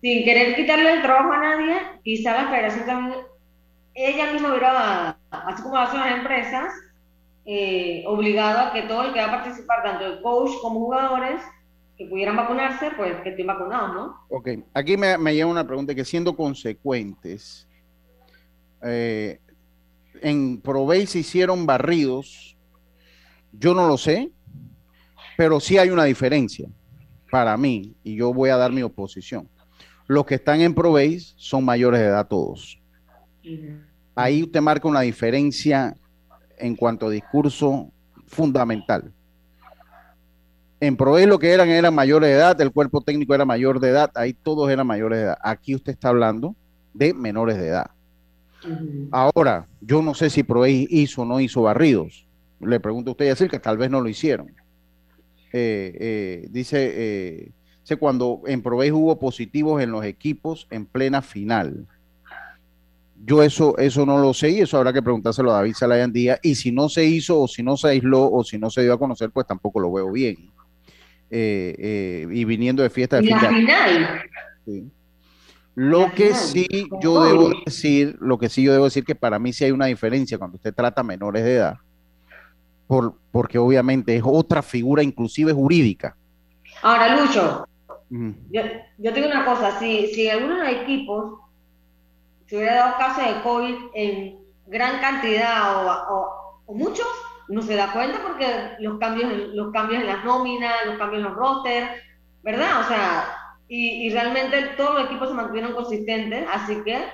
sin 0.00 0.24
querer 0.24 0.56
quitarle 0.56 0.94
el 0.94 1.02
trabajo 1.02 1.32
a 1.32 1.38
nadie, 1.38 1.76
quizá 2.02 2.32
la 2.42 2.50
federación 2.50 2.86
también, 2.86 3.20
ella 3.94 4.32
misma 4.32 4.50
hubiera, 4.50 5.18
así 5.30 5.62
como 5.62 5.76
hacen 5.76 6.00
las 6.00 6.18
empresas, 6.18 6.72
eh, 7.44 8.02
obligado 8.06 8.60
a 8.60 8.72
que 8.72 8.82
todo 8.82 9.04
el 9.04 9.12
que 9.12 9.20
va 9.20 9.26
a 9.26 9.42
participar, 9.42 9.82
tanto 9.82 10.06
el 10.06 10.22
coach 10.22 10.50
como 10.60 10.80
jugadores, 10.80 11.42
que 11.96 12.06
pudieran 12.06 12.36
vacunarse, 12.36 12.90
pues 12.96 13.20
que 13.20 13.30
estén 13.30 13.46
vacunados, 13.46 13.94
¿no? 13.94 14.16
Ok, 14.30 14.48
aquí 14.72 14.96
me, 14.96 15.18
me 15.18 15.34
lleva 15.34 15.50
una 15.50 15.66
pregunta 15.66 15.94
que 15.94 16.04
siendo 16.04 16.34
consecuentes, 16.34 17.68
eh, 18.82 19.40
en 20.20 20.60
Provey 20.60 21.06
se 21.06 21.20
hicieron 21.20 21.66
barridos, 21.66 22.56
yo 23.52 23.74
no 23.74 23.86
lo 23.86 23.98
sé, 23.98 24.30
pero 25.36 25.60
sí 25.60 25.78
hay 25.78 25.90
una 25.90 26.04
diferencia 26.04 26.68
para 27.30 27.56
mí, 27.56 27.94
y 28.04 28.16
yo 28.16 28.32
voy 28.32 28.50
a 28.50 28.56
dar 28.56 28.72
mi 28.72 28.82
oposición, 28.82 29.48
los 30.06 30.26
que 30.26 30.34
están 30.34 30.60
en 30.60 30.74
Proveis 30.74 31.34
son 31.36 31.64
mayores 31.64 32.00
de 32.00 32.06
edad 32.06 32.28
todos. 32.28 32.78
Ahí 34.14 34.42
usted 34.42 34.60
marca 34.60 34.86
una 34.86 35.00
diferencia 35.00 35.96
en 36.58 36.76
cuanto 36.76 37.06
a 37.06 37.10
discurso 37.10 37.90
fundamental. 38.26 39.12
En 40.80 40.96
Proveis 40.96 41.26
lo 41.26 41.38
que 41.38 41.50
eran 41.50 41.68
eran 41.68 41.94
mayores 41.94 42.28
de 42.28 42.34
edad, 42.34 42.60
el 42.60 42.72
cuerpo 42.72 43.00
técnico 43.00 43.34
era 43.34 43.44
mayor 43.44 43.80
de 43.80 43.88
edad, 43.88 44.10
ahí 44.14 44.34
todos 44.34 44.70
eran 44.70 44.86
mayores 44.86 45.18
de 45.18 45.24
edad. 45.24 45.38
Aquí 45.42 45.74
usted 45.74 45.92
está 45.92 46.08
hablando 46.08 46.54
de 46.92 47.14
menores 47.14 47.56
de 47.56 47.68
edad. 47.68 47.90
Ahora, 49.10 49.66
yo 49.80 50.02
no 50.02 50.14
sé 50.14 50.30
si 50.30 50.42
Proveis 50.42 50.86
hizo 50.90 51.22
o 51.22 51.24
no 51.24 51.40
hizo 51.40 51.62
barridos. 51.62 52.26
Le 52.60 52.80
pregunto 52.80 53.10
a 53.10 53.12
usted, 53.12 53.26
decir 53.26 53.50
que 53.50 53.58
tal 53.58 53.76
vez 53.76 53.90
no 53.90 54.00
lo 54.00 54.08
hicieron. 54.08 54.48
Eh, 55.52 55.96
eh, 56.00 56.48
dice, 56.50 56.92
eh, 56.94 57.52
dice, 57.80 57.96
cuando 57.96 58.42
en 58.46 58.62
Provey 58.62 58.90
hubo 58.90 59.18
positivos 59.18 59.82
en 59.82 59.90
los 59.90 60.04
equipos 60.04 60.66
en 60.70 60.86
plena 60.86 61.22
final. 61.22 61.86
Yo 63.24 63.42
eso, 63.42 63.76
eso 63.78 64.04
no 64.04 64.18
lo 64.18 64.34
sé 64.34 64.50
y 64.50 64.60
eso 64.60 64.78
habrá 64.78 64.92
que 64.92 65.02
preguntárselo 65.02 65.52
a 65.52 65.56
David 65.56 65.74
Salayan 65.74 66.12
Díaz. 66.12 66.40
Y 66.42 66.54
si 66.54 66.72
no 66.72 66.88
se 66.88 67.04
hizo 67.04 67.40
o 67.40 67.48
si 67.48 67.62
no 67.62 67.76
se 67.76 67.88
aisló 67.88 68.30
o 68.30 68.42
si 68.42 68.58
no 68.58 68.70
se 68.70 68.82
dio 68.82 68.94
a 68.94 68.98
conocer, 68.98 69.30
pues 69.30 69.46
tampoco 69.46 69.78
lo 69.78 69.92
veo 69.92 70.10
bien. 70.10 70.50
y 71.30 72.44
viniendo 72.44 72.82
de 72.82 72.90
fiesta 72.90 73.20
de 73.20 73.28
final. 73.28 74.22
Lo 75.74 76.12
que 76.12 76.34
sí 76.34 76.88
yo 77.00 77.24
debo 77.24 77.50
decir, 77.64 78.16
lo 78.20 78.38
que 78.38 78.48
sí 78.48 78.62
yo 78.62 78.72
debo 78.72 78.84
decir 78.84 79.04
que 79.04 79.14
para 79.14 79.38
mí 79.38 79.52
sí 79.52 79.64
hay 79.64 79.70
una 79.70 79.86
diferencia 79.86 80.36
cuando 80.36 80.56
usted 80.56 80.74
trata 80.74 81.02
menores 81.02 81.44
de 81.44 81.54
edad 81.54 81.78
porque 83.30 83.58
obviamente 83.58 84.14
es 84.16 84.22
otra 84.24 84.62
figura 84.62 85.02
inclusive 85.02 85.52
jurídica. 85.52 86.16
Ahora, 86.82 87.16
Lucho, 87.16 87.66
yo, 88.10 88.62
yo, 88.98 89.12
tengo 89.12 89.28
una 89.28 89.44
cosa, 89.44 89.78
si, 89.78 90.08
si 90.08 90.28
algunos 90.28 90.68
equipos 90.68 91.40
se 92.46 92.56
hubiera 92.56 92.74
dado 92.74 92.98
caso 92.98 93.20
de 93.22 93.42
COVID 93.42 93.74
en 93.94 94.38
gran 94.66 95.00
cantidad 95.00 95.86
o, 96.10 96.64
o, 96.66 96.74
muchos, 96.74 97.06
no 97.48 97.62
se 97.62 97.74
da 97.74 97.92
cuenta 97.92 98.20
porque 98.22 98.46
los 98.80 98.98
cambios, 98.98 99.30
los 99.54 99.72
cambios 99.72 100.00
en 100.00 100.06
las 100.06 100.24
nóminas, 100.24 100.74
los 100.86 100.96
cambios 100.96 101.22
en 101.22 101.28
los 101.28 101.36
rosters, 101.36 101.90
¿verdad? 102.42 102.80
O 102.80 102.84
sea, 102.88 103.24
y, 103.74 104.06
y 104.06 104.10
realmente 104.10 104.74
todos 104.76 104.96
los 104.96 105.06
equipos 105.06 105.28
se 105.28 105.34
mantuvieron 105.34 105.72
consistentes, 105.72 106.46
así 106.52 106.76
que 106.84 107.04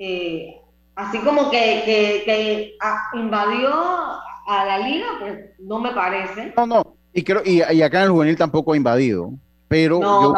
eh, 0.00 0.56
así 0.96 1.18
como 1.18 1.48
que, 1.48 2.22
que, 2.24 2.76
invadió 3.14 3.70
a 3.72 4.64
la 4.66 4.78
liga, 4.78 5.06
pues 5.20 5.50
no 5.60 5.78
me 5.78 5.92
parece. 5.92 6.52
No, 6.56 6.66
no, 6.66 6.96
y, 7.12 7.22
creo, 7.22 7.40
y, 7.44 7.60
acá 7.60 7.98
en 7.98 8.06
el 8.06 8.10
juvenil 8.10 8.36
tampoco 8.36 8.72
ha 8.72 8.76
invadido, 8.76 9.32
pero 9.68 10.00
yo 10.00 10.34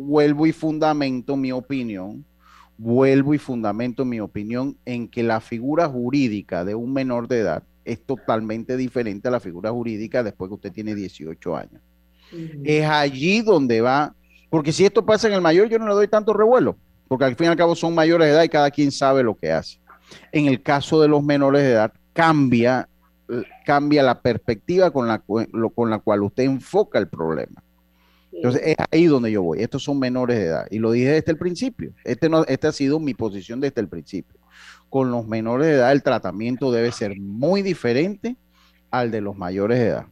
vuelvo 0.00 0.44
y 0.48 0.52
fundamento 0.52 1.36
mi 1.36 1.52
opinión, 1.52 2.24
vuelvo 2.76 3.32
y 3.32 3.38
fundamento 3.38 4.04
mi 4.04 4.18
opinión 4.18 4.76
en 4.84 5.06
que 5.06 5.22
la 5.22 5.40
figura 5.40 5.88
jurídica 5.88 6.64
de 6.64 6.74
un 6.74 6.92
menor 6.92 7.28
de 7.28 7.38
edad 7.38 7.62
es 7.84 8.04
totalmente 8.04 8.76
diferente 8.76 9.28
a 9.28 9.30
la 9.30 9.38
figura 9.38 9.70
jurídica 9.70 10.24
después 10.24 10.48
que 10.48 10.54
usted 10.54 10.72
tiene 10.72 10.96
18 10.96 11.56
años. 11.56 11.80
Es 12.64 12.86
allí 12.86 13.42
donde 13.42 13.80
va, 13.80 14.14
porque 14.50 14.72
si 14.72 14.84
esto 14.84 15.04
pasa 15.04 15.28
en 15.28 15.34
el 15.34 15.40
mayor, 15.40 15.68
yo 15.68 15.78
no 15.78 15.88
le 15.88 15.94
doy 15.94 16.08
tanto 16.08 16.32
revuelo 16.32 16.76
porque 17.08 17.24
al 17.24 17.36
fin 17.36 17.46
y 17.46 17.50
al 17.50 17.56
cabo 17.56 17.74
son 17.74 17.94
mayores 17.94 18.26
de 18.26 18.34
edad 18.34 18.42
y 18.42 18.48
cada 18.48 18.70
quien 18.70 18.90
sabe 18.90 19.22
lo 19.22 19.34
que 19.34 19.52
hace. 19.52 19.78
En 20.32 20.46
el 20.46 20.62
caso 20.62 21.00
de 21.00 21.08
los 21.08 21.22
menores 21.22 21.62
de 21.62 21.72
edad, 21.72 21.92
cambia, 22.12 22.88
cambia 23.64 24.02
la 24.02 24.20
perspectiva 24.20 24.90
con 24.90 25.06
la, 25.06 25.18
con 25.20 25.90
la 25.90 25.98
cual 25.98 26.22
usted 26.22 26.44
enfoca 26.44 26.98
el 26.98 27.08
problema. 27.08 27.62
Entonces, 28.32 28.62
es 28.64 28.76
ahí 28.90 29.06
donde 29.06 29.30
yo 29.30 29.42
voy. 29.42 29.60
Estos 29.60 29.84
son 29.84 29.98
menores 30.00 30.38
de 30.38 30.46
edad. 30.46 30.66
Y 30.70 30.80
lo 30.80 30.90
dije 30.90 31.10
desde 31.10 31.30
el 31.30 31.38
principio. 31.38 31.92
Este, 32.02 32.28
no, 32.28 32.44
esta 32.46 32.68
ha 32.68 32.72
sido 32.72 32.98
mi 32.98 33.14
posición 33.14 33.60
desde 33.60 33.80
el 33.80 33.88
principio. 33.88 34.40
Con 34.90 35.12
los 35.12 35.26
menores 35.26 35.68
de 35.68 35.74
edad, 35.74 35.92
el 35.92 36.02
tratamiento 36.02 36.72
debe 36.72 36.90
ser 36.90 37.16
muy 37.16 37.62
diferente 37.62 38.36
al 38.90 39.12
de 39.12 39.20
los 39.20 39.36
mayores 39.36 39.78
de 39.78 39.86
edad. 39.86 40.06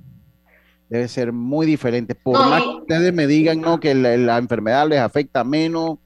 Debe 0.93 1.09
ser 1.09 1.33
muy 1.33 1.65
diferente. 1.65 2.15
Por 2.15 2.39
más 2.39 2.63
que 2.63 2.69
ustedes 2.69 3.15
me 3.15 3.27
digan 3.27 3.63
no, 3.63 3.81
que 3.81 3.95
la 3.95 4.37
enfermedad 4.37 4.87
les 4.87 4.99
afecta 4.99 5.43
menos, 5.43 5.97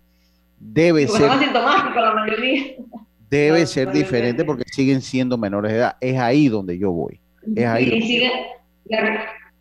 debe 0.60 1.08
ser. 1.08 1.28
la 1.28 2.14
mayoría. 2.14 2.76
Debe 3.28 3.66
ser 3.66 3.90
diferente 3.90 4.44
porque 4.44 4.62
siguen 4.70 5.02
siendo 5.02 5.36
menores 5.36 5.72
de 5.72 5.78
edad. 5.78 5.96
Es 6.00 6.16
ahí 6.20 6.46
donde 6.46 6.78
yo 6.78 6.92
voy. 6.92 7.18
Es 7.56 7.66
ahí. 7.66 8.30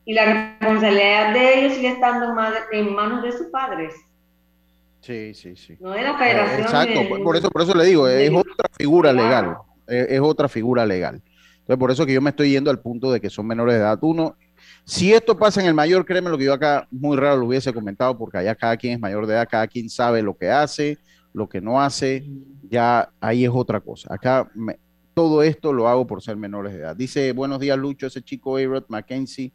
Y, 0.06 0.14
la, 0.14 0.60
responsabilidad 0.60 1.34
de 1.34 1.60
ellos 1.60 1.74
sigue 1.74 1.88
estando 1.88 2.28
en 2.72 2.94
manos 2.94 3.24
de 3.24 3.32
sus 3.32 3.48
padres. 3.48 3.96
Sí, 5.02 5.34
sí, 5.34 5.56
sí. 5.56 5.76
No 5.80 5.90
de 5.90 6.04
la 6.04 6.20
federación. 6.20 6.62
exacto, 6.62 7.24
por, 7.24 7.36
eso, 7.36 7.50
por 7.50 7.64
eso 7.64 7.74
le 7.74 7.86
digo, 7.86 8.08
es 8.08 8.30
otra 8.30 8.70
figura 8.78 9.12
legal. 9.12 9.58
Es, 9.88 10.20
otra 10.22 10.48
figura 10.48 10.86
legal. 10.86 11.24
Entonces, 11.62 11.80
por 11.80 11.90
eso 11.90 12.06
que 12.06 12.14
yo 12.14 12.22
me 12.22 12.30
estoy 12.30 12.52
yendo 12.52 12.70
al 12.70 12.78
punto 12.80 13.12
de 13.12 13.20
que 13.20 13.32
son 13.32 13.48
menores 13.48 13.74
de 13.74 13.82
edad. 13.82 13.98
Uno, 14.04 14.36
si 14.86 15.12
esto 15.14 15.36
pasa 15.36 15.62
en 15.62 15.68
el 15.68 15.74
mayor, 15.74 16.06
créeme 16.06 16.30
lo 16.30 16.38
que 16.38 16.46
yo 16.46 16.54
acá 16.54 16.88
muy 16.92 17.18
raro 17.18 17.38
lo 17.38 17.48
hubiese 17.48 17.74
comentado, 17.74 18.16
porque 18.18 18.38
allá 18.38 18.54
cada 18.54 18.78
quien 18.78 18.94
es 18.94 19.00
mayor 19.00 19.26
de 19.26 19.34
edad, 19.34 19.48
cada 19.50 19.68
quien 19.68 19.90
sabe 19.90 20.22
lo 20.22 20.38
que 20.38 20.52
hace, 20.52 21.00
lo 21.34 21.50
que 21.50 21.60
no 21.60 21.82
hace, 21.82 22.24
ya 22.70 23.10
ahí 23.20 23.46
es 23.46 23.52
otra 23.52 23.80
cosa. 23.80 24.14
Acá 24.14 24.50
todo 25.16 25.42
esto 25.42 25.74
lo 25.74 25.88
hago 25.88 26.06
por 26.06 26.22
ser 26.22 26.38
menores 26.38 26.74
de 26.74 26.80
edad. 26.80 26.96
Dice, 26.96 27.32
buenos 27.32 27.60
días 27.60 27.78
Lucho, 27.80 28.06
ese 28.06 28.22
chico 28.22 28.58
Ayrod 28.58 28.86
Mackenzie 28.88 29.54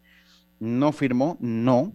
no 0.59 0.90
firmó, 0.90 1.37
no, 1.40 1.95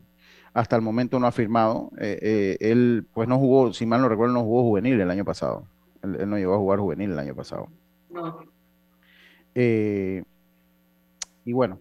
hasta 0.53 0.77
el 0.77 0.81
momento 0.81 1.19
no 1.19 1.27
ha 1.27 1.31
firmado. 1.33 1.91
Eh, 1.99 2.17
eh, 2.21 2.57
él, 2.61 3.05
pues 3.13 3.27
no 3.27 3.37
jugó, 3.37 3.73
si 3.73 3.85
mal 3.85 4.01
no 4.01 4.07
recuerdo, 4.07 4.33
no 4.33 4.43
jugó 4.43 4.63
juvenil 4.63 5.01
el 5.01 5.11
año 5.11 5.25
pasado. 5.25 5.67
Él, 6.01 6.29
no 6.29 6.37
llegó 6.37 6.55
a 6.55 6.59
jugar 6.59 6.79
juvenil 6.79 7.11
el 7.11 7.19
año 7.19 7.35
pasado. 7.35 7.67
No. 8.09 8.39
Eh, 9.55 10.23
y 11.43 11.51
bueno, 11.51 11.79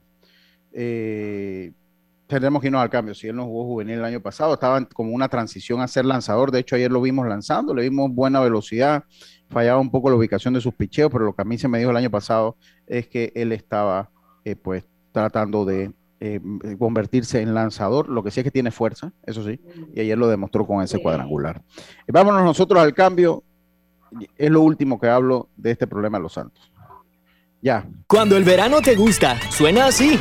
eh, 0.74 1.72
tendremos 2.26 2.60
que 2.60 2.68
irnos 2.68 2.82
al 2.82 2.90
cambio. 2.90 3.14
Si 3.14 3.28
él 3.28 3.36
no 3.36 3.44
jugó 3.44 3.64
juvenil 3.64 3.98
el 3.98 4.04
año 4.04 4.20
pasado, 4.20 4.54
estaba 4.54 4.84
como 4.86 5.12
una 5.12 5.28
transición 5.28 5.80
a 5.80 5.88
ser 5.88 6.04
lanzador. 6.04 6.50
De 6.50 6.58
hecho, 6.58 6.76
ayer 6.76 6.90
lo 6.90 7.00
vimos 7.00 7.26
lanzando, 7.26 7.74
le 7.74 7.82
vimos 7.82 8.10
buena 8.12 8.40
velocidad, 8.40 9.04
fallaba 9.48 9.80
un 9.80 9.90
poco 9.90 10.10
la 10.10 10.16
ubicación 10.16 10.54
de 10.54 10.60
sus 10.60 10.74
picheos, 10.74 11.10
pero 11.12 11.24
lo 11.24 11.34
que 11.34 11.42
a 11.42 11.44
mí 11.44 11.58
se 11.58 11.68
me 11.68 11.78
dijo 11.78 11.90
el 11.90 11.96
año 11.96 12.10
pasado 12.10 12.56
es 12.86 13.06
que 13.06 13.32
él 13.34 13.52
estaba 13.52 14.10
eh, 14.44 14.56
pues 14.56 14.84
tratando 15.12 15.64
de 15.64 15.92
eh, 16.20 16.40
convertirse 16.78 17.40
en 17.40 17.54
lanzador. 17.54 18.08
Lo 18.08 18.22
que 18.22 18.30
sí 18.30 18.40
es 18.40 18.44
que 18.44 18.50
tiene 18.50 18.70
fuerza, 18.70 19.12
eso 19.24 19.44
sí, 19.44 19.60
y 19.94 20.00
ayer 20.00 20.18
lo 20.18 20.26
demostró 20.26 20.66
con 20.66 20.82
ese 20.82 21.00
cuadrangular. 21.00 21.62
vámonos 22.08 22.42
nosotros 22.42 22.82
al 22.82 22.94
cambio. 22.94 23.44
Es 24.36 24.48
lo 24.48 24.60
último 24.60 25.00
que 25.00 25.08
hablo 25.08 25.48
de 25.56 25.72
este 25.72 25.88
problema 25.88 26.18
de 26.18 26.22
los 26.22 26.32
Santos. 26.32 26.72
Ya. 27.60 27.88
Cuando 28.06 28.36
el 28.36 28.44
verano 28.44 28.80
te 28.80 28.94
gusta, 28.94 29.40
suena 29.50 29.86
así. 29.86 30.20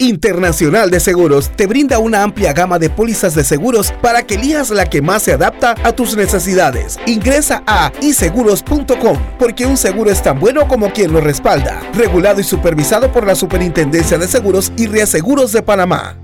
Internacional 0.00 0.90
de 0.90 1.00
Seguros 1.00 1.50
te 1.56 1.66
brinda 1.66 1.98
una 1.98 2.22
amplia 2.22 2.52
gama 2.52 2.78
de 2.78 2.88
pólizas 2.88 3.34
de 3.34 3.42
seguros 3.42 3.92
para 4.00 4.22
que 4.22 4.36
elijas 4.36 4.70
la 4.70 4.86
que 4.86 5.02
más 5.02 5.24
se 5.24 5.32
adapta 5.32 5.74
a 5.82 5.92
tus 5.92 6.16
necesidades. 6.16 7.00
Ingresa 7.06 7.64
a 7.66 7.92
iseguros.com 8.00 9.18
porque 9.40 9.66
un 9.66 9.76
seguro 9.76 10.10
es 10.10 10.22
tan 10.22 10.38
bueno 10.38 10.68
como 10.68 10.92
quien 10.92 11.12
lo 11.12 11.20
respalda. 11.20 11.80
Regulado 11.94 12.40
y 12.40 12.44
supervisado 12.44 13.10
por 13.12 13.26
la 13.26 13.34
Superintendencia 13.34 14.18
de 14.18 14.28
Seguros 14.28 14.72
y 14.76 14.86
Reaseguros 14.86 15.50
de 15.50 15.62
Panamá. 15.62 16.16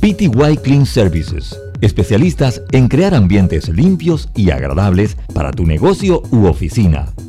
PTY 0.00 0.58
Clean 0.62 0.84
Services 0.84 1.56
especialistas 1.80 2.62
en 2.72 2.88
crear 2.88 3.14
ambientes 3.14 3.68
limpios 3.68 4.28
y 4.34 4.50
agradables 4.50 5.16
para 5.32 5.50
tu 5.50 5.66
negocio 5.66 6.22
u 6.30 6.46
oficina. 6.46 7.12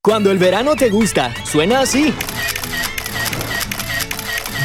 Cuando 0.00 0.30
el 0.30 0.38
verano 0.38 0.76
te 0.76 0.90
gusta, 0.90 1.34
suena 1.44 1.80
así. 1.80 2.14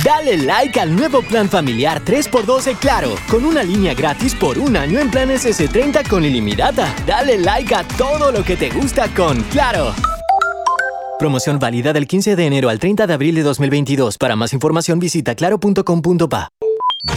Dale 0.03 0.35
like 0.37 0.79
al 0.81 0.93
nuevo 0.93 1.21
plan 1.21 1.47
familiar 1.47 2.03
3x12 2.03 2.77
Claro, 2.77 3.15
con 3.29 3.45
una 3.45 3.63
línea 3.63 3.93
gratis 3.93 4.35
por 4.35 4.57
un 4.57 4.75
año 4.75 4.99
en 4.99 5.09
planes 5.09 5.45
S30 5.45 6.07
con 6.09 6.25
ilimitada. 6.25 6.93
Dale 7.05 7.37
like 7.37 7.73
a 7.73 7.87
todo 7.97 8.31
lo 8.31 8.43
que 8.43 8.57
te 8.57 8.69
gusta 8.69 9.07
con 9.13 9.41
Claro. 9.43 9.93
Promoción 11.19 11.57
válida 11.57 11.93
del 11.93 12.05
15 12.05 12.36
de 12.36 12.45
enero 12.45 12.67
al 12.67 12.80
30 12.80 13.07
de 13.07 13.13
abril 13.13 13.36
de 13.36 13.43
2022. 13.43 14.17
Para 14.17 14.36
más 14.36 14.51
información 14.51 14.99
visita 14.99 15.36
claro.com.pa. 15.36 16.49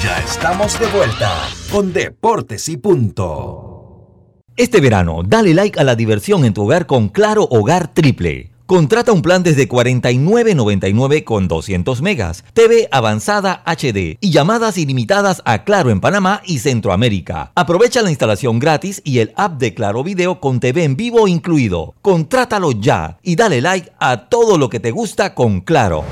Ya 0.01 0.19
estamos 0.21 0.79
de 0.79 0.87
vuelta 0.87 1.33
con 1.73 1.93
Deportes 1.93 2.69
y 2.69 2.77
Punto. 2.77 4.43
Este 4.57 4.81
verano, 4.81 5.23
dale 5.27 5.55
like 5.55 5.81
a 5.81 5.83
la 5.83 5.97
diversión 5.97 6.45
en 6.45 6.55
tu 6.55 6.63
hogar 6.63 6.87
con 6.87 7.09
Claro 7.09 7.49
Hogar 7.51 7.93
Triple. 7.93 8.56
Contrata 8.67 9.13
un 9.13 9.23
plan 9.23 9.45
desde 9.45 9.69
49.99 9.69 11.23
con 11.23 11.47
200 11.47 12.03
megas, 12.03 12.43
TV 12.53 12.89
avanzada 12.91 13.63
HD 13.65 14.19
y 14.21 14.31
llamadas 14.33 14.77
ilimitadas 14.77 15.41
a 15.45 15.63
Claro 15.63 15.91
en 15.91 16.01
Panamá 16.01 16.43
y 16.45 16.59
Centroamérica. 16.59 17.53
Aprovecha 17.55 18.03
la 18.03 18.11
instalación 18.11 18.59
gratis 18.59 19.01
y 19.05 19.21
el 19.21 19.33
app 19.37 19.61
de 19.61 19.73
Claro 19.73 20.03
Video 20.03 20.41
con 20.41 20.59
TV 20.59 20.83
en 20.83 20.97
vivo 20.97 21.29
incluido. 21.29 21.95
Contrátalo 22.03 22.73
ya 22.73 23.19
y 23.23 23.37
dale 23.37 23.61
like 23.61 23.93
a 24.01 24.29
todo 24.29 24.59
lo 24.59 24.69
que 24.69 24.81
te 24.81 24.91
gusta 24.91 25.33
con 25.33 25.61
Claro. 25.61 26.03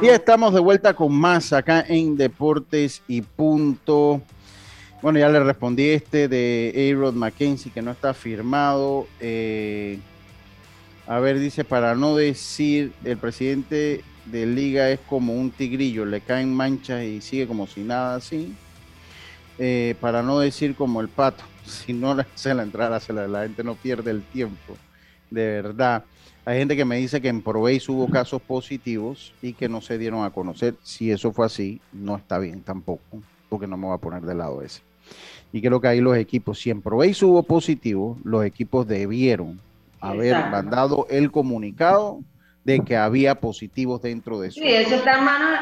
Y 0.00 0.06
estamos 0.06 0.54
de 0.54 0.60
vuelta 0.60 0.94
con 0.94 1.12
más 1.12 1.52
acá 1.52 1.84
en 1.88 2.16
Deportes 2.16 3.02
y 3.08 3.22
Punto. 3.22 4.22
Bueno, 5.02 5.18
ya 5.18 5.28
le 5.28 5.40
respondí 5.40 5.88
este 5.88 6.28
de 6.28 6.92
A-Rod 6.94 7.14
Mackenzie 7.14 7.72
que 7.72 7.82
no 7.82 7.90
está 7.90 8.14
firmado. 8.14 9.08
Eh, 9.18 9.98
a 11.08 11.18
ver, 11.18 11.40
dice, 11.40 11.64
para 11.64 11.96
no 11.96 12.14
decir, 12.14 12.92
el 13.02 13.16
presidente 13.16 14.04
de 14.26 14.46
liga 14.46 14.90
es 14.90 15.00
como 15.00 15.34
un 15.34 15.50
tigrillo, 15.50 16.04
le 16.04 16.20
caen 16.20 16.54
manchas 16.54 17.02
y 17.02 17.20
sigue 17.20 17.48
como 17.48 17.66
si 17.66 17.80
nada 17.80 18.14
así. 18.14 18.54
Eh, 19.58 19.96
para 20.00 20.22
no 20.22 20.38
decir 20.38 20.76
como 20.76 21.00
el 21.00 21.08
pato, 21.08 21.42
si 21.66 21.92
no 21.92 22.14
le 22.14 22.24
la 22.54 22.62
entrada, 22.62 23.00
la, 23.08 23.26
la 23.26 23.42
gente 23.42 23.64
no 23.64 23.74
pierde 23.74 24.12
el 24.12 24.22
tiempo, 24.22 24.76
de 25.30 25.62
verdad. 25.62 26.04
Hay 26.44 26.58
gente 26.58 26.76
que 26.76 26.84
me 26.84 26.96
dice 26.98 27.20
que 27.20 27.28
en 27.28 27.42
Proveis 27.42 27.88
hubo 27.88 28.08
casos 28.08 28.40
positivos 28.40 29.34
y 29.42 29.52
que 29.54 29.68
no 29.68 29.80
se 29.80 29.98
dieron 29.98 30.24
a 30.24 30.30
conocer. 30.30 30.76
Si 30.84 31.10
eso 31.10 31.32
fue 31.32 31.46
así, 31.46 31.80
no 31.92 32.16
está 32.16 32.38
bien 32.38 32.62
tampoco, 32.62 33.20
porque 33.48 33.66
no 33.66 33.76
me 33.76 33.86
voy 33.86 33.96
a 33.96 34.00
poner 34.00 34.22
del 34.22 34.38
lado 34.38 34.62
ese. 34.62 34.91
Y 35.52 35.60
creo 35.60 35.80
que 35.80 35.88
ahí 35.88 36.00
los 36.00 36.16
equipos, 36.16 36.58
si 36.60 36.70
en 36.70 36.80
Proveis 36.80 37.22
hubo 37.22 37.42
positivo, 37.42 38.18
los 38.24 38.44
equipos 38.44 38.86
debieron 38.86 39.60
haber 40.00 40.34
mandado 40.50 41.06
el 41.10 41.30
comunicado 41.30 42.20
de 42.64 42.80
que 42.80 42.96
había 42.96 43.34
positivos 43.36 44.02
dentro 44.02 44.40
de 44.40 44.48
eso. 44.48 44.60
Sí, 44.60 44.68
eso 44.68 44.94
está 44.96 45.18
en 45.18 45.24
manos, 45.24 45.60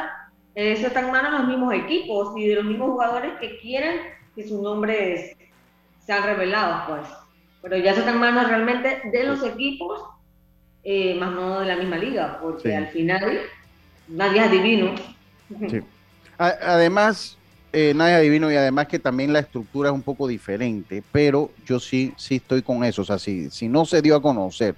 eso 0.55 0.87
está 0.87 1.01
en 1.01 1.11
manos 1.11 1.33
de 1.33 1.39
los 1.39 1.49
mismos 1.49 1.75
equipos 1.75 2.37
y 2.37 2.47
de 2.47 2.55
los 2.55 2.65
mismos 2.65 2.91
jugadores 2.91 3.33
que 3.41 3.59
quieren 3.59 3.99
que 4.35 4.47
sus 4.47 4.61
nombres 4.61 5.37
sean 6.07 6.23
revelados, 6.23 6.83
pues. 6.89 7.01
Pero 7.63 7.77
ya 7.77 7.91
eso 7.91 8.01
está 8.01 8.13
en 8.13 8.19
manos 8.19 8.49
realmente 8.49 9.03
de 9.11 9.25
los 9.25 9.43
equipos, 9.43 10.03
eh, 10.85 11.15
más 11.19 11.33
no 11.33 11.61
de 11.61 11.67
la 11.67 11.77
misma 11.77 11.99
liga, 11.99 12.39
porque 12.41 12.75
al 12.75 12.89
final 12.89 13.41
nadie 14.09 14.41
es 14.41 14.49
adivino. 14.49 14.95
Sí. 15.69 15.81
Además, 16.39 17.37
eh, 17.73 17.93
nadie 17.95 18.15
adivino 18.15 18.51
y 18.51 18.57
además 18.57 18.89
que 18.89 18.99
también 18.99 19.33
la 19.33 19.41
estructura 19.41 19.91
es 19.91 19.95
un 19.95 20.03
poco 20.03 20.27
diferente, 20.27 21.03
pero 21.13 21.51
yo 21.65 21.79
sí, 21.79 22.13
sí 22.17 22.37
estoy 22.37 22.63
con 22.63 22.85
eso. 22.85 23.03
O 23.03 23.05
sea, 23.05 23.19
si, 23.19 23.51
si 23.51 23.69
no 23.69 23.85
se 23.85 24.03
dio 24.03 24.17
a 24.17 24.23
conocer 24.23 24.75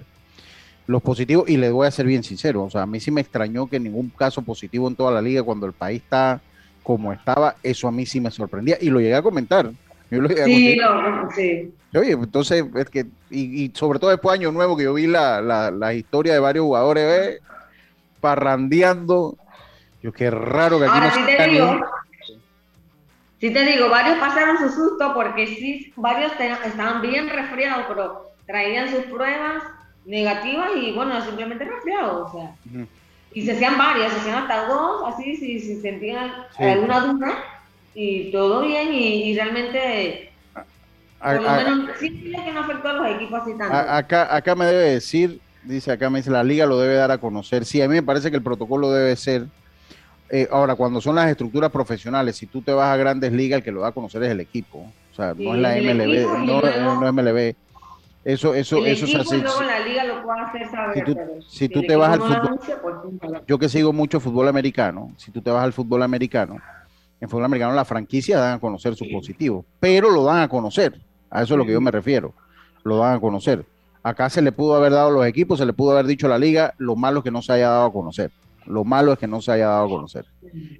los 0.85 1.01
positivos, 1.01 1.49
y 1.49 1.57
le 1.57 1.71
voy 1.71 1.87
a 1.87 1.91
ser 1.91 2.05
bien 2.05 2.23
sincero, 2.23 2.63
o 2.63 2.69
sea, 2.69 2.81
a 2.81 2.85
mí 2.85 2.99
sí 2.99 3.09
me 3.09 3.21
extrañó 3.21 3.67
que 3.67 3.79
ningún 3.79 4.09
caso 4.09 4.41
positivo 4.41 4.87
en 4.87 4.95
toda 4.95 5.11
la 5.11 5.21
liga 5.21 5.41
cuando 5.41 5.65
el 5.65 5.73
país 5.73 6.01
está 6.01 6.41
como 6.83 7.13
estaba, 7.13 7.55
eso 7.63 7.87
a 7.87 7.91
mí 7.91 8.05
sí 8.05 8.19
me 8.19 8.29
sorprendía 8.29 8.77
y 8.79 8.89
lo 8.89 8.99
llegué 8.99 9.15
a 9.15 9.21
comentar. 9.21 9.71
Yo 10.11 10.21
lo 10.21 10.27
llegué 10.27 10.43
sí, 10.43 10.79
a 10.79 11.29
sí. 11.33 11.73
Oye, 11.95 12.11
entonces, 12.11 12.65
es 12.75 12.89
que, 12.89 13.05
y, 13.31 13.71
sobre 13.73 13.99
todo 13.99 14.09
después 14.09 14.33
de 14.33 14.45
Año 14.45 14.51
Nuevo, 14.51 14.75
que 14.75 14.83
yo 14.83 14.93
vi 14.93 15.07
la, 15.07 15.41
la, 15.41 15.93
historia 15.93 16.33
de 16.33 16.39
varios 16.39 16.65
jugadores 16.65 17.39
parrandeando, 18.19 19.37
yo 20.01 20.11
qué 20.11 20.29
raro 20.29 20.79
que 20.79 20.85
aquí 20.85 20.99
no 20.99 21.11
sí 21.11 21.37
te 21.37 21.47
digo, 21.47 21.79
sí 23.43 23.51
te 23.51 23.65
digo, 23.65 23.89
varios 23.89 24.19
pasaron 24.19 24.57
su 24.57 24.69
susto 24.69 25.13
porque 25.13 25.45
sí, 25.47 25.91
varios 25.97 26.31
estaban 26.65 27.01
bien 27.01 27.27
resfriados, 27.27 27.87
pero 27.89 28.31
traían 28.45 28.89
sus 28.89 29.01
pruebas 29.03 29.61
negativas 30.05 30.69
y 30.81 30.93
bueno, 30.93 31.19
simplemente 31.25 31.65
resfriado, 31.65 32.25
o 32.25 32.31
sea. 32.31 32.55
Y 33.33 33.41
se 33.41 33.51
hacían 33.51 33.77
varias, 33.77 34.13
se 34.13 34.19
hacían 34.21 34.43
hasta 34.43 34.67
dos, 34.67 35.13
así, 35.13 35.35
si, 35.35 35.59
si 35.59 35.81
sentían 35.81 36.31
alguna 36.57 37.01
duda, 37.01 37.43
y 37.93 38.31
todo 38.31 38.61
bien, 38.61 38.93
y, 38.93 39.35
realmente, 39.35 40.31
por 41.19 41.41
lo 41.41 41.51
menos, 41.51 41.89
sí 41.99 42.31
que 42.31 42.51
no 42.53 42.61
afectó 42.61 42.87
a 42.87 42.93
los 42.93 43.07
equipos 43.09 43.41
así 43.41 43.57
tanto. 43.57 43.75
Acá, 43.75 44.33
acá 44.33 44.55
me 44.55 44.67
debe 44.67 44.91
decir, 44.91 45.41
dice 45.63 45.91
acá 45.91 46.09
me 46.09 46.19
dice, 46.19 46.31
la 46.31 46.45
liga 46.45 46.65
lo 46.65 46.79
debe 46.79 46.93
dar 46.93 47.11
a 47.11 47.17
conocer. 47.17 47.65
Sí, 47.65 47.81
a 47.81 47.89
mí 47.89 47.95
me 47.95 48.03
parece 48.03 48.31
que 48.31 48.37
el 48.37 48.43
protocolo 48.43 48.89
debe 48.89 49.17
ser. 49.17 49.47
Eh, 50.35 50.47
ahora, 50.49 50.73
cuando 50.73 50.99
son 50.99 51.13
las 51.13 51.29
estructuras 51.29 51.69
profesionales, 51.69 52.35
si 52.35 52.47
tú 52.47 52.63
te 52.63 52.73
vas 52.73 52.91
a 52.91 52.97
grandes 52.97 53.31
ligas, 53.31 53.57
el 53.57 53.63
que 53.63 53.71
lo 53.71 53.81
da 53.81 53.89
a 53.89 53.91
conocer 53.91 54.23
es 54.23 54.31
el 54.31 54.39
equipo. 54.39 54.79
O 55.11 55.15
sea, 55.15 55.35
no 55.37 55.53
es 55.53 55.61
la 55.61 55.75
MLB, 55.75 56.43
no, 56.43 56.59
no 56.59 57.07
es 57.07 57.13
MLB. 57.13 57.55
Eso, 58.25 58.55
eso, 58.55 58.83
eso 58.83 59.05
es 59.05 59.13
así. 59.13 59.43
Si 61.47 61.69
tú, 61.69 61.81
te 61.83 61.95
vas 61.95 62.13
al 62.13 62.21
fútbol, 62.21 62.59
pues, 62.81 63.41
yo 63.45 63.59
que 63.59 63.69
sigo 63.69 63.93
mucho 63.93 64.19
fútbol 64.19 64.47
americano, 64.47 65.11
si 65.17 65.29
tú 65.29 65.39
te 65.39 65.51
vas 65.51 65.63
al 65.63 65.71
fútbol 65.71 66.01
americano, 66.01 66.57
en 67.21 67.29
fútbol 67.29 67.45
americano 67.45 67.75
la 67.75 67.85
franquicia 67.85 68.39
dan 68.39 68.55
a 68.55 68.59
conocer 68.59 68.95
su 68.95 69.05
positivo, 69.11 69.63
pero 69.79 70.09
lo 70.09 70.23
dan 70.23 70.41
a 70.41 70.47
conocer. 70.47 70.99
A 71.29 71.43
eso 71.43 71.53
es 71.53 71.57
lo 71.59 71.65
que 71.65 71.73
yo 71.73 71.81
me 71.81 71.91
refiero. 71.91 72.33
Lo 72.83 72.97
dan 72.97 73.17
a 73.17 73.19
conocer. 73.19 73.67
Acá 74.01 74.31
se 74.31 74.41
le 74.41 74.51
pudo 74.51 74.75
haber 74.77 74.93
dado 74.93 75.09
a 75.09 75.11
los 75.11 75.27
equipos, 75.27 75.59
se 75.59 75.65
le 75.67 75.73
pudo 75.73 75.91
haber 75.91 76.07
dicho 76.07 76.25
a 76.25 76.29
la 76.29 76.39
liga, 76.39 76.73
lo 76.79 76.95
malo 76.95 77.19
es 77.19 77.23
que 77.23 77.29
no 77.29 77.43
se 77.43 77.53
haya 77.53 77.69
dado 77.69 77.85
a 77.85 77.93
conocer. 77.93 78.31
Lo 78.65 78.83
malo 78.83 79.13
es 79.13 79.19
que 79.19 79.27
no 79.27 79.41
se 79.41 79.51
haya 79.51 79.67
dado 79.67 79.85
a 79.85 79.89
conocer. 79.89 80.25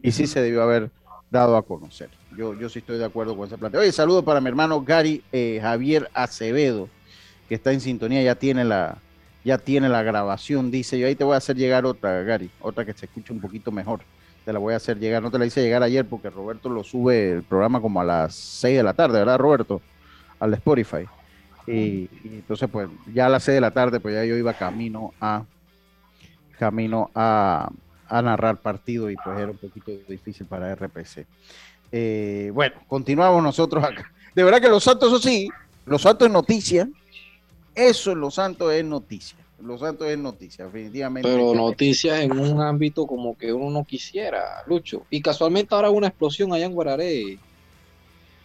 Y 0.01 0.11
sí 0.11 0.27
se 0.27 0.41
debió 0.41 0.63
haber 0.63 0.91
dado 1.29 1.57
a 1.57 1.63
conocer. 1.63 2.09
Yo, 2.37 2.53
yo 2.53 2.69
sí 2.69 2.79
estoy 2.79 2.97
de 2.97 3.05
acuerdo 3.05 3.35
con 3.35 3.47
ese 3.47 3.57
planteo. 3.57 3.81
Oye, 3.81 3.91
saludo 3.91 4.23
para 4.23 4.41
mi 4.41 4.47
hermano 4.47 4.81
Gary 4.81 5.23
eh, 5.31 5.59
Javier 5.61 6.09
Acevedo 6.13 6.89
que 7.47 7.55
está 7.55 7.71
en 7.71 7.81
sintonía, 7.81 8.21
ya 8.23 8.35
tiene 8.35 8.63
la, 8.63 8.97
ya 9.43 9.57
tiene 9.57 9.89
la 9.89 10.03
grabación, 10.03 10.71
dice, 10.71 10.97
yo 10.97 11.07
ahí 11.07 11.15
te 11.15 11.23
voy 11.23 11.33
a 11.33 11.37
hacer 11.37 11.55
llegar 11.55 11.85
otra, 11.85 12.23
Gary, 12.23 12.49
otra 12.61 12.85
que 12.85 12.93
se 12.93 13.05
escuche 13.05 13.33
un 13.33 13.41
poquito 13.41 13.71
mejor. 13.71 14.01
Te 14.45 14.51
la 14.51 14.59
voy 14.59 14.73
a 14.73 14.77
hacer 14.77 14.99
llegar, 14.99 15.23
no 15.23 15.31
te 15.31 15.39
la 15.39 15.45
hice 15.45 15.61
llegar 15.61 15.83
ayer 15.83 16.05
porque 16.05 16.29
Roberto 16.29 16.67
lo 16.69 16.83
sube 16.83 17.31
el 17.31 17.43
programa 17.43 17.79
como 17.79 18.01
a 18.01 18.03
las 18.03 18.35
6 18.35 18.77
de 18.77 18.83
la 18.83 18.93
tarde, 18.93 19.19
¿verdad, 19.19 19.37
Roberto? 19.37 19.81
Al 20.39 20.53
Spotify. 20.55 21.05
Y, 21.65 22.09
entonces, 22.25 22.69
pues, 22.69 22.89
ya 23.13 23.27
a 23.27 23.29
las 23.29 23.43
6 23.43 23.55
de 23.55 23.61
la 23.61 23.71
tarde, 23.71 24.01
pues 24.01 24.15
ya 24.15 24.25
yo 24.25 24.35
iba 24.35 24.53
camino 24.53 25.13
a 25.21 25.43
camino 26.57 27.09
a, 27.15 27.69
a 28.07 28.21
narrar 28.21 28.57
partido 28.57 29.09
y 29.09 29.15
pues 29.15 29.37
era 29.39 29.51
un 29.51 29.57
poquito 29.57 29.91
difícil 30.07 30.45
para 30.45 30.73
RPC. 30.75 31.25
Eh, 31.91 32.51
bueno, 32.53 32.75
continuamos 32.87 33.43
nosotros 33.43 33.83
acá. 33.83 34.11
De 34.33 34.43
verdad 34.43 34.61
que 34.61 34.69
los 34.69 34.83
Santos, 34.83 35.09
eso 35.09 35.19
sí, 35.19 35.49
los 35.85 36.01
Santos 36.01 36.27
es 36.27 36.33
noticia, 36.33 36.89
eso 37.75 38.11
en 38.11 38.19
Los 38.19 38.35
Santos 38.35 38.73
es 38.73 38.85
noticia. 38.85 39.37
Los 39.61 39.79
Santos 39.79 40.07
es 40.07 40.17
noticia, 40.17 40.65
definitivamente. 40.65 41.29
Pero 41.29 41.55
noticias 41.55 42.19
en 42.19 42.37
un 42.37 42.61
ámbito 42.61 43.07
como 43.07 43.37
que 43.37 43.53
uno 43.53 43.69
no 43.69 43.85
quisiera, 43.85 44.63
Lucho. 44.67 45.05
Y 45.09 45.21
casualmente 45.21 45.73
ahora 45.73 45.89
una 45.89 46.07
explosión 46.07 46.53
allá 46.53 46.65
en 46.65 46.73
Guararé. 46.73 47.37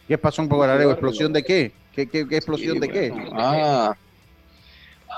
¿Qué 0.06 0.16
pasó 0.16 0.42
en 0.42 0.48
Guararé? 0.48 0.84
¿Explosión 0.84 1.32
de 1.32 1.42
qué? 1.42 1.72
¿Qué, 1.92 2.08
qué, 2.08 2.20
explosión 2.20 2.78
de 2.78 2.88
qué? 2.88 3.12
Ah, 3.32 3.96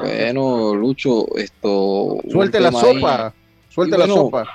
bueno, 0.00 0.74
Lucho, 0.74 1.36
esto. 1.36 2.18
Suelte 2.30 2.60
la 2.60 2.72
sopa. 2.72 3.34
Suelte 3.68 3.98
la 3.98 4.06
sopa. 4.06 4.46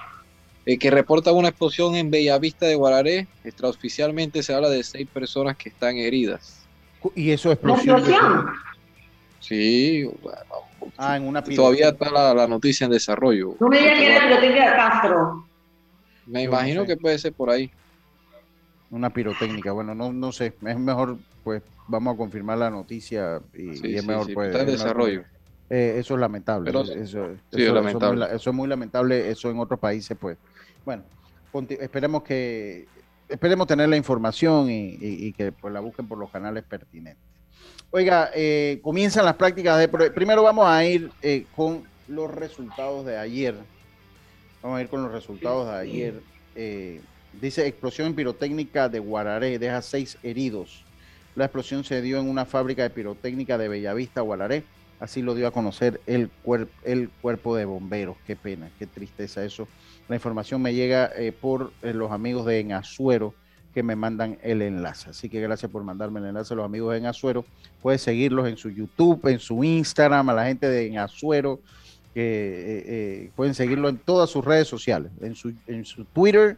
El 0.65 0.79
que 0.79 0.89
reporta 0.89 1.31
una 1.31 1.49
explosión 1.49 1.95
en 1.95 2.09
Bellavista 2.09 2.65
de 2.65 2.75
Guararé, 2.75 3.27
extraoficialmente 3.43 4.41
se 4.41 4.53
habla 4.53 4.69
de 4.69 4.83
seis 4.83 5.07
personas 5.07 5.57
que 5.57 5.69
están 5.69 5.97
heridas. 5.97 6.65
¿Y 7.13 7.29
eso 7.29 7.51
es 7.51 7.55
explosión? 7.55 7.99
¿Explosión? 7.99 8.45
Sí, 9.39 10.09
ah, 10.97 11.17
en 11.17 11.27
una 11.27 11.43
todavía 11.43 11.89
está 11.89 12.09
la, 12.33 12.47
noticia 12.47 12.85
en 12.85 12.91
desarrollo. 12.91 13.55
No 13.59 13.67
me 13.67 13.77
digas 13.77 13.99
que 13.99 14.11
era 14.11 14.27
pirotécnica 14.27 14.75
Castro. 14.75 15.45
Me 16.25 16.41
imagino 16.41 16.83
que 16.85 16.97
puede 16.97 17.19
ser 17.19 17.33
por 17.33 17.51
ahí. 17.51 17.69
Una 18.89 19.11
pirotécnica, 19.11 19.71
bueno, 19.71 19.93
no, 19.93 20.11
no 20.11 20.31
sé, 20.31 20.53
es 20.65 20.79
mejor, 20.79 21.19
pues 21.43 21.61
vamos 21.87 22.15
a 22.15 22.17
confirmar 22.17 22.57
la 22.57 22.71
noticia 22.71 23.39
y, 23.53 23.95
es 23.95 24.03
mejor, 24.03 24.33
pues. 24.33 24.47
Está 24.47 24.61
en 24.61 24.67
desarrollo. 24.67 25.23
Eh, 25.69 25.95
eso 25.97 26.13
es 26.13 26.19
lamentable. 26.19 26.69
eso, 26.69 26.83
es 26.93 27.13
lamentable. 27.51 28.25
Eso, 28.31 28.49
es 28.49 28.55
muy 28.55 28.67
lamentable. 28.67 29.29
Eso 29.29 29.49
en 29.49 29.59
otros 29.59 29.79
países, 29.79 30.17
pues. 30.19 30.37
Bueno, 30.83 31.03
esperemos 31.79 32.23
que 32.23 32.87
esperemos 33.27 33.65
tener 33.65 33.89
la 33.89 33.97
información 33.97 34.69
y, 34.69 34.97
y, 34.99 35.33
que 35.33 35.51
pues, 35.51 35.73
la 35.73 35.79
busquen 35.79 36.07
por 36.07 36.17
los 36.17 36.29
canales 36.29 36.63
pertinentes. 36.63 37.23
Oiga, 37.89 38.29
eh, 38.35 38.79
comienzan 38.83 39.25
las 39.25 39.35
prácticas 39.35 39.79
de... 39.79 39.87
Primero 39.87 40.43
vamos 40.43 40.67
a 40.67 40.85
ir 40.85 41.09
eh, 41.21 41.45
con 41.55 41.83
los 42.07 42.29
resultados 42.29 43.05
de 43.05 43.17
ayer. 43.17 43.55
Vamos 44.61 44.77
a 44.77 44.81
ir 44.81 44.89
con 44.89 45.01
los 45.01 45.11
resultados 45.11 45.67
de 45.67 45.75
ayer. 45.75 46.21
Dice 47.41 47.67
explosión 47.67 48.13
pirotécnica 48.13 48.87
de 48.87 48.99
Guararé, 48.99 49.59
deja 49.59 49.81
seis 49.81 50.17
heridos. 50.23 50.83
La 51.35 51.45
explosión 51.45 51.83
se 51.83 52.01
dio 52.01 52.19
en 52.19 52.29
una 52.29 52.45
fábrica 52.45 52.83
de 52.83 52.89
pirotécnica 52.89 53.57
de 53.57 53.67
Bellavista, 53.67 54.21
Guararé. 54.21 54.63
Así 54.99 55.21
lo 55.21 55.35
dio 55.35 55.47
a 55.47 55.51
conocer 55.51 56.01
el, 56.05 56.29
el 56.83 57.09
cuerpo 57.21 57.55
de 57.55 57.65
bomberos. 57.65 58.17
Qué 58.25 58.35
pena, 58.35 58.69
qué 58.79 58.87
tristeza 58.87 59.43
eso. 59.43 59.67
La 60.07 60.15
información 60.15 60.61
me 60.61 60.73
llega 60.73 61.11
por 61.41 61.73
los 61.81 62.11
amigos 62.11 62.45
de 62.45 62.73
Azuero 62.73 63.33
que 63.75 63.83
me 63.83 63.97
mandan 63.97 64.39
el 64.41 64.61
enlace. 64.61 65.09
Así 65.09 65.27
que 65.27 65.41
gracias 65.41 65.69
por 65.69 65.83
mandarme 65.83 66.21
el 66.21 66.27
enlace 66.27 66.53
a 66.53 66.57
los 66.57 66.65
amigos 66.65 66.95
en 66.95 67.05
Azuero. 67.07 67.43
Puedes 67.81 68.01
seguirlos 68.01 68.47
en 68.47 68.55
su 68.55 68.69
YouTube, 68.69 69.27
en 69.27 69.37
su 69.37 69.65
Instagram, 69.65 70.29
a 70.29 70.33
la 70.33 70.45
gente 70.45 70.69
de 70.69 70.87
en 70.87 70.97
Azuero. 70.97 71.59
que 72.13 72.21
eh, 72.21 72.83
eh, 72.87 73.31
pueden 73.35 73.53
seguirlo 73.53 73.89
en 73.89 73.97
todas 73.97 74.29
sus 74.29 74.45
redes 74.45 74.69
sociales, 74.69 75.11
en 75.19 75.35
su, 75.35 75.53
en 75.67 75.83
su 75.83 76.05
Twitter, 76.05 76.57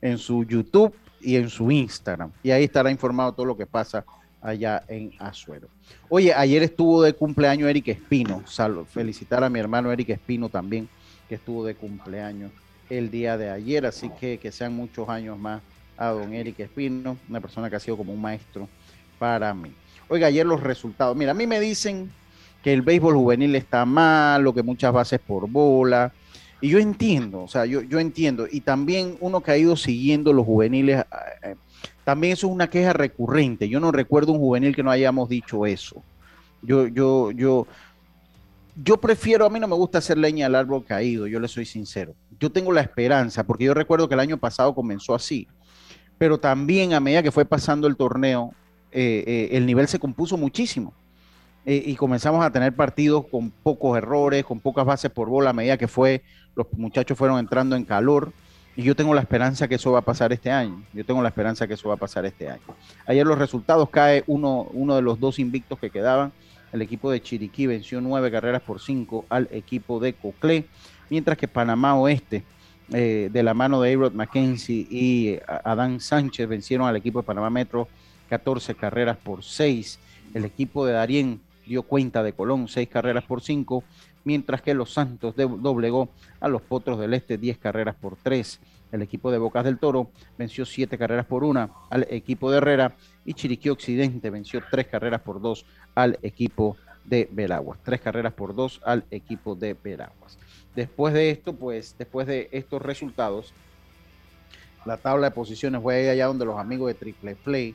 en 0.00 0.16
su 0.16 0.42
YouTube 0.44 0.94
y 1.20 1.36
en 1.36 1.50
su 1.50 1.70
Instagram. 1.70 2.32
Y 2.42 2.50
ahí 2.50 2.64
estará 2.64 2.90
informado 2.90 3.32
todo 3.32 3.44
lo 3.44 3.58
que 3.58 3.66
pasa 3.66 4.02
allá 4.44 4.84
en 4.88 5.12
Azuero. 5.18 5.68
Oye, 6.08 6.32
ayer 6.34 6.62
estuvo 6.62 7.02
de 7.02 7.14
cumpleaños 7.14 7.68
Eric 7.68 7.88
Espino. 7.88 8.42
Salvo, 8.46 8.84
felicitar 8.84 9.42
a 9.42 9.48
mi 9.48 9.58
hermano 9.58 9.90
Eric 9.90 10.10
Espino 10.10 10.50
también, 10.50 10.88
que 11.28 11.36
estuvo 11.36 11.64
de 11.64 11.74
cumpleaños 11.74 12.52
el 12.90 13.10
día 13.10 13.38
de 13.38 13.50
ayer. 13.50 13.86
Así 13.86 14.10
que 14.20 14.38
que 14.38 14.52
sean 14.52 14.74
muchos 14.74 15.08
años 15.08 15.38
más 15.38 15.62
a 15.96 16.08
don 16.08 16.34
Eric 16.34 16.60
Espino, 16.60 17.16
una 17.28 17.40
persona 17.40 17.70
que 17.70 17.76
ha 17.76 17.80
sido 17.80 17.96
como 17.96 18.12
un 18.12 18.20
maestro 18.20 18.68
para 19.18 19.54
mí. 19.54 19.72
Oiga, 20.08 20.26
ayer 20.26 20.44
los 20.44 20.62
resultados. 20.62 21.16
Mira, 21.16 21.30
a 21.30 21.34
mí 21.34 21.46
me 21.46 21.58
dicen 21.58 22.12
que 22.62 22.74
el 22.74 22.82
béisbol 22.82 23.14
juvenil 23.14 23.56
está 23.56 23.86
malo, 23.86 24.52
que 24.52 24.62
muchas 24.62 24.92
bases 24.92 25.20
por 25.20 25.48
bola. 25.48 26.12
Y 26.60 26.68
yo 26.68 26.78
entiendo, 26.78 27.42
o 27.42 27.48
sea, 27.48 27.64
yo, 27.64 27.80
yo 27.80 27.98
entiendo. 27.98 28.46
Y 28.50 28.60
también 28.60 29.16
uno 29.20 29.40
que 29.40 29.52
ha 29.52 29.56
ido 29.56 29.76
siguiendo 29.76 30.32
los 30.32 30.44
juveniles, 30.44 31.04
eh, 31.42 31.56
también 32.04 32.34
eso 32.34 32.46
es 32.46 32.52
una 32.52 32.68
queja 32.68 32.92
recurrente. 32.92 33.68
Yo 33.68 33.80
no 33.80 33.90
recuerdo 33.90 34.32
un 34.32 34.38
juvenil 34.38 34.76
que 34.76 34.82
no 34.82 34.90
hayamos 34.90 35.28
dicho 35.28 35.66
eso. 35.66 36.02
Yo, 36.62 36.86
yo, 36.86 37.30
yo, 37.30 37.66
yo 38.82 38.96
prefiero, 38.98 39.46
a 39.46 39.50
mí 39.50 39.60
no 39.60 39.68
me 39.68 39.74
gusta 39.74 39.98
hacer 39.98 40.18
leña 40.18 40.46
al 40.46 40.54
árbol 40.54 40.84
caído, 40.84 41.26
yo 41.26 41.40
le 41.40 41.48
soy 41.48 41.64
sincero. 41.64 42.14
Yo 42.38 42.50
tengo 42.50 42.72
la 42.72 42.80
esperanza, 42.80 43.44
porque 43.44 43.64
yo 43.64 43.74
recuerdo 43.74 44.08
que 44.08 44.14
el 44.14 44.20
año 44.20 44.38
pasado 44.38 44.74
comenzó 44.74 45.14
así, 45.14 45.46
pero 46.18 46.38
también 46.38 46.92
a 46.94 47.00
medida 47.00 47.22
que 47.22 47.30
fue 47.30 47.44
pasando 47.44 47.86
el 47.86 47.96
torneo, 47.96 48.52
eh, 48.92 49.24
eh, 49.26 49.48
el 49.52 49.66
nivel 49.66 49.88
se 49.88 49.98
compuso 49.98 50.36
muchísimo. 50.36 50.92
Eh, 51.66 51.82
y 51.86 51.96
comenzamos 51.96 52.44
a 52.44 52.50
tener 52.50 52.74
partidos 52.74 53.24
con 53.30 53.50
pocos 53.50 53.96
errores, 53.96 54.44
con 54.44 54.60
pocas 54.60 54.84
bases 54.84 55.10
por 55.10 55.30
bola 55.30 55.50
a 55.50 55.54
medida 55.54 55.78
que 55.78 55.88
fue, 55.88 56.22
los 56.54 56.66
muchachos 56.72 57.16
fueron 57.16 57.38
entrando 57.38 57.74
en 57.74 57.84
calor. 57.84 58.32
Y 58.76 58.82
yo 58.82 58.96
tengo 58.96 59.14
la 59.14 59.20
esperanza 59.20 59.68
que 59.68 59.76
eso 59.76 59.92
va 59.92 60.00
a 60.00 60.02
pasar 60.02 60.32
este 60.32 60.50
año. 60.50 60.82
Yo 60.92 61.04
tengo 61.04 61.22
la 61.22 61.28
esperanza 61.28 61.66
que 61.66 61.74
eso 61.74 61.88
va 61.88 61.94
a 61.94 61.98
pasar 61.98 62.24
este 62.24 62.48
año. 62.48 62.62
Ayer 63.06 63.24
los 63.26 63.38
resultados 63.38 63.88
cae 63.90 64.24
uno, 64.26 64.68
uno 64.72 64.96
de 64.96 65.02
los 65.02 65.20
dos 65.20 65.38
invictos 65.38 65.78
que 65.78 65.90
quedaban 65.90 66.32
el 66.74 66.82
equipo 66.82 67.08
de 67.08 67.22
Chiriquí 67.22 67.68
venció 67.68 68.00
nueve 68.00 68.32
carreras 68.32 68.60
por 68.60 68.80
cinco 68.80 69.24
al 69.28 69.48
equipo 69.52 70.00
de 70.00 70.12
Coclé, 70.12 70.66
mientras 71.08 71.38
que 71.38 71.46
Panamá 71.46 71.94
Oeste, 71.94 72.42
eh, 72.92 73.30
de 73.32 73.42
la 73.44 73.54
mano 73.54 73.80
de 73.80 73.90
Ayrod 73.90 74.12
Mackenzie 74.12 74.84
y 74.90 75.28
eh, 75.28 75.42
Adán 75.46 76.00
Sánchez, 76.00 76.48
vencieron 76.48 76.88
al 76.88 76.96
equipo 76.96 77.20
de 77.20 77.26
Panamá 77.26 77.48
Metro 77.48 77.86
14 78.28 78.74
carreras 78.74 79.16
por 79.16 79.44
seis. 79.44 80.00
El 80.34 80.44
equipo 80.44 80.84
de 80.84 80.94
Darien 80.94 81.40
dio 81.64 81.84
cuenta 81.84 82.24
de 82.24 82.32
Colón, 82.32 82.66
seis 82.66 82.88
carreras 82.88 83.22
por 83.22 83.40
cinco, 83.40 83.84
mientras 84.24 84.62
que 84.62 84.74
Los 84.74 84.92
Santos 84.92 85.34
doblegó 85.36 86.08
a 86.40 86.48
los 86.48 86.62
Potros 86.62 86.98
del 86.98 87.14
Este 87.14 87.38
10 87.38 87.58
carreras 87.58 87.94
por 87.94 88.16
tres. 88.16 88.60
El 88.92 89.02
equipo 89.02 89.30
de 89.30 89.38
Bocas 89.38 89.64
del 89.64 89.78
Toro 89.78 90.10
venció 90.38 90.64
siete 90.64 90.96
carreras 90.96 91.26
por 91.26 91.42
una 91.42 91.70
al 91.90 92.06
equipo 92.10 92.50
de 92.50 92.58
Herrera 92.58 92.94
y 93.24 93.34
Chiriquí 93.34 93.68
Occidente 93.68 94.30
venció 94.30 94.62
tres 94.70 94.86
carreras 94.86 95.20
por 95.20 95.40
dos 95.40 95.66
al 95.94 96.18
equipo 96.22 96.76
de 97.04 97.28
Veraguas. 97.30 97.78
Tres 97.82 98.00
carreras 98.00 98.32
por 98.32 98.54
dos 98.54 98.80
al 98.84 99.04
equipo 99.10 99.56
de 99.56 99.74
Veraguas. 99.74 100.38
Después 100.76 101.12
de 101.12 101.30
esto, 101.30 101.54
pues, 101.54 101.96
después 101.98 102.26
de 102.26 102.48
estos 102.52 102.82
resultados, 102.82 103.52
la 104.84 104.96
tabla 104.96 105.30
de 105.30 105.34
posiciones 105.34 105.80
fue 105.82 106.10
allá 106.10 106.26
donde 106.26 106.44
los 106.44 106.58
amigos 106.58 106.88
de 106.88 106.94
Triple 106.94 107.36
Play, 107.36 107.74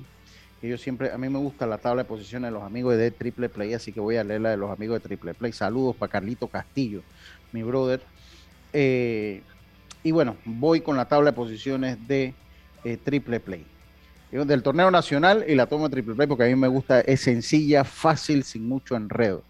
que 0.60 0.70
yo 0.70 0.78
siempre, 0.78 1.12
a 1.12 1.18
mí 1.18 1.30
me 1.30 1.40
gusta 1.40 1.66
la 1.66 1.78
tabla 1.78 2.04
de 2.04 2.10
posiciones 2.10 2.50
de 2.50 2.54
los 2.54 2.64
amigos 2.64 2.98
de 2.98 3.12
Triple 3.12 3.50
Play, 3.50 3.74
así 3.74 3.92
que 3.92 4.00
voy 4.00 4.18
a 4.18 4.24
leer 4.24 4.42
la 4.42 4.50
de 4.52 4.58
los 4.58 4.72
amigos 4.72 5.02
de 5.02 5.08
Triple 5.08 5.34
Play. 5.34 5.54
Saludos 5.54 5.96
para 5.96 6.12
Carlito 6.12 6.48
Castillo, 6.48 7.02
mi 7.52 7.64
brother. 7.64 8.02
Eh, 8.74 9.42
y 10.04 10.12
bueno, 10.12 10.38
voy 10.46 10.82
con 10.82 10.98
la 10.98 11.08
tabla 11.08 11.32
de 11.32 11.36
posiciones 11.36 12.08
de 12.08 12.34
eh, 12.84 12.98
Triple 12.98 13.40
Play 13.40 13.66
del 14.32 14.62
torneo 14.62 14.92
nacional 14.92 15.44
y 15.48 15.56
la 15.56 15.66
tomo 15.66 15.90
de 15.90 15.92
triple 15.94 16.16
play 16.16 16.28
porque 16.28 16.44
a 16.44 16.48
mí 16.48 16.56
me 16.56 16.68
gusta, 16.68 17.02
es 17.02 17.22
sencilla, 17.22 17.84
fácil, 17.84 18.44
sin 18.44 18.68
mucho 18.68 18.96
enredo. 18.96 19.44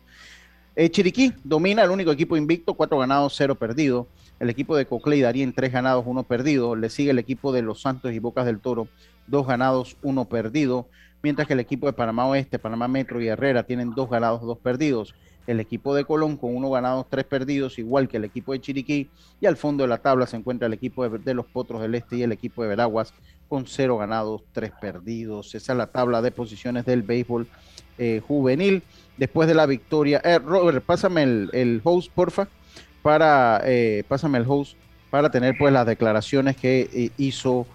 Eh, 0.75 0.89
Chiriquí 0.89 1.33
domina 1.43 1.83
el 1.83 1.89
único 1.89 2.11
equipo 2.11 2.37
invicto, 2.37 2.73
cuatro 2.73 2.97
ganados, 2.99 3.33
cero 3.35 3.55
perdidos. 3.55 4.07
El 4.39 4.49
equipo 4.49 4.77
de 4.77 4.85
Coclé 4.85 5.17
y 5.17 5.47
tres 5.51 5.73
ganados, 5.73 6.05
uno 6.07 6.23
perdido. 6.23 6.77
Le 6.77 6.89
sigue 6.89 7.11
el 7.11 7.19
equipo 7.19 7.51
de 7.51 7.61
Los 7.61 7.81
Santos 7.81 8.13
y 8.13 8.19
Bocas 8.19 8.45
del 8.45 8.59
Toro, 8.59 8.87
dos 9.29 9.47
ganados, 9.47 9.97
uno 10.01 10.25
perdido. 10.25 10.87
Mientras 11.21 11.47
que 11.47 11.53
el 11.53 11.59
equipo 11.59 11.87
de 11.87 11.93
Panamá 11.93 12.25
Oeste, 12.27 12.59
Panamá 12.59 12.87
Metro 12.87 13.21
y 13.21 13.27
Herrera 13.27 13.63
tienen 13.63 13.93
dos 13.93 14.09
ganados, 14.09 14.41
dos 14.41 14.57
perdidos. 14.57 15.13
El 15.47 15.59
equipo 15.59 15.95
de 15.95 16.05
Colón 16.05 16.37
con 16.37 16.55
uno 16.55 16.69
ganado, 16.69 17.05
tres 17.09 17.25
perdidos, 17.25 17.79
igual 17.79 18.07
que 18.07 18.17
el 18.17 18.23
equipo 18.23 18.53
de 18.53 18.61
Chiriquí. 18.61 19.09
Y 19.41 19.45
al 19.45 19.57
fondo 19.57 19.83
de 19.83 19.89
la 19.89 19.97
tabla 19.97 20.27
se 20.27 20.37
encuentra 20.37 20.67
el 20.67 20.73
equipo 20.73 21.07
de, 21.09 21.33
los 21.33 21.45
Potros 21.45 21.81
del 21.81 21.95
Este 21.95 22.17
y 22.17 22.23
el 22.23 22.31
equipo 22.31 22.61
de 22.61 22.69
Veraguas 22.69 23.13
con 23.49 23.65
cero 23.65 23.97
ganados, 23.97 24.43
tres 24.53 24.71
perdidos. 24.79 25.55
Esa 25.55 25.73
es 25.73 25.77
la 25.77 25.87
tabla 25.87 26.21
de 26.21 26.31
posiciones 26.31 26.85
del 26.85 27.01
béisbol 27.01 27.47
eh, 27.97 28.21
juvenil. 28.25 28.83
Después 29.17 29.47
de 29.47 29.55
la 29.55 29.65
victoria, 29.65 30.21
eh, 30.23 30.39
Robert, 30.39 30.83
pásame 30.85 31.23
el, 31.23 31.81
host, 31.83 32.11
porfa, 32.13 32.47
para, 33.01 33.61
eh, 33.65 34.03
pásame 34.07 34.37
el 34.37 34.45
host 34.47 34.77
para 35.09 35.29
tener 35.31 35.57
pues 35.57 35.73
las 35.73 35.85
declaraciones 35.85 36.55
que 36.55 37.11
hizo 37.17 37.65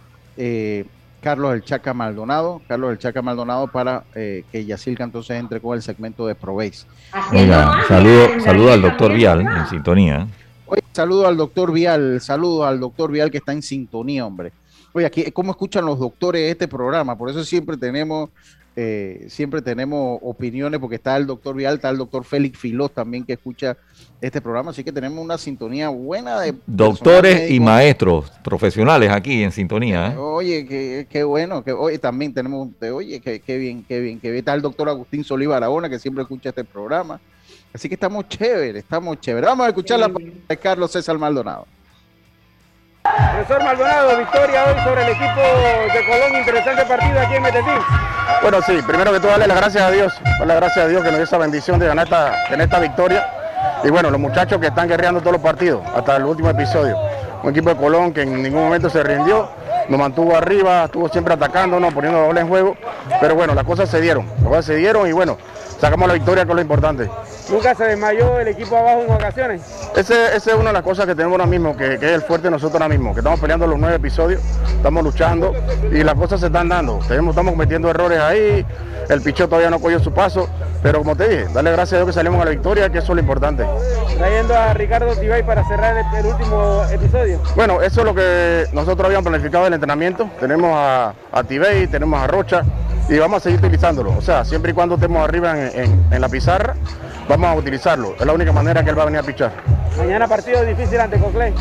Carlos 1.24 1.54
El 1.54 1.64
Chaca 1.64 1.94
Maldonado, 1.94 2.60
Carlos 2.68 2.92
El 2.92 2.98
Chaca 2.98 3.22
Maldonado 3.22 3.66
para 3.66 4.04
que 4.12 4.64
Yacilca 4.66 5.04
entonces 5.04 5.38
entre 5.38 5.58
con 5.58 5.74
el 5.74 5.82
segmento 5.82 6.26
de 6.26 6.34
Proveis. 6.34 6.86
saludo, 7.88 8.28
saludo 8.44 8.72
al 8.74 8.82
doctor 8.82 9.14
Vial 9.14 9.40
en 9.40 9.66
sintonía. 9.66 10.28
Oye, 10.66 10.82
saludo 10.92 11.26
al 11.26 11.38
doctor 11.38 11.72
Vial, 11.72 12.20
saludo 12.20 12.66
al 12.66 12.78
doctor 12.78 13.10
Vial 13.10 13.30
que 13.30 13.38
está 13.38 13.52
en 13.52 13.62
sintonía, 13.62 14.26
hombre. 14.26 14.52
Oye, 14.92 15.06
aquí, 15.06 15.30
¿cómo 15.32 15.52
escuchan 15.52 15.86
los 15.86 15.98
doctores 15.98 16.50
este 16.52 16.68
programa? 16.68 17.16
Por 17.16 17.30
eso 17.30 17.42
siempre 17.42 17.78
tenemos, 17.78 18.28
eh, 18.76 19.26
siempre 19.28 19.62
tenemos 19.62 20.18
opiniones, 20.22 20.80
porque 20.80 20.96
está 20.96 21.16
el 21.16 21.26
doctor 21.26 21.54
Vial, 21.54 21.76
está 21.76 21.90
el 21.90 21.98
doctor 21.98 22.24
Félix 22.24 22.58
Filó 22.58 22.88
también 22.88 23.24
que 23.24 23.34
escucha 23.34 23.76
este 24.20 24.40
programa, 24.40 24.70
así 24.70 24.82
que 24.82 24.90
tenemos 24.90 25.22
una 25.22 25.38
sintonía 25.38 25.90
buena 25.90 26.40
de... 26.40 26.54
Doctores 26.66 27.50
y 27.50 27.60
maestros 27.60 28.32
profesionales 28.42 29.10
aquí 29.10 29.42
en 29.42 29.52
sintonía. 29.52 30.08
¿eh? 30.08 30.16
Oye, 30.16 31.06
qué, 31.08 31.24
bueno, 31.24 31.62
que 31.62 31.72
hoy 31.72 31.98
también 31.98 32.34
tenemos, 32.34 32.68
oye, 32.92 33.20
qué, 33.20 33.58
bien, 33.58 33.84
qué 33.86 34.00
bien, 34.00 34.18
que 34.18 34.30
bien. 34.30 34.38
Está 34.40 34.54
el 34.54 34.62
doctor 34.62 34.88
Agustín 34.88 35.22
Solí 35.22 35.46
Barahona, 35.46 35.88
que 35.88 35.98
siempre 35.98 36.22
escucha 36.22 36.48
este 36.48 36.64
programa. 36.64 37.20
Así 37.72 37.88
que 37.88 37.94
estamos 37.94 38.28
chéveres, 38.28 38.82
estamos 38.82 39.20
chéveres. 39.20 39.48
Vamos 39.48 39.66
a 39.66 39.68
escuchar 39.68 40.00
la 40.00 40.08
de 40.08 40.56
Carlos 40.56 40.90
César 40.90 41.18
Maldonado. 41.18 41.66
Profesor 43.44 43.62
Maldonado, 43.62 44.16
victoria 44.16 44.64
hoy 44.64 44.82
sobre 44.82 45.02
el 45.02 45.08
equipo 45.10 45.40
de 45.92 46.06
Colón, 46.06 46.36
interesante 46.38 46.84
partido 46.86 47.20
aquí 47.20 47.34
en 47.34 47.42
Medellín. 47.42 47.78
Bueno, 48.40 48.62
sí, 48.62 48.80
primero 48.86 49.12
que 49.12 49.20
todo 49.20 49.32
darle 49.32 49.46
las 49.46 49.58
gracias 49.58 49.84
a 49.84 49.90
Dios, 49.90 50.14
darle 50.24 50.46
las 50.46 50.56
gracias 50.56 50.84
a 50.86 50.88
Dios 50.88 51.02
que 51.02 51.08
nos 51.08 51.16
dio 51.18 51.24
esa 51.24 51.36
bendición 51.36 51.78
de 51.78 51.86
ganar 51.86 52.06
esta, 52.06 52.44
tener 52.48 52.62
esta 52.62 52.80
victoria. 52.80 53.28
Y 53.84 53.90
bueno, 53.90 54.10
los 54.10 54.18
muchachos 54.18 54.58
que 54.58 54.68
están 54.68 54.88
guerreando 54.88 55.20
todos 55.20 55.32
los 55.32 55.42
partidos, 55.42 55.82
hasta 55.94 56.16
el 56.16 56.24
último 56.24 56.48
episodio. 56.48 56.96
Un 57.42 57.50
equipo 57.50 57.68
de 57.68 57.76
Colón 57.76 58.14
que 58.14 58.22
en 58.22 58.42
ningún 58.42 58.64
momento 58.64 58.88
se 58.88 59.02
rindió, 59.02 59.50
nos 59.90 60.00
mantuvo 60.00 60.34
arriba, 60.34 60.84
estuvo 60.84 61.06
siempre 61.10 61.34
atacándonos, 61.34 61.92
poniendo 61.92 62.18
doble 62.20 62.40
en 62.40 62.48
juego. 62.48 62.74
Pero 63.20 63.34
bueno, 63.34 63.54
las 63.54 63.64
cosas 63.64 63.90
se 63.90 64.00
dieron, 64.00 64.26
las 64.38 64.48
cosas 64.48 64.64
se 64.64 64.76
dieron 64.76 65.06
y 65.06 65.12
bueno, 65.12 65.36
sacamos 65.84 66.08
la 66.08 66.14
victoria, 66.14 66.44
que 66.44 66.50
es 66.50 66.54
lo 66.54 66.62
importante. 66.62 67.10
¿Nunca 67.50 67.74
se 67.74 67.84
desmayó 67.84 68.40
el 68.40 68.48
equipo 68.48 68.74
abajo 68.74 69.02
en 69.02 69.12
ocasiones? 69.12 69.60
Esa 69.94 70.34
es 70.34 70.46
una 70.46 70.70
de 70.70 70.72
las 70.72 70.82
cosas 70.82 71.04
que 71.04 71.14
tenemos 71.14 71.32
ahora 71.32 71.46
mismo, 71.46 71.76
que, 71.76 71.94
es 71.94 72.02
el 72.02 72.22
fuerte 72.22 72.46
de 72.46 72.52
nosotros 72.52 72.80
ahora 72.80 72.88
mismo, 72.88 73.12
que 73.12 73.20
estamos 73.20 73.38
peleando 73.38 73.66
los 73.66 73.78
nueve 73.78 73.96
episodios, 73.96 74.40
estamos 74.76 75.04
luchando 75.04 75.52
y 75.92 76.02
las 76.02 76.14
cosas 76.14 76.40
se 76.40 76.46
están 76.46 76.70
dando. 76.70 77.00
Tenemos, 77.06 77.32
estamos 77.32 77.52
cometiendo 77.52 77.90
errores 77.90 78.18
ahí, 78.18 78.64
el 79.10 79.20
pichó 79.20 79.46
todavía 79.46 79.68
no 79.68 79.78
cogió 79.78 80.00
su 80.00 80.10
paso, 80.10 80.48
pero 80.82 81.00
como 81.00 81.16
te 81.16 81.28
dije, 81.28 81.46
dale 81.52 81.70
gracias 81.72 81.92
a 81.92 81.96
Dios 81.96 82.06
que 82.06 82.14
salimos 82.14 82.40
a 82.40 82.46
la 82.46 82.50
victoria, 82.52 82.88
que 82.88 82.98
eso 82.98 83.12
es 83.12 83.16
lo 83.16 83.20
importante. 83.20 83.66
Trayendo 84.16 84.56
a 84.56 84.72
Ricardo 84.72 85.14
Tibay 85.14 85.44
para 85.44 85.68
cerrar 85.68 86.02
el, 86.16 86.26
último 86.26 86.82
episodio. 86.90 87.42
Bueno, 87.56 87.82
eso 87.82 88.00
es 88.00 88.06
lo 88.06 88.14
que 88.14 88.64
nosotros 88.72 89.04
habíamos 89.04 89.28
planificado 89.28 89.66
el 89.66 89.74
entrenamiento. 89.74 90.30
Tenemos 90.40 90.70
a, 90.72 91.12
a 91.30 91.44
Tibay, 91.44 91.88
tenemos 91.88 92.22
a 92.22 92.26
Rocha 92.26 92.64
y 93.08 93.18
vamos 93.18 93.38
a 93.38 93.40
seguir 93.40 93.58
utilizándolo. 93.58 94.16
O 94.16 94.22
sea, 94.22 94.44
siempre 94.44 94.72
y 94.72 94.74
cuando 94.74 94.94
estemos 94.96 95.22
arriba 95.22 95.54
en 95.58 96.20
la 96.20 96.28
pizarra, 96.28 96.74
vamos 97.28 97.50
a 97.50 97.54
utilizarlo. 97.54 98.14
Es 98.18 98.26
la 98.26 98.32
única 98.32 98.52
manera 98.52 98.82
que 98.84 98.90
él 98.90 98.98
va 98.98 99.02
a 99.02 99.06
venir 99.06 99.20
a 99.20 99.22
pichar. 99.22 99.52
Mañana 99.96 100.26
partido 100.26 100.64
difícil 100.64 101.00
ante 101.00 101.18
Coclé. 101.18 101.52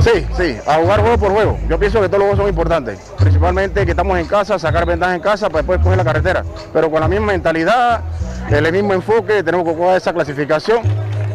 Sí, 0.00 0.26
sí, 0.36 0.56
a 0.66 0.74
jugar 0.74 1.00
juego 1.00 1.18
por 1.18 1.32
juego. 1.32 1.58
Yo 1.68 1.78
pienso 1.78 2.00
que 2.00 2.08
todos 2.08 2.20
los 2.20 2.28
juegos 2.28 2.38
son 2.38 2.48
importantes. 2.48 2.98
Principalmente 3.18 3.84
que 3.84 3.92
estamos 3.92 4.18
en 4.18 4.26
casa, 4.26 4.58
sacar 4.58 4.86
ventaja 4.86 5.14
en 5.14 5.20
casa 5.20 5.48
para 5.48 5.58
después 5.58 5.80
coger 5.80 5.96
la 5.96 6.04
carretera. 6.04 6.44
Pero 6.72 6.90
con 6.90 7.00
la 7.00 7.08
misma 7.08 7.28
mentalidad, 7.28 8.02
el 8.50 8.72
mismo 8.72 8.92
enfoque, 8.92 9.42
tenemos 9.42 9.66
que 9.66 9.74
jugar 9.74 9.96
esa 9.96 10.12
clasificación 10.12 10.82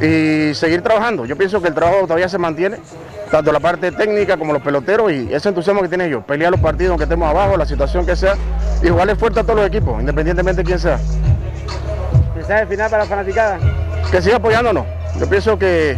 y 0.02 0.54
seguir 0.54 0.82
trabajando. 0.82 1.26
Yo 1.26 1.36
pienso 1.36 1.62
que 1.62 1.70
el 1.70 1.74
trabajo 1.74 2.04
todavía 2.04 2.30
se 2.30 2.38
mantiene, 2.38 2.78
tanto 3.34 3.52
la 3.52 3.60
parte 3.60 3.92
técnica 3.92 4.38
como 4.38 4.54
los 4.54 4.62
peloteros 4.62 5.12
y 5.12 5.34
ese 5.34 5.50
entusiasmo 5.50 5.82
que 5.82 5.88
tienen 5.88 6.06
ellos. 6.06 6.24
Pelear 6.24 6.52
los 6.52 6.60
partidos 6.60 6.92
aunque 6.92 7.06
estemos 7.06 7.28
abajo, 7.28 7.58
la 7.58 7.66
situación 7.66 8.06
que 8.06 8.16
sea, 8.16 8.36
y 8.84 8.90
jugarle 8.90 9.16
fuerte 9.16 9.40
a 9.40 9.44
todos 9.44 9.56
los 9.56 9.66
equipos, 9.66 10.00
independientemente 10.00 10.62
de 10.62 10.68
quién 10.68 10.78
sea. 10.78 11.00
¿Mensaje 12.36 12.68
final 12.68 12.92
para 12.92 13.06
la 13.06 13.10
fanaticada? 13.10 13.58
Que 14.12 14.22
siga 14.22 14.36
apoyándonos. 14.36 14.86
Yo 15.20 15.28
pienso 15.28 15.58
que, 15.58 15.98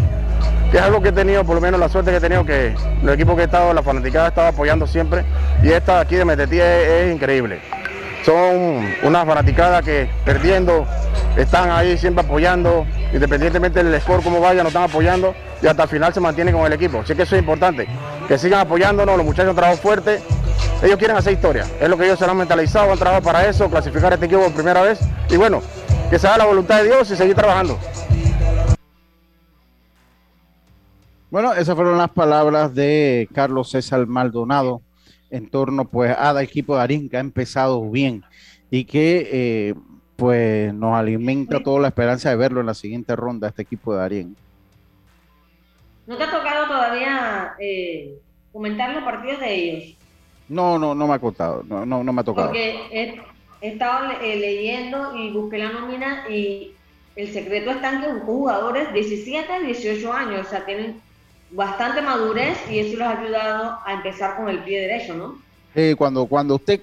es 0.72 0.82
algo 0.82 1.02
que 1.02 1.10
he 1.10 1.12
tenido, 1.12 1.44
por 1.44 1.56
lo 1.56 1.62
menos 1.62 1.78
la 1.78 1.90
suerte 1.90 2.10
que 2.10 2.18
he 2.18 2.22
tenido, 2.22 2.46
que 2.46 2.74
los 3.04 3.16
equipos 3.16 3.36
que 3.36 3.42
he 3.42 3.46
estado, 3.46 3.74
la 3.74 3.84
fanaticada 3.84 4.28
ha 4.28 4.30
estado 4.30 4.48
apoyando 4.48 4.88
siempre. 4.88 5.26
Y 5.62 5.74
esta 5.74 6.00
aquí 6.00 6.16
de 6.16 6.24
Metetí 6.24 6.62
es, 6.62 7.14
increíble. 7.14 7.60
Son 8.26 8.84
unas 9.04 9.24
fanaticadas 9.24 9.86
que 9.86 10.10
perdiendo, 10.26 10.88
están 11.38 11.70
ahí 11.70 11.96
siempre 11.96 12.26
apoyando, 12.26 12.84
independientemente 13.14 13.84
del 13.84 14.02
score 14.02 14.24
como 14.24 14.42
vaya, 14.42 14.64
nos 14.64 14.72
están 14.72 14.90
apoyando 14.90 15.36
y 15.62 15.68
hasta 15.68 15.84
el 15.84 15.90
final 15.90 16.12
se 16.12 16.20
mantienen 16.20 16.56
con 16.56 16.66
el 16.66 16.74
equipo. 16.74 17.02
Así 17.02 17.14
que 17.14 17.22
eso 17.22 17.36
es 17.36 17.42
importante, 17.44 17.88
que 18.28 18.40
sigan 18.40 18.62
apoyándonos, 18.62 19.16
los 19.16 19.26
muchachos 19.28 19.52
han 19.52 19.56
trabajado 19.56 19.80
fuerte, 19.80 20.24
ellos 20.82 20.98
quieren 20.98 21.18
hacer 21.18 21.34
historia, 21.34 21.68
es 21.80 21.88
lo 21.88 21.96
que 22.00 22.06
ellos 22.06 22.18
se 22.18 22.26
han 22.26 22.36
mentalizado, 22.36 22.92
han 22.92 22.98
trabajado 22.98 23.24
para 23.24 23.48
eso, 23.48 23.70
clasificar 23.70 24.12
este 24.12 24.26
equipo 24.26 24.42
por 24.42 24.54
primera 24.54 24.82
vez 24.82 25.00
y 25.30 25.38
bueno, 25.38 25.62
que 26.10 26.18
se 26.18 26.26
haga 26.28 26.40
la 26.40 26.46
voluntad 26.46 26.80
de 26.80 26.86
Dios 26.86 27.12
y 27.12 27.16
seguir 27.16 27.36
trabajando. 27.36 27.78
Bueno, 31.30 31.54
esas 31.54 31.76
fueron 31.76 32.00
las 32.00 32.10
palabras 32.10 32.74
de 32.74 33.30
Carlos 33.36 33.70
César 33.70 34.08
Maldonado 34.08 34.82
en 35.30 35.50
torno 35.50 35.86
pues 35.86 36.16
al 36.18 36.42
equipo 36.42 36.76
de 36.76 36.84
Arín 36.84 37.10
que 37.10 37.18
ha 37.18 37.22
empezado 37.22 37.90
bien 37.90 38.24
y 38.72 38.86
que 38.86 39.30
eh, 39.32 39.76
pues 40.16 40.74
nos 40.74 40.96
alimenta 40.96 41.62
toda 41.62 41.82
la 41.82 41.88
esperanza 41.90 42.30
de 42.30 42.36
verlo 42.36 42.62
en 42.62 42.68
la 42.68 42.74
siguiente 42.74 43.16
ronda 43.16 43.50
este 43.50 43.64
equipo 43.64 43.94
de 43.94 44.00
Darien. 44.00 44.36
¿No 46.08 46.18
te 46.18 46.24
ha 46.24 46.32
tocado 46.32 46.68
todavía 46.68 47.54
eh, 47.60 48.20
comentar 48.54 48.94
los 48.94 49.04
partidos 49.04 49.40
de 49.40 49.54
ellos? 49.54 49.98
No, 50.48 50.78
no, 50.78 50.94
no 50.94 51.08
me 51.08 51.16
ha 51.16 51.20
contado, 51.20 51.64
no, 51.64 51.86
no, 51.86 52.04
me 52.04 52.22
ha 52.22 52.24
tocado. 52.24 52.48
Porque 52.48 52.80
he, 52.92 53.22
estado 53.62 54.12
eh, 54.22 54.36
leyendo 54.36 55.18
y 55.18 55.32
busqué 55.32 55.58
la 55.58 55.72
nómina 55.72 56.30
y 56.30 56.74
el 57.16 57.34
secreto 57.34 57.72
está 57.72 57.94
en 57.94 58.02
que 58.02 58.26
jugadores 58.26 58.94
17 58.94 59.52
a 59.52 59.60
18 59.60 60.14
años, 60.14 60.46
o 60.46 60.50
sea, 60.50 60.66
tienen 60.66 61.02
bastante 61.56 62.02
madurez 62.02 62.58
y 62.70 62.80
eso 62.80 62.98
los 62.98 63.08
ha 63.08 63.20
ayudado 63.20 63.80
a 63.86 63.94
empezar 63.94 64.36
con 64.36 64.50
el 64.50 64.64
pie 64.64 64.82
derecho, 64.82 65.16
¿no? 65.16 65.40
Eh, 65.74 65.96
cuando, 65.98 66.26
cuando 66.26 66.56
usted, 66.56 66.82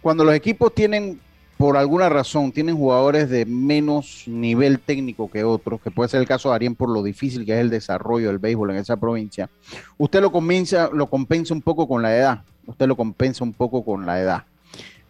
cuando 0.00 0.24
los 0.24 0.34
equipos 0.34 0.74
tienen 0.74 1.20
por 1.56 1.76
alguna 1.76 2.08
razón 2.08 2.50
tienen 2.50 2.76
jugadores 2.76 3.30
de 3.30 3.46
menos 3.46 4.24
nivel 4.26 4.80
técnico 4.80 5.30
que 5.30 5.44
otros, 5.44 5.80
que 5.80 5.92
puede 5.92 6.08
ser 6.08 6.20
el 6.20 6.26
caso 6.26 6.48
de 6.48 6.56
Arien 6.56 6.74
por 6.74 6.88
lo 6.88 7.04
difícil 7.04 7.46
que 7.46 7.52
es 7.52 7.60
el 7.60 7.70
desarrollo 7.70 8.28
del 8.28 8.38
béisbol 8.38 8.72
en 8.72 8.78
esa 8.78 8.96
provincia, 8.96 9.48
usted 9.96 10.20
lo 10.20 10.32
compensa, 10.32 10.90
lo 10.92 11.08
compensa 11.08 11.54
un 11.54 11.62
poco 11.62 11.86
con 11.86 12.02
la 12.02 12.16
edad, 12.16 12.42
usted 12.66 12.88
lo 12.88 12.96
compensa 12.96 13.44
un 13.44 13.52
poco 13.52 13.84
con 13.84 14.04
la 14.06 14.20
edad. 14.20 14.44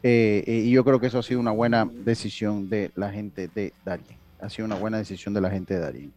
Eh, 0.03 0.45
eh, 0.47 0.63
y 0.67 0.71
yo 0.71 0.85
creo 0.85 1.01
que 1.01 1.07
eso 1.07 1.21
ha 1.21 1.23
sido 1.23 1.41
una 1.41 1.53
buena 1.53 1.89
decisión 1.91 2.69
de 2.69 2.91
la 2.97 3.11
gente 3.11 3.49
de 3.55 3.73
Darien. 3.85 4.19
Ha 4.41 4.51
sido 4.51 4.67
una 4.67 4.75
buena 4.75 4.99
decisión 4.99 5.33
de 5.33 5.41
la 5.41 5.49
gente 5.49 5.75
de 5.75 5.81
Darien. 5.81 6.13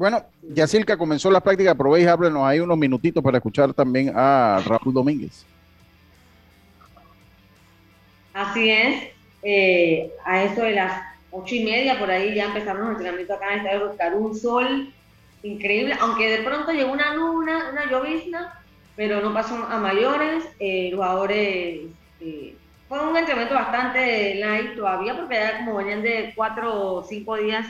Bueno, 0.00 0.24
Yacirca 0.54 0.96
comenzó 0.96 1.30
la 1.30 1.42
práctica, 1.42 1.72
aproveche, 1.72 2.08
háblenos 2.08 2.42
ahí 2.42 2.58
unos 2.58 2.78
minutitos 2.78 3.22
para 3.22 3.36
escuchar 3.36 3.74
también 3.74 4.10
a 4.16 4.58
Raúl 4.64 4.94
Domínguez. 4.94 5.44
Así 8.32 8.70
es, 8.70 9.10
eh, 9.42 10.10
a 10.24 10.42
eso 10.44 10.62
de 10.62 10.70
las 10.70 11.02
ocho 11.30 11.54
y 11.54 11.64
media 11.64 11.98
por 11.98 12.10
ahí 12.10 12.34
ya 12.34 12.46
empezaron 12.46 12.80
los 12.80 12.90
entrenamientos 12.92 13.36
acá 13.36 13.52
en 13.52 13.66
el 13.66 13.90
estadio 13.90 14.16
un 14.16 14.34
sol 14.34 14.90
increíble, 15.42 15.94
aunque 16.00 16.30
de 16.30 16.44
pronto 16.44 16.72
llegó 16.72 16.92
una 16.92 17.14
luna, 17.14 17.68
una 17.70 17.90
llovizna, 17.90 18.58
pero 18.96 19.20
no 19.20 19.34
pasó 19.34 19.54
a 19.54 19.78
mayores, 19.80 20.44
eh, 20.60 20.92
jugadores, 20.94 21.80
eh, 22.22 22.56
fue 22.88 23.06
un 23.06 23.14
entrenamiento 23.14 23.54
bastante 23.54 24.36
light 24.36 24.76
todavía, 24.76 25.14
porque 25.14 25.34
ya 25.34 25.58
como 25.58 25.76
venían 25.76 26.00
de 26.00 26.32
cuatro 26.34 26.94
o 26.94 27.02
cinco 27.02 27.36
días 27.36 27.66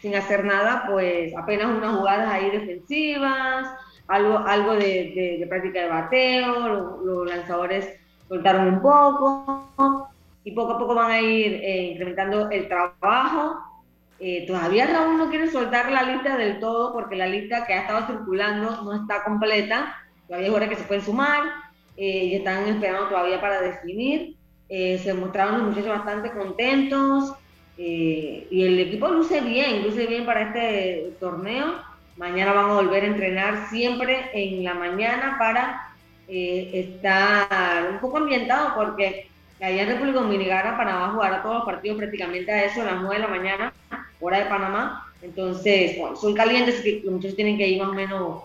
sin 0.00 0.14
hacer 0.14 0.44
nada, 0.44 0.84
pues 0.88 1.36
apenas 1.36 1.66
unas 1.66 1.96
jugadas 1.96 2.28
ahí 2.28 2.50
defensivas, 2.50 3.68
algo, 4.08 4.38
algo 4.38 4.74
de, 4.74 5.46
práctica 5.48 5.82
de 5.82 5.88
bateo, 5.88 6.98
los 7.04 7.28
lanzadores 7.28 7.88
soltaron 8.28 8.68
un 8.68 8.82
poco 8.82 10.08
y 10.44 10.52
poco 10.52 10.72
a 10.72 10.78
poco 10.78 10.94
van 10.94 11.10
a 11.10 11.20
ir 11.20 11.54
eh, 11.62 11.92
incrementando 11.92 12.50
el 12.50 12.68
trabajo. 12.68 13.58
Eh, 14.18 14.46
todavía 14.46 14.86
Raúl 14.86 15.16
no 15.16 15.30
quiere 15.30 15.50
soltar 15.50 15.90
la 15.90 16.02
lista 16.02 16.36
del 16.36 16.60
todo 16.60 16.92
porque 16.92 17.16
la 17.16 17.26
lista 17.26 17.66
que 17.66 17.74
ha 17.74 17.82
estado 17.82 18.06
circulando 18.06 18.82
no 18.82 18.94
está 18.94 19.22
completa. 19.22 19.96
Todavía 20.26 20.46
hay 20.46 20.50
jugadores 20.50 20.68
que 20.70 20.82
se 20.82 20.88
pueden 20.88 21.04
sumar 21.04 21.42
eh, 21.96 22.24
y 22.24 22.34
están 22.36 22.66
esperando 22.68 23.08
todavía 23.08 23.40
para 23.40 23.60
definir. 23.60 24.36
se 24.68 25.14
mostraron 25.14 25.58
los 25.58 25.68
muchachos 25.68 25.98
bastante 25.98 26.30
contentos 26.30 27.34
y 27.76 28.62
el 28.62 28.78
equipo 28.78 29.08
luce 29.08 29.40
bien, 29.40 29.82
luce 29.82 30.06
bien 30.06 30.26
para 30.26 30.42
este 30.42 31.12
torneo. 31.18 31.74
Mañana 32.16 32.52
van 32.52 32.70
a 32.70 32.74
volver 32.74 33.04
a 33.04 33.06
entrenar 33.06 33.68
siempre 33.70 34.30
en 34.34 34.64
la 34.64 34.74
mañana 34.74 35.36
para 35.38 35.90
eh, 36.32 36.70
está 36.72 37.88
un 37.90 37.98
poco 37.98 38.18
ambientado 38.18 38.72
porque 38.76 39.28
allá 39.60 39.82
en 39.82 39.88
República 39.88 40.20
Dominicana 40.20 40.76
Panamá 40.76 41.10
jugará 41.12 41.42
todos 41.42 41.56
los 41.56 41.64
partidos 41.64 41.98
prácticamente 41.98 42.52
a 42.52 42.64
eso, 42.66 42.82
a 42.82 42.84
las 42.84 43.00
9 43.02 43.16
de 43.16 43.20
la 43.20 43.28
mañana, 43.28 43.72
hora 44.20 44.38
de 44.38 44.46
Panamá. 44.46 45.12
Entonces, 45.22 45.98
son 46.20 46.34
calientes 46.34 46.86
y 46.86 47.00
los 47.00 47.14
muchachos 47.14 47.34
tienen 47.34 47.58
que 47.58 47.66
ir 47.66 47.82
más 47.82 47.90
o 47.90 47.94
menos 47.94 48.42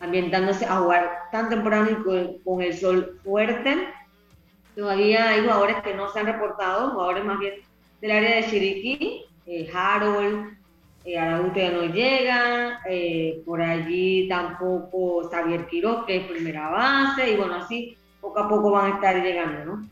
ambientándose 0.00 0.66
a 0.66 0.76
jugar 0.76 1.10
tan 1.32 1.48
temprano 1.48 1.88
y 1.90 2.38
con, 2.44 2.60
el 2.60 2.76
sol 2.76 3.18
fuerte. 3.24 3.88
Todavía 4.76 5.30
hay 5.30 5.40
jugadores 5.40 5.76
que 5.82 5.94
no 5.94 6.10
se 6.10 6.20
han 6.20 6.26
reportado, 6.26 6.90
jugadores 6.90 7.24
más 7.24 7.38
bien 7.38 7.54
del 8.02 8.10
área 8.10 8.36
de 8.36 8.50
Chiriquí, 8.50 9.22
eh, 9.46 9.70
Harold, 9.72 10.58
eh, 11.04 11.18
Araújo 11.18 11.54
ya 11.54 11.70
no 11.70 11.84
llega, 11.84 12.80
eh, 12.88 13.40
por 13.46 13.62
allí 13.62 14.28
tampoco 14.28 15.28
Xavier 15.30 15.66
Quiroz, 15.66 16.04
que 16.04 16.16
es 16.16 16.24
primera 16.26 16.68
base, 16.68 17.32
y 17.32 17.36
bueno, 17.36 17.54
así 17.54 17.96
poco 18.20 18.40
a 18.40 18.48
poco 18.48 18.72
van 18.72 18.92
a 18.92 18.94
estar 18.96 19.22
llegando, 19.22 19.64
¿no? 19.64 19.88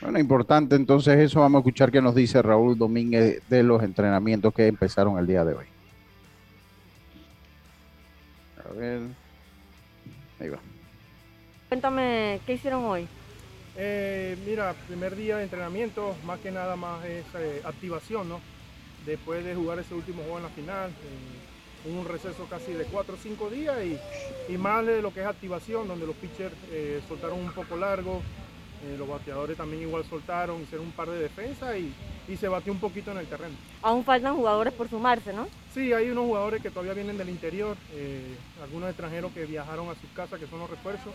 Bueno, 0.00 0.18
importante 0.18 0.76
entonces 0.76 1.18
eso, 1.18 1.40
vamos 1.40 1.58
a 1.58 1.60
escuchar 1.60 1.90
qué 1.90 2.00
nos 2.00 2.14
dice 2.14 2.40
Raúl 2.40 2.78
Domínguez 2.78 3.42
de 3.48 3.62
los 3.64 3.82
entrenamientos 3.82 4.54
que 4.54 4.68
empezaron 4.68 5.18
el 5.18 5.26
día 5.26 5.44
de 5.44 5.54
hoy. 5.54 5.66
A 8.64 8.72
ver, 8.74 9.00
ahí 10.40 10.48
va. 10.48 10.58
Cuéntame, 11.68 12.40
¿qué 12.46 12.54
hicieron 12.54 12.84
hoy? 12.84 13.06
Eh, 13.76 14.36
mira, 14.46 14.74
primer 14.86 15.16
día 15.16 15.38
de 15.38 15.44
entrenamiento, 15.44 16.14
más 16.24 16.38
que 16.40 16.50
nada 16.50 16.76
más 16.76 17.04
es 17.04 17.24
eh, 17.34 17.62
activación, 17.64 18.28
¿no? 18.28 18.40
después 19.06 19.44
de 19.44 19.54
jugar 19.54 19.78
ese 19.78 19.94
último 19.94 20.22
juego 20.22 20.38
en 20.38 20.44
la 20.44 20.50
final, 20.50 20.90
un 21.84 22.06
receso 22.06 22.46
casi 22.48 22.72
de 22.72 22.84
4 22.84 23.14
o 23.14 23.18
5 23.18 23.50
días 23.50 23.76
y, 24.48 24.56
más 24.56 24.86
de 24.86 25.02
lo 25.02 25.12
que 25.12 25.20
es 25.20 25.26
activación, 25.26 25.88
donde 25.88 26.06
los 26.06 26.14
pitchers 26.16 26.54
eh, 26.70 27.00
soltaron 27.08 27.40
un 27.40 27.52
poco 27.52 27.76
largo, 27.76 28.22
eh, 28.84 28.96
los 28.98 29.08
bateadores 29.08 29.56
también 29.56 29.82
igual 29.82 30.04
soltaron, 30.04 30.62
hicieron 30.62 30.86
un 30.86 30.92
par 30.92 31.08
de 31.08 31.18
defensas 31.18 31.76
y, 31.76 31.92
se 32.36 32.48
batió 32.48 32.72
un 32.72 32.78
poquito 32.78 33.10
en 33.10 33.18
el 33.18 33.26
terreno. 33.26 33.54
Aún 33.82 34.04
faltan 34.04 34.34
jugadores 34.34 34.72
por 34.72 34.88
sumarse, 34.88 35.34
¿no? 35.34 35.48
Sí, 35.74 35.92
hay 35.92 36.08
unos 36.08 36.24
jugadores 36.24 36.62
que 36.62 36.70
todavía 36.70 36.94
vienen 36.94 37.18
del 37.18 37.28
interior, 37.28 37.76
eh, 37.92 38.36
algunos 38.62 38.88
extranjeros 38.88 39.32
que 39.32 39.44
viajaron 39.44 39.90
a 39.90 39.94
sus 39.96 40.08
casas, 40.16 40.40
que 40.40 40.46
son 40.46 40.60
los 40.60 40.70
refuerzos, 40.70 41.12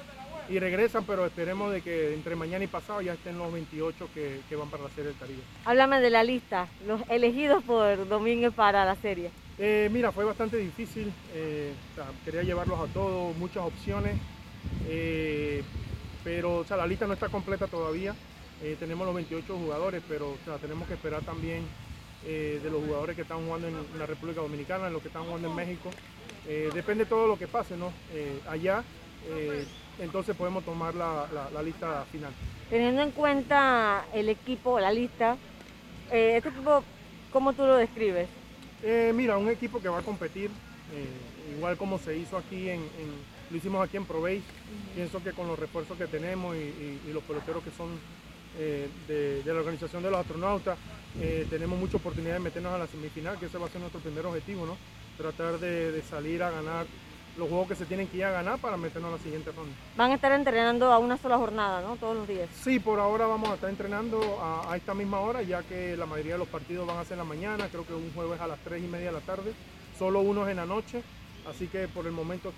y 0.49 0.59
regresan, 0.59 1.03
pero 1.05 1.25
esperemos 1.25 1.71
de 1.71 1.81
que 1.81 2.13
entre 2.13 2.35
mañana 2.35 2.63
y 2.63 2.67
pasado 2.67 3.01
ya 3.01 3.13
estén 3.13 3.37
los 3.37 3.51
28 3.51 4.09
que, 4.13 4.55
van 4.55 4.69
para 4.69 4.83
la 4.83 4.89
Serie 4.89 5.09
del 5.11 5.17
Caribe. 5.17 5.41
Háblame 5.65 5.99
de 5.99 6.09
la 6.09 6.23
lista, 6.23 6.67
los 6.85 7.01
elegidos 7.09 7.63
por 7.63 8.07
Domínguez 8.07 8.53
para 8.53 8.85
la 8.85 8.95
serie. 8.95 9.31
Eh, 9.57 9.89
mira, 9.91 10.11
fue 10.11 10.23
bastante 10.23 10.57
difícil, 10.57 11.11
eh, 11.33 11.73
quería 12.23 12.43
llevarlos 12.43 12.79
a 12.79 12.93
todos, 12.93 13.35
muchas 13.37 13.63
opciones, 13.63 14.17
eh, 14.87 15.63
pero 16.23 16.59
o 16.59 16.75
la 16.75 16.87
lista 16.87 17.07
no 17.07 17.13
está 17.13 17.29
completa 17.29 17.67
todavía. 17.67 18.15
tenemos 18.79 19.05
los 19.05 19.15
28 19.15 19.55
jugadores, 19.55 20.01
pero 20.07 20.35
tenemos 20.61 20.87
que 20.87 20.95
esperar 20.95 21.21
también 21.21 21.63
de 22.23 22.69
los 22.69 22.83
jugadores 22.83 23.15
que 23.15 23.21
están 23.21 23.45
jugando 23.45 23.67
en, 23.67 23.75
la 23.97 24.05
República 24.05 24.41
Dominicana, 24.41 24.87
en 24.87 24.93
los 24.93 25.01
que 25.01 25.09
están 25.09 25.25
jugando 25.25 25.49
en 25.49 25.55
México. 25.55 25.89
depende 26.73 27.03
de 27.03 27.09
todo 27.09 27.27
lo 27.27 27.37
que 27.37 27.47
pase, 27.47 27.77
¿no? 27.77 27.93
allá 28.49 28.83
entonces 29.99 30.35
podemos 30.35 30.63
tomar 30.63 30.93
la, 30.95 31.27
lista 31.63 32.05
final. 32.11 32.31
Teniendo 32.69 33.01
en 33.01 33.11
cuenta 33.11 34.05
el 34.13 34.29
equipo, 34.29 34.79
la 34.79 34.91
lista, 34.91 35.37
eh, 36.11 36.35
¿este 36.37 36.49
equipo 36.49 36.83
cómo 37.31 37.53
tú 37.53 37.63
lo 37.63 37.77
describes? 37.77 38.27
Eh, 38.83 39.11
mira, 39.15 39.37
un 39.37 39.49
equipo 39.49 39.81
que 39.81 39.89
va 39.89 39.99
a 39.99 40.03
competir, 40.03 40.51
eh, 40.93 41.55
igual 41.55 41.77
como 41.77 41.97
se 41.97 42.17
hizo 42.17 42.37
aquí 42.37 42.69
en, 42.69 42.81
lo 43.49 43.57
hicimos 43.57 43.83
aquí 43.83 43.97
en 43.97 44.05
Provey. 44.05 44.43
Pienso 44.93 45.23
que 45.23 45.31
con 45.31 45.47
los 45.47 45.57
refuerzos 45.57 45.97
que 45.97 46.07
tenemos 46.07 46.55
y, 46.55 47.11
los 47.11 47.23
peloteros 47.23 47.63
que 47.63 47.71
son 47.71 47.89
de, 48.57 49.41
la 49.45 49.53
organización 49.53 50.03
de 50.03 50.11
los 50.11 50.19
astronautas, 50.19 50.77
tenemos 51.49 51.79
mucha 51.79 51.97
oportunidad 51.97 52.33
de 52.33 52.39
meternos 52.39 52.73
a 52.73 52.77
la 52.77 52.87
semifinal, 52.87 53.39
que 53.39 53.45
ese 53.45 53.57
va 53.57 53.67
a 53.67 53.69
ser 53.69 53.81
nuestro 53.81 54.01
primer 54.01 54.25
objetivo, 54.25 54.65
¿no? 54.65 54.77
Tratar 55.17 55.59
de 55.59 56.01
salir 56.03 56.43
a 56.43 56.51
ganar 56.51 56.85
los 57.37 57.47
juegos 57.47 57.67
que 57.67 57.75
se 57.75 57.85
tienen 57.85 58.07
que 58.07 58.17
ir 58.17 58.25
a 58.25 58.31
ganar 58.31 58.59
para 58.59 58.77
meternos 58.77 59.13
a 59.13 59.17
la 59.17 59.21
siguiente 59.21 59.51
ronda. 59.51 59.73
Van 59.95 60.11
a 60.11 60.15
estar 60.15 60.31
entrenando 60.31 60.91
a 60.91 60.97
una 60.97 61.17
sola 61.17 61.37
jornada, 61.37 61.81
¿no? 61.81 61.95
Todos 61.97 62.17
los 62.17 62.27
días. 62.27 62.49
Sí, 62.61 62.79
por 62.79 62.99
ahora 62.99 63.27
vamos 63.27 63.49
a 63.49 63.55
estar 63.55 63.69
entrenando 63.69 64.19
a, 64.41 64.75
esta 64.75 64.93
misma 64.93 65.19
hora, 65.19 65.41
ya 65.43 65.61
que 65.63 65.95
la 65.95 66.05
mayoría 66.05 66.33
de 66.33 66.39
los 66.39 66.47
partidos 66.47 66.87
van 66.87 66.97
a 66.97 67.03
ser 67.03 67.13
en 67.13 67.19
la 67.19 67.23
mañana, 67.23 67.67
creo 67.69 67.85
que 67.85 67.93
un 67.93 68.11
jueves 68.13 68.41
a 68.41 68.47
las 68.47 68.59
3 68.59 68.83
y 68.83 68.87
media 68.87 69.07
de 69.07 69.13
la 69.13 69.21
tarde, 69.21 69.53
solo 69.97 70.21
unos 70.21 70.49
en 70.49 70.57
la 70.57 70.65
noche, 70.65 71.03
así 71.49 71.67
que 71.67 71.87
por 71.87 72.05
el 72.05 72.11
momento 72.11 72.51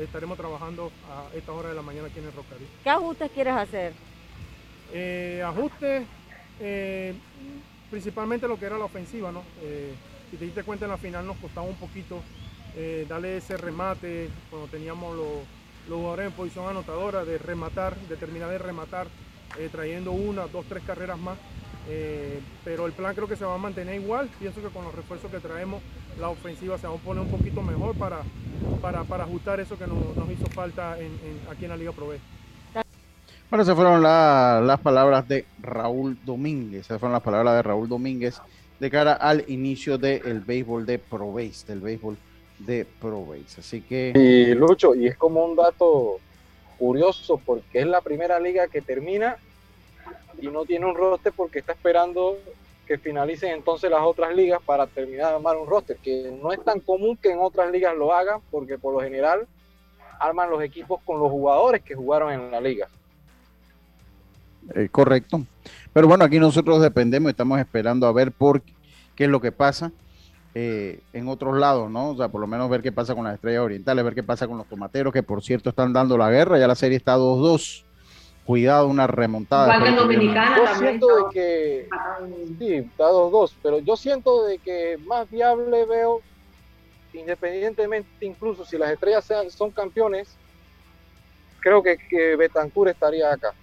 estaremos 0.00 0.36
trabajando 0.36 0.90
a 1.10 1.34
esta 1.36 1.52
hora 1.52 1.68
de 1.70 1.74
la 1.74 1.82
mañana 1.82 2.08
aquí 2.08 2.18
en 2.18 2.26
el 2.26 2.32
Rocarí. 2.32 2.66
¿Qué 2.82 2.90
ajustes 2.90 3.30
quieres 3.30 3.54
hacer? 3.54 3.92
Eh, 4.92 5.42
ajustes, 5.44 6.04
eh, 6.60 7.14
principalmente 7.90 8.48
lo 8.48 8.58
que 8.58 8.66
era 8.66 8.78
la 8.78 8.84
ofensiva, 8.84 9.30
¿no? 9.30 9.42
Eh, 9.62 9.94
si 10.30 10.36
te 10.36 10.44
diste 10.44 10.62
cuenta 10.62 10.84
en 10.84 10.90
la 10.90 10.98
final 10.98 11.26
nos 11.26 11.36
costaba 11.38 11.66
un 11.66 11.76
poquito 11.76 12.20
eh, 12.80 13.06
darle 13.08 13.38
ese 13.38 13.56
remate 13.56 14.30
cuando 14.50 14.68
teníamos 14.68 15.16
los, 15.16 15.26
jugadores 15.88 16.26
en 16.26 16.32
posición 16.32 16.68
anotadora, 16.68 17.24
de 17.24 17.36
rematar, 17.36 17.96
de 17.96 18.16
terminar 18.16 18.50
de 18.50 18.58
rematar, 18.58 19.08
eh, 19.58 19.68
trayendo 19.72 20.12
una, 20.12 20.46
dos, 20.46 20.64
tres 20.68 20.84
carreras 20.84 21.18
más. 21.18 21.36
Eh, 21.88 22.40
pero 22.64 22.86
el 22.86 22.92
plan 22.92 23.14
creo 23.16 23.26
que 23.26 23.34
se 23.34 23.44
va 23.44 23.54
a 23.54 23.58
mantener 23.58 24.00
igual. 24.00 24.28
Pienso 24.38 24.62
que 24.62 24.68
con 24.68 24.84
los 24.84 24.94
refuerzos 24.94 25.28
que 25.28 25.40
traemos 25.40 25.82
la 26.20 26.28
ofensiva 26.28 26.78
se 26.78 26.86
va 26.86 26.94
a 26.94 26.98
poner 26.98 27.24
un 27.24 27.30
poquito 27.30 27.62
mejor 27.62 27.96
para, 27.96 28.20
para, 28.80 29.02
para 29.02 29.24
ajustar 29.24 29.58
eso 29.58 29.76
que 29.76 29.86
nos, 29.86 30.16
nos 30.16 30.30
hizo 30.30 30.46
falta 30.46 30.98
en, 30.98 31.06
en, 31.06 31.40
aquí 31.50 31.64
en 31.64 31.70
la 31.70 31.76
Liga 31.76 31.90
Pro. 31.90 32.12
Bueno, 33.50 33.62
esas 33.62 33.74
fueron 33.74 34.02
la, 34.02 34.60
las 34.62 34.78
palabras 34.78 35.26
de 35.26 35.46
Raúl 35.60 36.16
Domínguez. 36.24 36.82
Esas 36.82 37.00
fueron 37.00 37.14
las 37.14 37.22
palabras 37.22 37.56
de 37.56 37.62
Raúl 37.62 37.88
Domínguez 37.88 38.40
de 38.78 38.90
cara 38.90 39.14
al 39.14 39.44
inicio 39.48 39.98
del 39.98 40.40
béisbol 40.40 40.86
de 40.86 41.00
Pro 41.00 41.32
Base, 41.32 41.66
del 41.66 41.80
béisbol 41.80 42.16
de 42.58 42.86
Pro 43.00 43.24
Base. 43.24 43.60
Así 43.60 43.80
que. 43.80 44.12
Y 44.14 44.54
Lucho, 44.54 44.94
y 44.94 45.06
es 45.06 45.16
como 45.16 45.44
un 45.44 45.56
dato 45.56 46.18
curioso 46.78 47.40
porque 47.44 47.80
es 47.80 47.86
la 47.86 48.00
primera 48.00 48.38
liga 48.38 48.68
que 48.68 48.80
termina 48.80 49.36
y 50.40 50.46
no 50.46 50.64
tiene 50.64 50.86
un 50.86 50.94
roster 50.94 51.32
porque 51.36 51.58
está 51.58 51.72
esperando 51.72 52.38
que 52.86 52.98
finalicen 52.98 53.50
entonces 53.50 53.90
las 53.90 54.02
otras 54.02 54.34
ligas 54.34 54.60
para 54.64 54.86
terminar 54.86 55.28
de 55.28 55.34
armar 55.34 55.56
un 55.56 55.68
roster, 55.68 55.96
que 55.98 56.32
no 56.40 56.52
es 56.52 56.64
tan 56.64 56.80
común 56.80 57.16
que 57.16 57.30
en 57.32 57.38
otras 57.40 57.70
ligas 57.70 57.94
lo 57.96 58.14
hagan 58.14 58.40
porque 58.50 58.78
por 58.78 58.94
lo 58.94 59.00
general 59.00 59.46
arman 60.18 60.50
los 60.50 60.62
equipos 60.62 61.00
con 61.04 61.18
los 61.18 61.30
jugadores 61.30 61.82
que 61.82 61.94
jugaron 61.94 62.32
en 62.32 62.50
la 62.50 62.60
liga. 62.60 62.88
Eh, 64.74 64.88
correcto. 64.90 65.42
Pero 65.92 66.08
bueno, 66.08 66.24
aquí 66.24 66.38
nosotros 66.38 66.80
dependemos, 66.80 67.30
estamos 67.30 67.58
esperando 67.58 68.06
a 68.06 68.12
ver 68.12 68.32
por 68.32 68.62
qué 69.14 69.24
es 69.24 69.30
lo 69.30 69.40
que 69.40 69.52
pasa 69.52 69.92
eh, 70.60 71.04
en 71.12 71.28
otros 71.28 71.56
lados, 71.56 71.88
¿no? 71.88 72.10
O 72.10 72.16
sea, 72.16 72.30
por 72.30 72.40
lo 72.40 72.48
menos 72.48 72.68
ver 72.68 72.82
qué 72.82 72.90
pasa 72.90 73.14
con 73.14 73.22
las 73.22 73.34
estrellas 73.34 73.62
orientales, 73.62 74.04
ver 74.04 74.16
qué 74.16 74.24
pasa 74.24 74.48
con 74.48 74.58
los 74.58 74.66
tomateros, 74.66 75.12
que 75.12 75.22
por 75.22 75.40
cierto 75.40 75.70
están 75.70 75.92
dando 75.92 76.18
la 76.18 76.32
guerra, 76.32 76.58
ya 76.58 76.66
la 76.66 76.74
serie 76.74 76.96
está 76.96 77.16
2-2. 77.16 77.84
Cuidado, 78.44 78.88
una 78.88 79.06
remontada. 79.06 79.76
Igual 79.76 79.94
que 79.94 80.00
Dominicana 80.00 80.56
Yo 80.56 80.64
también. 80.64 80.90
siento 80.90 81.06
de 81.06 81.22
que, 81.32 81.88
sí, 82.58 82.74
está 82.74 83.04
2-2, 83.04 83.52
pero 83.62 83.78
yo 83.78 83.96
siento 83.96 84.46
de 84.46 84.58
que 84.58 84.98
más 85.06 85.30
viable 85.30 85.84
veo, 85.84 86.22
independientemente, 87.12 88.08
incluso 88.26 88.64
si 88.64 88.76
las 88.78 88.90
estrellas 88.90 89.24
sean, 89.24 89.48
son 89.50 89.70
campeones, 89.70 90.34
creo 91.60 91.84
que, 91.84 91.98
que 91.98 92.34
Betancourt 92.34 92.90
estaría 92.90 93.32
acá. 93.32 93.54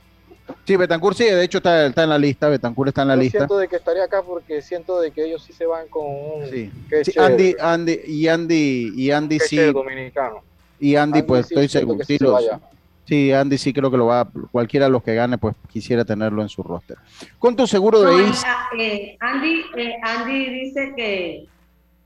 Sí, 0.65 0.75
Betancourt 0.75 1.17
sí, 1.17 1.25
de 1.25 1.43
hecho 1.43 1.57
está, 1.57 1.85
está 1.87 2.03
en 2.03 2.09
la 2.09 2.17
lista, 2.17 2.49
Betancourt 2.49 2.89
está 2.89 3.01
en 3.03 3.07
la 3.09 3.15
Yo 3.15 3.21
lista. 3.21 3.37
siento 3.39 3.57
de 3.57 3.67
que 3.67 3.75
estaría 3.77 4.03
acá 4.03 4.21
porque 4.23 4.61
siento 4.61 4.99
de 4.99 5.11
que 5.11 5.25
ellos 5.25 5.43
sí 5.43 5.53
se 5.53 5.65
van 5.65 5.87
con 5.89 6.05
un 6.05 6.45
Sí. 6.49 6.71
Sí, 7.03 7.13
Andy, 7.17 7.55
Andy, 7.59 7.99
y 8.05 8.27
Andy, 8.27 8.93
y 8.95 9.11
Andy 9.11 9.39
sí, 9.39 9.57
dominicano. 9.57 10.41
y 10.79 10.95
Andy, 10.95 11.19
Andy 11.19 11.27
pues 11.27 11.47
sí 11.47 11.53
estoy 11.55 11.67
seguro. 11.67 11.99
Sí, 11.99 12.13
sí 12.13 12.17
se 12.17 12.23
los- 12.23 12.33
vaya. 12.33 12.59
sí, 13.07 13.31
Andy 13.31 13.57
sí 13.57 13.73
creo 13.73 13.89
que 13.91 13.97
lo 13.97 14.07
va, 14.07 14.27
cualquiera 14.51 14.85
de 14.87 14.91
los 14.91 15.03
que 15.03 15.15
gane, 15.15 15.37
pues 15.37 15.55
quisiera 15.69 16.03
tenerlo 16.05 16.41
en 16.41 16.49
su 16.49 16.61
roster. 16.63 16.97
Con 17.39 17.55
tu 17.55 17.65
seguro 17.67 18.01
No, 18.03 18.09
de 18.09 18.15
eh, 18.23 18.27
IS, 18.29 18.43
ah, 18.45 18.69
eh, 18.77 19.17
Andy, 19.19 19.61
eh, 19.77 19.95
Andy 20.03 20.49
dice 20.63 20.93
que 20.95 21.47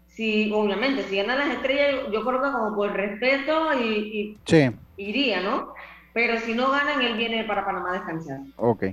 si, 0.07 0.51
obviamente, 0.53 1.03
si 1.09 1.15
ganan 1.17 1.39
las 1.39 1.49
estrellas, 1.57 1.95
yo 2.11 2.23
creo 2.25 2.41
que 2.41 2.51
como 2.51 2.75
por 2.75 2.91
respeto 2.93 3.73
y, 3.81 4.37
sí, 4.45 4.69
y 4.97 5.03
iría, 5.09 5.41
¿no? 5.41 5.73
Pero 6.14 6.39
si 6.39 6.53
no 6.53 6.72
ganan, 6.72 7.01
él 7.01 7.16
viene 7.18 7.43
para 7.43 7.66
Panamá 7.66 7.91
a 7.91 7.93
descansar. 7.93 8.39
ok. 8.57 8.86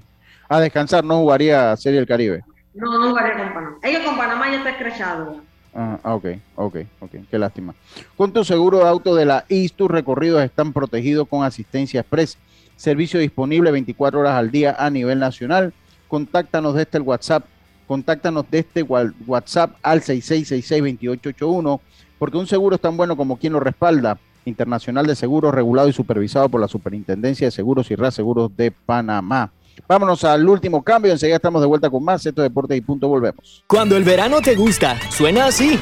A 0.48 0.60
descansar, 0.60 1.02
no 1.04 1.16
jugaría 1.18 1.76
Serie 1.76 1.98
del 1.98 2.06
Caribe. 2.08 2.44
No, 2.74 2.98
no 3.00 3.08
jugaría 3.10 3.36
con 3.36 3.52
Panamá. 3.54 3.76
Ellos 3.82 4.02
con 4.04 4.16
Panamá 4.16 4.48
ya 4.50 4.58
está 4.58 4.70
escrachado. 4.70 5.40
Ah, 5.74 5.98
ok, 6.04 6.26
ok, 6.54 6.76
ok, 7.00 7.10
qué 7.30 7.38
lástima. 7.38 7.74
Con 8.16 8.32
tu 8.32 8.44
seguro 8.44 8.78
de 8.78 8.88
auto 8.88 9.14
de 9.14 9.24
la 9.26 9.44
IS, 9.48 9.72
tus 9.74 9.90
recorridos 9.90 10.42
están 10.42 10.72
protegidos 10.72 11.26
con 11.28 11.42
asistencia 11.44 12.00
express. 12.00 12.38
Servicio 12.76 13.18
disponible 13.18 13.70
24 13.72 14.20
horas 14.20 14.34
al 14.34 14.50
día 14.50 14.76
a 14.78 14.88
nivel 14.90 15.18
nacional. 15.18 15.72
Contáctanos 16.08 16.74
desde 16.74 16.98
el 16.98 17.02
WhatsApp, 17.02 17.44
contáctanos 17.88 18.44
desde 18.50 18.82
wa- 18.84 19.12
WhatsApp 19.26 19.72
al 19.82 20.00
6666-2881, 20.02 21.80
porque 22.18 22.36
un 22.38 22.46
seguro 22.46 22.76
es 22.76 22.80
tan 22.82 22.96
bueno 22.96 23.16
como 23.16 23.36
quien 23.38 23.52
lo 23.52 23.60
respalda. 23.60 24.18
Internacional 24.46 25.06
de 25.06 25.14
Seguros, 25.14 25.54
regulado 25.54 25.88
y 25.88 25.92
supervisado 25.92 26.48
por 26.48 26.60
la 26.60 26.68
Superintendencia 26.68 27.46
de 27.46 27.50
Seguros 27.50 27.90
y 27.90 27.96
Reaseguros 27.96 28.56
de 28.56 28.70
Panamá. 28.70 29.50
Vámonos 29.86 30.24
al 30.24 30.48
último 30.48 30.82
cambio, 30.82 31.12
enseguida 31.12 31.36
estamos 31.36 31.60
de 31.60 31.66
vuelta 31.66 31.90
con 31.90 32.02
más. 32.02 32.24
Esto 32.24 32.42
es 32.42 32.48
Deportes 32.48 32.78
y 32.78 32.80
Punto, 32.80 33.08
volvemos. 33.08 33.62
Cuando 33.66 33.96
el 33.96 34.04
verano 34.04 34.40
te 34.40 34.54
gusta, 34.54 34.98
suena 35.10 35.46
así. 35.46 35.78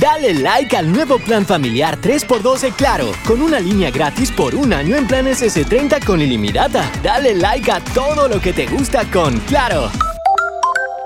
Dale 0.00 0.34
like 0.34 0.76
al 0.76 0.92
nuevo 0.92 1.18
plan 1.18 1.46
familiar 1.46 1.96
3x12 2.00 2.74
Claro, 2.74 3.12
con 3.24 3.40
una 3.40 3.60
línea 3.60 3.90
gratis 3.90 4.32
por 4.32 4.54
un 4.54 4.72
año 4.72 4.96
en 4.96 5.06
planes 5.06 5.42
S30 5.42 6.04
con 6.04 6.20
ilimitada. 6.20 6.90
Dale 7.02 7.34
like 7.36 7.70
a 7.70 7.80
todo 7.94 8.28
lo 8.28 8.40
que 8.40 8.52
te 8.52 8.66
gusta 8.66 9.04
con 9.12 9.38
Claro. 9.40 9.90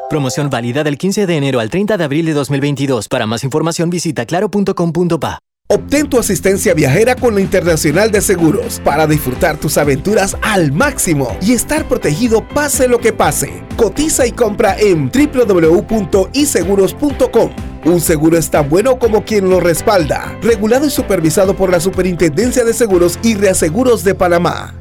Promoción 0.09 0.51
válida 0.51 0.85
del 0.85 0.99
15 0.99 1.27
de 1.27 1.37
enero 1.37 1.59
al 1.61 1.69
30 1.69 1.97
de 1.97 2.05
abril 2.05 2.27
de 2.27 2.33
2022. 2.33 3.09
Para 3.09 3.27
más 3.27 3.43
información 3.45 3.91
visita 3.91 4.25
claro.com.pa. 4.25 5.41
Obtén 5.69 6.09
tu 6.09 6.21
asistencia 6.21 6.75
viajera 6.75 7.17
con 7.17 7.35
la 7.35 7.41
Internacional 7.41 8.13
de 8.13 8.21
Seguros 8.21 8.81
para 8.85 9.09
disfrutar 9.09 9.57
tus 9.57 9.77
aventuras 9.79 10.37
al 10.43 10.71
máximo 10.71 11.37
y 11.43 11.55
estar 11.55 11.89
protegido 11.89 12.47
pase 12.47 12.87
lo 12.87 13.01
que 13.01 13.13
pase. 13.13 13.65
Cotiza 13.77 14.29
y 14.29 14.31
compra 14.31 14.77
en 14.79 15.11
www.iseguros.com. 15.11 17.51
Un 17.85 18.01
seguro 18.01 18.39
es 18.39 18.49
tan 18.49 18.69
bueno 18.69 19.01
como 19.01 19.25
quien 19.25 19.51
lo 19.51 19.59
respalda. 19.59 20.39
Regulado 20.41 20.87
y 20.87 20.91
supervisado 20.91 21.57
por 21.57 21.71
la 21.71 21.81
Superintendencia 21.81 22.65
de 22.65 22.73
Seguros 22.73 23.19
y 23.25 23.35
Reaseguros 23.35 24.05
de 24.05 24.15
Panamá. 24.15 24.73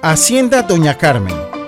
Hacienda 0.00 0.62
Doña 0.62 0.96
Carmen, 0.96 1.34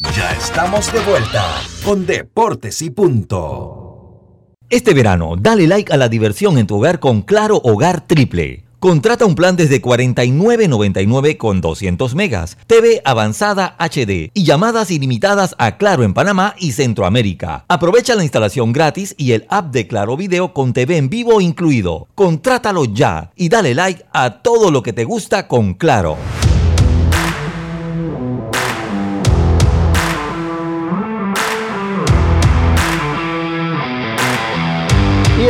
Ya 0.00 0.30
estamos 0.30 0.92
de 0.92 1.00
vuelta 1.00 1.60
con 1.84 2.06
Deportes 2.06 2.82
y 2.82 2.90
Punto. 2.90 4.54
Este 4.70 4.94
verano, 4.94 5.34
dale 5.36 5.66
like 5.66 5.92
a 5.92 5.96
la 5.96 6.08
diversión 6.08 6.56
en 6.56 6.68
tu 6.68 6.76
hogar 6.76 7.00
con 7.00 7.22
Claro 7.22 7.60
Hogar 7.64 8.06
Triple. 8.06 8.64
Contrata 8.78 9.26
un 9.26 9.34
plan 9.34 9.56
desde 9.56 9.82
49.99 9.82 11.36
con 11.36 11.60
200 11.60 12.14
megas, 12.14 12.58
TV 12.68 13.02
avanzada 13.04 13.74
HD 13.80 14.30
y 14.32 14.44
llamadas 14.44 14.92
ilimitadas 14.92 15.56
a 15.58 15.78
Claro 15.78 16.04
en 16.04 16.14
Panamá 16.14 16.54
y 16.60 16.70
Centroamérica. 16.70 17.64
Aprovecha 17.66 18.14
la 18.14 18.22
instalación 18.22 18.72
gratis 18.72 19.16
y 19.18 19.32
el 19.32 19.46
app 19.48 19.72
de 19.72 19.88
Claro 19.88 20.16
Video 20.16 20.54
con 20.54 20.74
TV 20.74 20.96
en 20.96 21.10
vivo 21.10 21.40
incluido. 21.40 22.06
Contrátalo 22.14 22.84
ya 22.84 23.32
y 23.34 23.48
dale 23.48 23.74
like 23.74 24.04
a 24.12 24.42
todo 24.42 24.70
lo 24.70 24.84
que 24.84 24.92
te 24.92 25.02
gusta 25.02 25.48
con 25.48 25.74
Claro. 25.74 26.16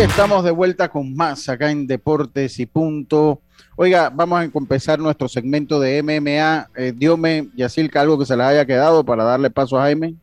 Estamos 0.03 0.45
de 0.45 0.51
vuelta 0.51 0.89
con 0.89 1.15
más 1.15 1.49
acá 1.49 1.71
en 1.71 1.87
Deportes 1.87 2.59
y 2.61 2.67
Punto. 2.67 3.41
Oiga, 3.77 4.11
vamos 4.11 4.41
a 4.41 4.45
empezar 4.45 4.99
nuestro 4.99 5.29
segmento 5.29 5.79
de 5.81 6.03
MMA. 6.03 6.69
Eh, 6.77 6.93
Diome, 6.95 7.49
Yacilca, 7.55 8.01
algo 8.01 8.19
que 8.19 8.27
se 8.27 8.37
les 8.37 8.47
haya 8.47 8.67
quedado 8.67 9.05
para 9.05 9.25
darle 9.25 9.51
paso 9.51 9.79
a 9.79 9.83
Jaime. 9.83 10.15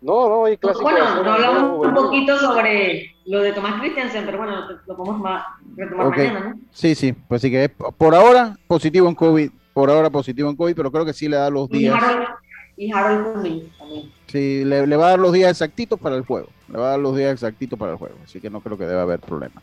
No, 0.00 0.28
no, 0.28 0.44
hay 0.46 0.56
clásico. 0.56 0.82
Bueno, 0.82 1.22
no 1.22 1.32
hablamos 1.32 1.86
un 1.86 1.94
poquito 1.94 2.36
sobre 2.38 3.14
lo 3.26 3.40
de 3.40 3.52
Tomás 3.52 3.80
Christiansen, 3.80 4.24
pero 4.26 4.38
bueno, 4.38 4.56
lo 4.86 4.96
podemos 4.96 5.20
ma- 5.20 5.46
retomar 5.76 6.08
mañana, 6.10 6.40
¿no? 6.50 6.60
Sí, 6.72 6.94
sí, 6.94 7.12
pues 7.12 7.40
sí 7.40 7.50
que 7.50 7.64
es 7.64 7.70
por 7.96 8.14
ahora 8.14 8.56
positivo 8.66 9.08
en 9.08 9.14
COVID, 9.14 9.50
por 9.72 9.90
ahora 9.90 10.10
positivo 10.10 10.50
en 10.50 10.56
COVID, 10.56 10.74
pero 10.74 10.90
creo 10.90 11.04
que 11.04 11.12
sí 11.12 11.28
le 11.28 11.36
da 11.36 11.48
los 11.50 11.68
Y 11.70 11.78
días. 11.78 12.02
Harold, 12.02 12.26
y 12.76 12.92
Harold 12.92 13.32
Cummings 13.34 13.78
también. 13.78 14.10
Sí, 14.32 14.64
le, 14.64 14.96
va 14.96 15.08
a 15.08 15.10
dar 15.10 15.18
los 15.18 15.30
días 15.30 15.50
exactitos 15.50 16.00
para 16.00 16.16
el 16.16 16.24
juego. 16.24 16.48
Le 16.68 16.78
va 16.78 16.86
a 16.86 16.90
dar 16.92 16.98
los 16.98 17.14
días 17.14 17.34
exactitos 17.34 17.78
para 17.78 17.92
el 17.92 17.98
juego. 17.98 18.14
Así 18.24 18.40
que 18.40 18.48
no 18.48 18.62
creo 18.62 18.78
que 18.78 18.86
deba 18.86 19.02
haber 19.02 19.20
problema. 19.20 19.60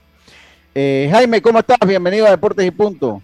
Eh, 0.76 1.10
Jaime, 1.12 1.42
¿cómo 1.42 1.58
estás? 1.58 1.80
Bienvenido 1.88 2.28
a 2.28 2.30
Deportes 2.30 2.68
y 2.68 2.70
Punto. 2.70 3.24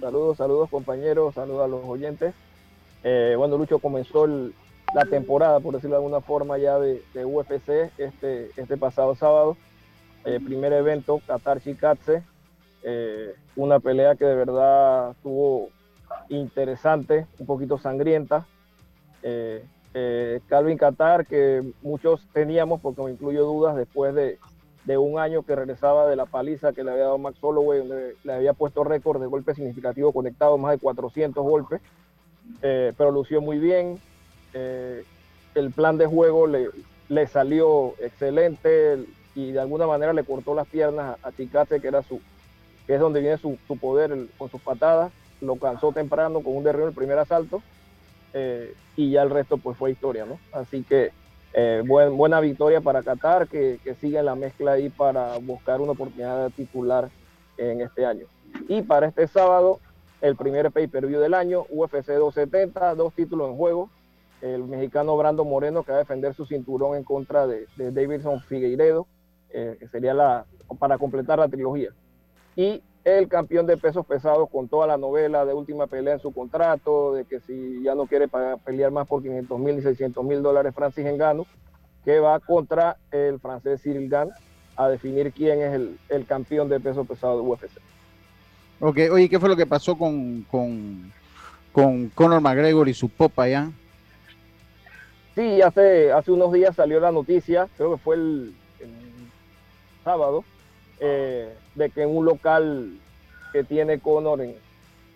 Saludos, 0.00 0.38
saludos 0.38 0.68
compañeros, 0.70 1.34
saludos 1.34 1.64
a 1.64 1.68
los 1.68 1.84
oyentes. 1.84 2.34
Eh, 3.04 3.34
bueno, 3.38 3.56
Lucho 3.56 3.78
comenzó 3.78 4.26
la 4.26 5.04
temporada, 5.08 5.60
por 5.60 5.74
decirlo 5.74 5.94
de 5.94 6.02
alguna 6.02 6.20
forma, 6.20 6.58
ya 6.58 6.80
de, 6.80 7.00
UFC 7.24 7.92
este, 7.96 8.50
este 8.56 8.76
pasado 8.76 9.14
sábado. 9.14 9.56
Eh, 10.24 10.40
primer 10.44 10.72
evento, 10.72 11.20
Qatar 11.28 11.60
Chikatse. 11.60 12.24
Una 13.54 13.78
pelea 13.78 14.16
que 14.16 14.24
de 14.24 14.34
verdad 14.34 15.12
estuvo 15.12 15.68
interesante, 16.28 17.24
un 17.38 17.46
poquito 17.46 17.78
sangrienta. 17.78 18.48
Eh, 19.94 20.40
Calvin 20.48 20.78
Qatar, 20.78 21.26
que 21.26 21.62
muchos 21.82 22.26
teníamos, 22.32 22.80
porque 22.80 23.02
me 23.02 23.10
incluyo 23.10 23.44
dudas, 23.44 23.76
después 23.76 24.14
de, 24.14 24.38
de 24.84 24.98
un 24.98 25.18
año 25.18 25.42
que 25.42 25.54
regresaba 25.54 26.08
de 26.08 26.16
la 26.16 26.26
paliza 26.26 26.72
que 26.72 26.84
le 26.84 26.90
había 26.90 27.04
dado 27.04 27.18
Max 27.18 27.38
Holloway, 27.40 27.80
donde 27.80 28.16
le 28.24 28.32
había 28.32 28.52
puesto 28.52 28.84
récord 28.84 29.20
de 29.20 29.26
golpes 29.26 29.56
significativos 29.56 30.14
conectados, 30.14 30.58
más 30.58 30.72
de 30.72 30.78
400 30.78 31.42
golpes, 31.44 31.80
eh, 32.62 32.92
pero 32.96 33.10
lució 33.10 33.40
muy 33.40 33.58
bien. 33.58 33.98
eh, 34.54 35.04
el 35.54 35.70
plan 35.70 35.98
de 35.98 36.06
juego 36.06 36.46
le, 36.46 36.68
le 37.10 37.26
salió 37.26 37.94
excelente 38.00 39.04
y 39.34 39.52
de 39.52 39.60
alguna 39.60 39.86
manera 39.86 40.12
le 40.14 40.24
cortó 40.24 40.54
las 40.54 40.66
piernas 40.66 41.18
a, 41.22 41.28
a 41.28 41.32
que, 41.32 41.48
era 41.86 42.02
su, 42.02 42.20
que 42.86 42.94
es 42.94 43.00
donde 43.00 43.20
viene 43.20 43.36
su, 43.36 43.58
su 43.66 43.76
poder 43.76 44.16
con 44.38 44.50
sus 44.50 44.60
patadas. 44.62 45.12
Lo 45.42 45.56
cansó 45.56 45.92
temprano 45.92 46.40
con 46.40 46.56
un 46.56 46.64
derribo 46.64 46.84
en 46.84 46.88
el 46.90 46.94
primer 46.94 47.18
asalto 47.18 47.62
eh, 48.34 48.74
y 48.96 49.10
ya 49.10 49.22
el 49.22 49.30
resto 49.30 49.56
pues 49.58 49.76
fue 49.76 49.90
historia, 49.90 50.24
¿no? 50.26 50.38
Así 50.52 50.82
que 50.82 51.10
eh, 51.54 51.82
buen- 51.86 52.16
buena 52.16 52.40
victoria 52.40 52.80
para 52.80 53.02
Qatar, 53.02 53.46
que, 53.48 53.78
que 53.84 53.94
sigue 53.94 54.18
en 54.18 54.26
la 54.26 54.34
mezcla 54.34 54.72
ahí 54.72 54.88
para 54.88 55.36
buscar 55.38 55.80
una 55.80 55.92
oportunidad 55.92 56.50
titular 56.50 57.10
en 57.58 57.80
este 57.82 58.06
año. 58.06 58.26
Y 58.68 58.82
para 58.82 59.06
este 59.08 59.26
sábado, 59.28 59.80
el 60.20 60.36
primer 60.36 60.70
pay-per-view 60.70 61.20
del 61.20 61.34
año, 61.34 61.66
UFC 61.68 62.06
270, 62.08 62.94
dos 62.94 63.12
títulos 63.14 63.50
en 63.50 63.56
juego. 63.56 63.90
El 64.40 64.64
mexicano 64.64 65.16
Brando 65.16 65.44
Moreno 65.44 65.82
que 65.84 65.92
va 65.92 65.98
a 65.98 66.00
defender 66.00 66.34
su 66.34 66.46
cinturón 66.46 66.96
en 66.96 67.04
contra 67.04 67.46
de, 67.46 67.66
de 67.76 67.92
Davidson 67.92 68.40
Figueiredo, 68.40 69.06
eh, 69.50 69.76
que 69.78 69.86
sería 69.88 70.14
la, 70.14 70.46
para 70.78 70.98
completar 70.98 71.38
la 71.38 71.48
trilogía. 71.48 71.90
Y 72.56 72.82
el 73.04 73.28
campeón 73.28 73.66
de 73.66 73.76
pesos 73.76 74.06
pesados 74.06 74.48
con 74.50 74.68
toda 74.68 74.86
la 74.86 74.96
novela 74.96 75.44
de 75.44 75.52
última 75.54 75.86
pelea 75.86 76.14
en 76.14 76.20
su 76.20 76.32
contrato, 76.32 77.14
de 77.14 77.24
que 77.24 77.40
si 77.40 77.82
ya 77.82 77.94
no 77.94 78.06
quiere 78.06 78.28
pagar- 78.28 78.58
pelear 78.58 78.90
más 78.92 79.08
por 79.08 79.22
500 79.22 79.58
mil 79.58 79.78
y 79.78 79.82
600 79.82 80.24
mil 80.24 80.42
dólares 80.42 80.72
Francis 80.74 81.06
Engano, 81.06 81.46
que 82.04 82.20
va 82.20 82.38
contra 82.40 82.96
el 83.10 83.40
francés 83.40 83.82
Cyril 83.82 84.08
Gann 84.08 84.30
a 84.76 84.88
definir 84.88 85.32
quién 85.32 85.60
es 85.62 85.72
el, 85.74 85.98
el 86.08 86.26
campeón 86.26 86.68
de 86.68 86.80
peso 86.80 87.04
pesado 87.04 87.36
de 87.42 87.48
UFC. 87.48 87.72
Ok, 88.80 88.98
oye, 89.12 89.28
¿qué 89.28 89.38
fue 89.38 89.48
lo 89.48 89.56
que 89.56 89.66
pasó 89.66 89.96
con, 89.96 90.42
con, 90.50 91.12
con 91.72 92.08
Conor 92.10 92.40
McGregor 92.40 92.88
y 92.88 92.94
su 92.94 93.08
popa 93.08 93.44
allá? 93.44 93.70
Sí, 95.34 95.62
hace, 95.62 96.12
hace 96.12 96.30
unos 96.30 96.52
días 96.52 96.76
salió 96.76 97.00
la 97.00 97.10
noticia, 97.12 97.68
creo 97.76 97.92
que 97.92 98.02
fue 98.02 98.16
el, 98.16 98.54
el 98.80 98.90
sábado, 100.04 100.44
eh, 101.00 101.54
de 101.74 101.90
que 101.90 102.02
en 102.02 102.16
un 102.16 102.24
local 102.24 102.98
que 103.52 103.64
tiene 103.64 103.98
Conor 103.98 104.40
en, 104.40 104.54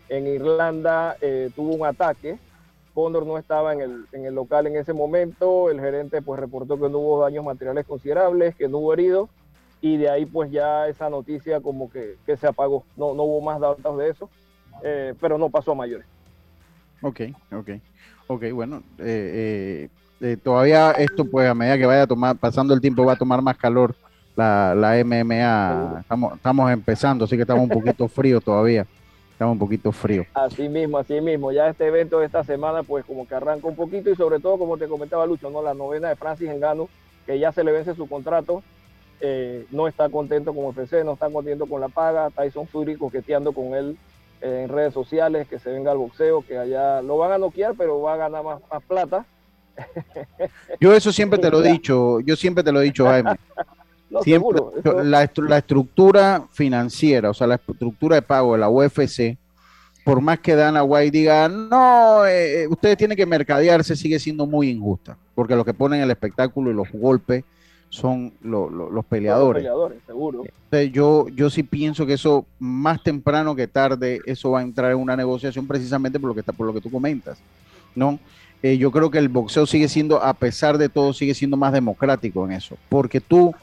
en 0.09 0.27
Irlanda 0.27 1.17
eh, 1.21 1.51
tuvo 1.55 1.75
un 1.75 1.87
ataque. 1.87 2.39
Conor 2.95 3.27
no 3.27 3.37
estaba 3.37 3.75
en 3.75 3.83
el, 3.83 4.07
en 4.13 4.25
el 4.25 4.35
local 4.35 4.67
en 4.67 4.77
ese 4.77 4.95
momento, 4.95 5.71
el 5.71 5.81
gerente 5.81 6.23
pues 6.23 6.41
reportó 6.41 6.81
que 6.81 6.89
no 6.89 6.99
hubo 6.99 7.23
daños 7.23 7.45
materiales 7.45 7.85
considerables, 7.87 8.55
que 8.55 8.69
no 8.69 8.79
hubo 8.79 8.95
heridos, 8.95 9.29
y 9.83 9.99
de 9.99 10.09
ahí 10.09 10.25
pues 10.25 10.51
ya 10.51 10.89
esa 10.89 11.11
noticia 11.11 11.61
como 11.61 11.91
que, 11.91 12.17
que 12.25 12.39
se 12.39 12.47
apagó, 12.47 12.85
no, 12.97 13.13
no 13.13 13.25
hubo 13.25 13.43
más 13.43 13.61
datos 13.61 13.99
de 13.99 14.09
eso, 14.09 14.31
eh, 14.83 15.15
pero 15.21 15.37
no 15.37 15.51
pasó 15.51 15.73
a 15.73 15.75
mayores. 15.75 16.07
Ok, 17.03 17.21
ok, 17.53 17.71
ok, 18.29 18.45
bueno, 18.53 18.83
eh, 18.99 19.91
eh, 20.23 20.37
todavía 20.43 20.93
esto, 20.93 21.27
pues 21.27 21.47
a 21.51 21.55
medida 21.55 21.77
que 21.77 21.85
vaya 21.85 22.07
tomar, 22.07 22.37
pasando 22.37 22.73
el 22.73 22.81
tiempo, 22.81 23.05
va 23.05 23.13
a 23.13 23.17
tomar 23.17 23.43
más 23.43 23.59
calor 23.59 23.95
la, 24.37 24.75
la 24.75 25.05
MMA. 25.05 26.01
Estamos, 26.01 26.35
estamos 26.35 26.71
empezando, 26.71 27.25
así 27.25 27.37
que 27.37 27.43
estamos 27.43 27.65
un 27.65 27.71
poquito 27.71 28.07
fríos 28.09 28.45
todavía. 28.45 28.87
Estamos 29.33 29.55
un 29.55 29.59
poquito 29.59 29.93
fríos. 29.93 30.27
Así 30.33 30.69
mismo, 30.69 30.97
así 30.99 31.21
mismo. 31.21 31.53
Ya 31.53 31.69
este 31.69 31.87
evento 31.87 32.21
de 32.21 32.27
esta 32.27 32.45
semana, 32.45 32.83
pues 32.83 33.05
como 33.05 33.27
que 33.27 33.35
arranca 33.35 33.67
un 33.67 33.77
poquito 33.77 34.11
y 34.11 34.17
sobre 34.17 34.41
todo, 34.41 34.57
como 34.57 34.79
te 34.79 34.89
comentaba 34.89 35.27
Lucho, 35.27 35.51
¿no? 35.51 35.61
La 35.61 35.75
novena 35.75 36.09
de 36.09 36.17
Francis 36.17 36.49
Engano, 36.49 36.89
que 37.27 37.39
ya 37.39 37.53
se 37.53 37.65
le 37.65 37.73
vence 37.73 37.95
su 37.95 38.09
contrato, 38.09 38.63
eh, 39.21 39.67
no 39.71 39.89
está 39.89 40.09
contento 40.09 40.55
con 40.55 40.67
UFC, 40.67 41.05
no 41.05 41.15
está 41.15 41.29
contento 41.29 41.67
con 41.67 41.81
la 41.83 41.89
paga. 41.89 42.31
Tyson 42.31 42.67
Fury 42.67 42.97
coqueteando 42.97 43.53
con 43.53 43.75
él 43.75 43.99
eh, 44.41 44.63
en 44.65 44.71
redes 44.71 44.95
sociales, 44.95 45.47
que 45.49 45.59
se 45.59 45.71
venga 45.71 45.91
al 45.91 45.99
boxeo, 45.99 46.43
que 46.43 46.57
allá 46.57 47.03
lo 47.03 47.19
van 47.19 47.33
a 47.33 47.39
noquear, 47.39 47.75
pero 47.77 48.01
va 48.01 48.15
a 48.15 48.17
ganar 48.17 48.43
más, 48.43 48.61
más 48.71 48.83
plata. 48.85 49.27
Yo 50.81 50.95
eso 50.95 51.13
siempre 51.13 51.39
te 51.39 51.51
lo 51.51 51.63
he 51.63 51.69
dicho, 51.73 52.21
yo 52.21 52.37
siempre 52.37 52.65
te 52.65 52.73
lo 52.73 52.81
he 52.81 52.85
dicho, 52.85 53.05
Jaime. 53.05 53.37
No, 54.09 54.23
Siempre, 54.23 54.59
seguro, 54.59 55.03
la, 55.03 55.25
estru- 55.25 55.49
la 55.49 55.59
estructura 55.59 56.45
financiera, 56.53 57.31
o 57.31 57.35
sea, 57.35 57.47
la 57.47 57.57
estructura 57.57 58.15
de 58.17 58.23
pago 58.23 58.53
de 58.53 58.59
la 58.61 58.69
UFC, 58.71 59.37
por 60.05 60.21
más 60.21 60.39
que 60.39 60.55
Dana 60.55 60.85
White 60.85 61.11
diga, 61.19 61.49
no, 61.49 62.25
eh, 62.25 62.63
eh, 62.63 62.67
ustedes 62.69 62.97
tienen 62.97 63.17
que 63.17 63.27
mercadearse, 63.27 63.97
sigue 63.97 64.19
siendo 64.21 64.47
muy 64.47 64.71
injusta, 64.71 65.17
porque 65.35 65.57
lo 65.57 65.65
que 65.65 65.75
ponen 65.75 66.01
el 66.01 66.11
espectáculo 66.13 66.71
y 66.71 66.75
los 66.75 66.89
golpes 66.93 67.43
son 67.89 68.33
lo- 68.43 68.71
lo- 68.71 68.85
los 68.85 68.93
los 68.93 69.05
peleadores. 69.07 69.61
peleadores, 69.63 69.99
seguro. 70.07 70.45
Entonces, 70.45 70.93
yo, 70.93 71.27
yo 71.29 71.51
sí 71.51 71.63
pienso 71.65 72.07
que 72.07 72.13
eso, 72.15 72.45
más 72.61 73.03
temprano 73.03 73.57
que 73.57 73.67
tarde, 73.67 74.21
eso 74.27 74.53
va 74.53 74.61
a 74.61 74.63
entrar 74.63 74.93
en 74.93 74.99
una 74.99 75.17
negociación 75.17 75.67
precisamente 75.67 76.21
por 76.21 76.29
lo 76.29 76.35
que, 76.35 76.41
está, 76.41 76.53
por 76.53 76.67
lo 76.67 76.73
que 76.75 76.81
tú 76.81 76.91
comentas, 76.91 77.39
¿no? 77.97 78.19
Eh, 78.63 78.79
yo 78.79 78.91
creo 78.91 79.11
que 79.11 79.19
el 79.19 79.29
boxeo 79.29 79.67
sigue 79.67 79.89
siendo, 79.89 80.23
a 80.23 80.33
pesar 80.35 80.79
de 80.79 80.89
todo, 80.89 81.13
sigue 81.13 81.35
siendo 81.35 81.57
más 81.57 81.73
democrático 81.73 82.45
en 82.45 82.53
eso, 82.53 82.77
porque 82.89 83.21
tú 83.21 83.55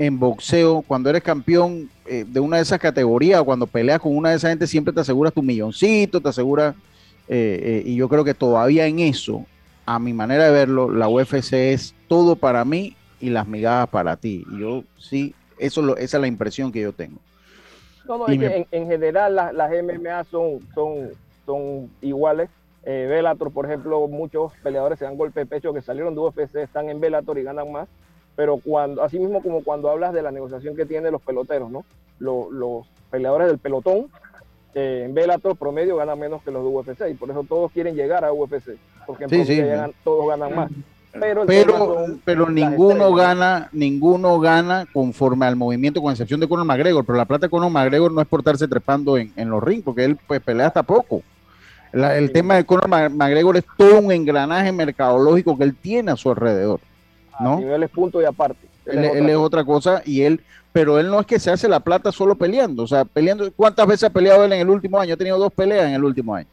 en 0.00 0.18
boxeo, 0.18 0.82
cuando 0.88 1.10
eres 1.10 1.22
campeón 1.22 1.90
eh, 2.06 2.24
de 2.26 2.40
una 2.40 2.56
de 2.56 2.62
esas 2.62 2.78
categorías, 2.78 3.42
cuando 3.42 3.66
peleas 3.66 4.00
con 4.00 4.16
una 4.16 4.30
de 4.30 4.36
esas 4.36 4.48
gente, 4.48 4.66
siempre 4.66 4.94
te 4.94 5.00
aseguras 5.00 5.34
tu 5.34 5.42
milloncito, 5.42 6.22
te 6.22 6.28
aseguras, 6.30 6.74
eh, 7.28 7.60
eh, 7.62 7.82
y 7.84 7.96
yo 7.96 8.08
creo 8.08 8.24
que 8.24 8.32
todavía 8.32 8.86
en 8.86 8.98
eso, 9.00 9.44
a 9.84 9.98
mi 9.98 10.14
manera 10.14 10.44
de 10.44 10.52
verlo, 10.52 10.90
la 10.90 11.06
UFC 11.06 11.52
es 11.52 11.94
todo 12.08 12.34
para 12.34 12.64
mí 12.64 12.96
y 13.20 13.28
las 13.28 13.46
migajas 13.46 13.90
para 13.90 14.16
ti. 14.16 14.42
Y 14.50 14.60
yo 14.60 14.84
sí, 14.96 15.34
eso 15.58 15.82
lo, 15.82 15.98
esa 15.98 16.16
es 16.16 16.20
la 16.22 16.28
impresión 16.28 16.72
que 16.72 16.80
yo 16.80 16.94
tengo. 16.94 17.18
No, 18.06 18.16
no, 18.16 18.26
es 18.28 18.38
que 18.38 18.46
en, 18.46 18.66
en 18.70 18.86
general 18.88 19.36
las, 19.36 19.52
las 19.52 19.70
MMA 19.70 20.24
son, 20.30 20.60
son, 20.74 21.10
son 21.44 21.90
iguales. 22.00 22.48
Eh, 22.84 23.06
Bellator, 23.06 23.52
por 23.52 23.66
ejemplo, 23.66 24.08
muchos 24.08 24.54
peleadores 24.62 24.98
se 24.98 25.04
dan 25.04 25.18
golpe 25.18 25.40
de 25.40 25.46
pecho 25.46 25.74
que 25.74 25.82
salieron 25.82 26.14
de 26.14 26.20
UFC, 26.22 26.56
están 26.56 26.88
en 26.88 27.00
Bellator 27.00 27.38
y 27.38 27.42
ganan 27.42 27.70
más. 27.70 27.86
Pero 28.40 28.56
cuando, 28.56 29.02
así 29.02 29.18
mismo 29.18 29.42
como 29.42 29.62
cuando 29.62 29.90
hablas 29.90 30.14
de 30.14 30.22
la 30.22 30.30
negociación 30.30 30.74
que 30.74 30.86
tienen 30.86 31.12
los 31.12 31.20
peloteros, 31.20 31.70
¿no? 31.70 31.84
Lo- 32.20 32.50
los 32.50 32.86
peleadores 33.10 33.48
del 33.48 33.58
pelotón 33.58 34.06
eh, 34.74 35.02
en 35.04 35.12
Bellator 35.12 35.56
promedio 35.56 35.96
ganan 35.96 36.18
menos 36.18 36.42
que 36.42 36.50
los 36.50 36.62
de 36.62 36.68
UFC 36.70 37.10
y 37.10 37.14
por 37.14 37.28
eso 37.30 37.44
todos 37.46 37.70
quieren 37.70 37.94
llegar 37.94 38.24
a 38.24 38.32
UFC, 38.32 38.78
porque 39.06 39.24
en 39.24 39.30
Sí, 39.30 39.44
sí. 39.44 39.56
llegan- 39.56 39.92
todos 40.04 40.26
ganan 40.26 40.54
más. 40.56 40.70
Pero, 41.12 41.44
Pero, 42.24 42.48
ninguno 42.48 43.12
gana, 43.12 43.68
ninguno 43.72 44.40
gana 44.40 44.86
conforme 44.90 45.44
al 45.44 45.56
movimiento, 45.56 46.00
con 46.00 46.12
excepción 46.12 46.40
de 46.40 46.48
Conor 46.48 46.64
McGregor. 46.64 47.04
Pero 47.04 47.18
la 47.18 47.26
plata 47.26 47.44
de 47.46 47.50
Conor 47.50 47.70
McGregor 47.70 48.10
no 48.10 48.22
es 48.22 48.26
por 48.26 48.40
estarse 48.40 48.66
trepando 48.68 49.18
en, 49.18 49.34
en 49.36 49.50
los 49.50 49.62
rings, 49.62 49.84
porque 49.84 50.04
él 50.06 50.16
pues, 50.26 50.40
pelea 50.40 50.68
hasta 50.68 50.82
poco. 50.82 51.20
La- 51.92 52.16
el 52.16 52.32
tema 52.32 52.54
de 52.54 52.64
Conor 52.64 52.88
McGregor 53.10 53.58
es 53.58 53.64
todo 53.76 53.98
un 53.98 54.10
engranaje 54.12 54.72
mercadológico 54.72 55.58
que 55.58 55.64
él 55.64 55.76
tiene 55.76 56.12
a 56.12 56.16
su 56.16 56.30
alrededor. 56.30 56.80
¿No? 57.40 57.58
niveles 57.60 57.90
punto 57.90 58.20
y 58.20 58.24
aparte. 58.24 58.66
Él, 58.86 59.04
él 59.04 59.28
es 59.28 59.36
otra 59.36 59.64
cosa 59.64 60.02
y 60.04 60.22
él, 60.22 60.40
pero 60.72 60.98
él 60.98 61.08
no 61.10 61.20
es 61.20 61.26
que 61.26 61.38
se 61.38 61.50
hace 61.50 61.68
la 61.68 61.80
plata 61.80 62.10
solo 62.12 62.34
peleando, 62.34 62.82
o 62.82 62.86
sea, 62.86 63.04
peleando. 63.04 63.50
¿Cuántas 63.52 63.86
veces 63.86 64.04
ha 64.04 64.10
peleado 64.10 64.44
él 64.44 64.52
en 64.52 64.60
el 64.60 64.70
último 64.70 64.98
año? 64.98 65.14
Ha 65.14 65.16
tenido 65.16 65.38
dos 65.38 65.52
peleas 65.52 65.86
en 65.86 65.94
el 65.94 66.04
último 66.04 66.34
año. 66.34 66.48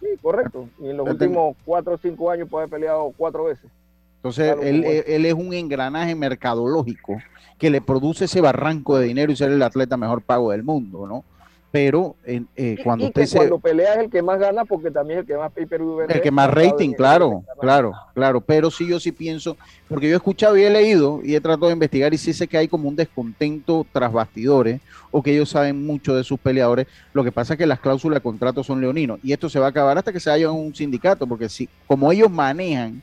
Sí, 0.00 0.06
correcto. 0.22 0.68
Y 0.80 0.90
en 0.90 0.96
los 0.96 1.08
últimos 1.08 1.56
cuatro 1.64 1.94
o 1.94 1.98
cinco 1.98 2.30
años 2.30 2.48
puede 2.48 2.64
haber 2.64 2.78
peleado 2.80 3.12
cuatro 3.16 3.44
veces. 3.44 3.70
Entonces, 4.16 4.56
él- 4.62 4.84
él 4.84 5.26
es 5.26 5.34
un 5.34 5.52
engranaje 5.54 6.14
mercadológico 6.14 7.18
que 7.58 7.70
le 7.70 7.80
produce 7.80 8.26
ese 8.26 8.40
barranco 8.40 8.98
de 8.98 9.06
dinero 9.06 9.32
y 9.32 9.36
ser 9.36 9.50
el 9.50 9.62
atleta 9.62 9.96
mejor 9.96 10.22
pago 10.22 10.50
del 10.50 10.62
mundo, 10.62 11.06
¿no? 11.06 11.24
Pero 11.70 12.16
eh, 12.24 12.76
cuando 12.82 13.04
y, 13.04 13.08
usted 13.08 13.28
que 13.28 13.36
cuando 13.36 13.58
pelea 13.58 13.94
es 13.94 14.00
el 14.00 14.10
que 14.10 14.22
más 14.22 14.38
gana 14.38 14.64
porque 14.64 14.90
también 14.90 15.18
es 15.18 15.22
el 15.22 15.26
que 15.26 15.36
más 15.36 15.52
pay 15.52 15.66
per 15.66 15.80
view 15.80 16.00
el 16.00 16.20
que 16.20 16.30
más 16.30 16.50
rating 16.50 16.92
claro 16.92 17.44
claro 17.60 17.92
claro 18.14 18.40
pero 18.40 18.70
sí 18.70 18.86
yo 18.86 18.98
sí 18.98 19.12
pienso 19.12 19.56
porque 19.88 20.08
yo 20.08 20.14
he 20.14 20.16
escuchado 20.16 20.56
y 20.56 20.62
he 20.62 20.70
leído 20.70 21.20
y 21.22 21.34
he 21.34 21.40
tratado 21.40 21.66
de 21.66 21.74
investigar 21.74 22.14
y 22.14 22.18
sí 22.18 22.32
sé 22.32 22.46
que 22.46 22.56
hay 22.56 22.68
como 22.68 22.88
un 22.88 22.96
descontento 22.96 23.86
tras 23.92 24.12
bastidores 24.12 24.80
o 25.10 25.22
que 25.22 25.32
ellos 25.32 25.50
saben 25.50 25.86
mucho 25.86 26.14
de 26.14 26.24
sus 26.24 26.38
peleadores. 26.38 26.86
Lo 27.12 27.24
que 27.24 27.32
pasa 27.32 27.54
es 27.54 27.58
que 27.58 27.66
las 27.66 27.80
cláusulas 27.80 28.16
de 28.16 28.22
contrato 28.22 28.62
son 28.62 28.80
leoninos 28.80 29.18
y 29.22 29.32
esto 29.32 29.48
se 29.48 29.58
va 29.58 29.66
a 29.66 29.70
acabar 29.70 29.96
hasta 29.96 30.12
que 30.12 30.20
se 30.20 30.30
haya 30.30 30.50
un 30.50 30.74
sindicato 30.74 31.26
porque 31.26 31.48
si 31.48 31.68
como 31.86 32.10
ellos 32.12 32.30
manejan 32.30 33.02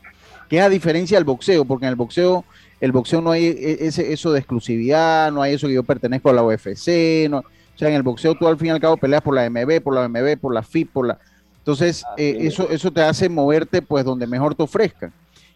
que 0.49 0.57
es 0.57 0.63
a 0.63 0.69
diferencia 0.69 1.17
del 1.17 1.25
boxeo 1.25 1.65
porque 1.65 1.85
en 1.85 1.89
el 1.89 1.95
boxeo 1.95 2.45
el 2.79 2.91
boxeo 2.91 3.21
no 3.21 3.31
hay 3.31 3.45
e, 3.45 3.87
ese, 3.87 4.13
eso 4.13 4.31
de 4.31 4.39
exclusividad 4.39 5.31
no 5.31 5.41
hay 5.41 5.53
eso 5.53 5.67
que 5.67 5.73
yo 5.73 5.83
pertenezco 5.83 6.29
a 6.29 6.33
la 6.33 6.43
UFC 6.43 7.27
no 7.29 7.43
o 7.75 7.77
sea, 7.77 7.89
en 7.89 7.95
el 7.95 8.03
boxeo 8.03 8.35
tú 8.35 8.47
al 8.47 8.57
fin 8.57 8.67
y 8.67 8.71
al 8.71 8.79
cabo 8.79 8.95
peleas 8.95 9.21
por 9.21 9.35
la 9.35 9.49
MB, 9.49 9.81
por 9.81 9.93
la 9.93 10.07
MB, 10.07 10.37
por 10.39 10.53
la 10.53 10.63
FIP, 10.63 10.91
por 10.91 11.07
la... 11.07 11.19
Entonces, 11.57 12.05
eh, 12.15 12.37
eso, 12.41 12.69
eso 12.69 12.91
te 12.91 13.01
hace 13.01 13.27
moverte 13.27 13.81
pues 13.81 14.05
donde 14.05 14.25
mejor 14.25 14.55
te 14.55 14.63
ofrezcan. 14.63 15.11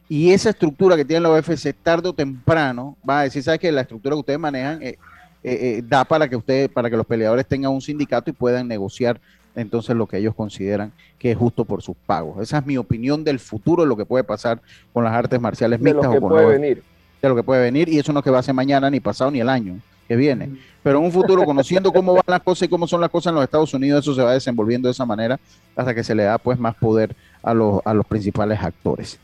Y 0.10 0.32
esa 0.32 0.50
estructura 0.50 0.98
que 0.98 1.06
tiene 1.06 1.22
la 1.22 1.32
UFC 1.32 1.74
tarde 1.82 2.10
o 2.10 2.14
temprano 2.14 2.98
va 3.08 3.22
a 3.22 3.24
decir, 3.24 3.42
¿sabes 3.42 3.60
que 3.60 3.72
La 3.72 3.82
estructura 3.82 4.16
que 4.16 4.20
ustedes 4.20 4.40
manejan 4.40 4.82
eh, 4.82 4.98
eh, 5.44 5.84
da 5.88 6.04
para 6.04 6.28
que 6.28 6.36
ustedes, 6.36 6.68
para 6.68 6.90
que 6.90 6.98
los 6.98 7.06
peleadores 7.06 7.46
tengan 7.46 7.72
un 7.72 7.82
sindicato 7.82 8.30
y 8.30 8.34
puedan 8.34 8.68
negociar 8.68 9.22
entonces 9.56 9.96
lo 9.96 10.08
que 10.08 10.18
ellos 10.18 10.36
consideran 10.36 10.92
que 11.18 11.32
es 11.32 11.38
justo 11.38 11.64
por 11.64 11.82
sus 11.82 11.96
pagos. 12.06 12.42
Esa 12.42 12.58
es 12.58 12.66
mi 12.66 12.78
opinión 12.78 13.24
del 13.24 13.40
futuro, 13.40 13.84
de 13.84 13.90
lo 13.90 13.96
que 13.96 14.06
puede 14.06 14.24
pasar 14.24 14.62
con 14.92 15.04
las 15.04 15.14
artes 15.14 15.40
marciales 15.40 15.80
mixtas. 15.80 16.02
De 16.02 16.08
lo 16.08 16.20
que 16.20 16.26
o 16.26 16.30
puede 16.30 16.46
venir. 16.48 16.84
De 17.22 17.30
lo 17.30 17.36
que 17.36 17.44
puede 17.44 17.62
venir 17.62 17.88
y 17.88 18.00
eso 18.00 18.12
no 18.12 18.20
es 18.20 18.24
que 18.24 18.32
va 18.32 18.40
a 18.40 18.44
ser 18.44 18.56
mañana, 18.56 18.90
ni 18.90 19.00
pasado, 19.00 19.32
ni 19.32 19.40
el 19.40 19.50
año 19.50 19.80
que 20.10 20.16
viene. 20.16 20.58
Pero 20.82 20.98
en 20.98 21.06
un 21.06 21.12
futuro, 21.12 21.46
conociendo 21.46 21.94
cómo 21.94 22.16
van 22.16 22.24
las 22.26 22.42
cosas 22.42 22.64
y 22.64 22.68
cómo 22.68 22.88
son 22.88 23.00
las 23.00 23.12
cosas 23.12 23.30
en 23.30 23.36
los 23.36 23.44
Estados 23.44 23.72
Unidos, 23.76 24.04
eso 24.04 24.16
se 24.16 24.24
va 24.24 24.34
desenvolviendo 24.34 24.88
de 24.88 24.94
esa 24.94 25.06
manera 25.06 25.40
hasta 25.76 25.94
que 25.94 26.04
se 26.04 26.16
le 26.16 26.24
da 26.24 26.40
pues 26.40 26.60
más 26.60 26.76
poder 26.76 27.16
a 27.44 27.54
los, 27.54 27.80
a 27.86 27.94
los 27.94 28.06
principales 28.08 28.60
actores. 28.60 29.20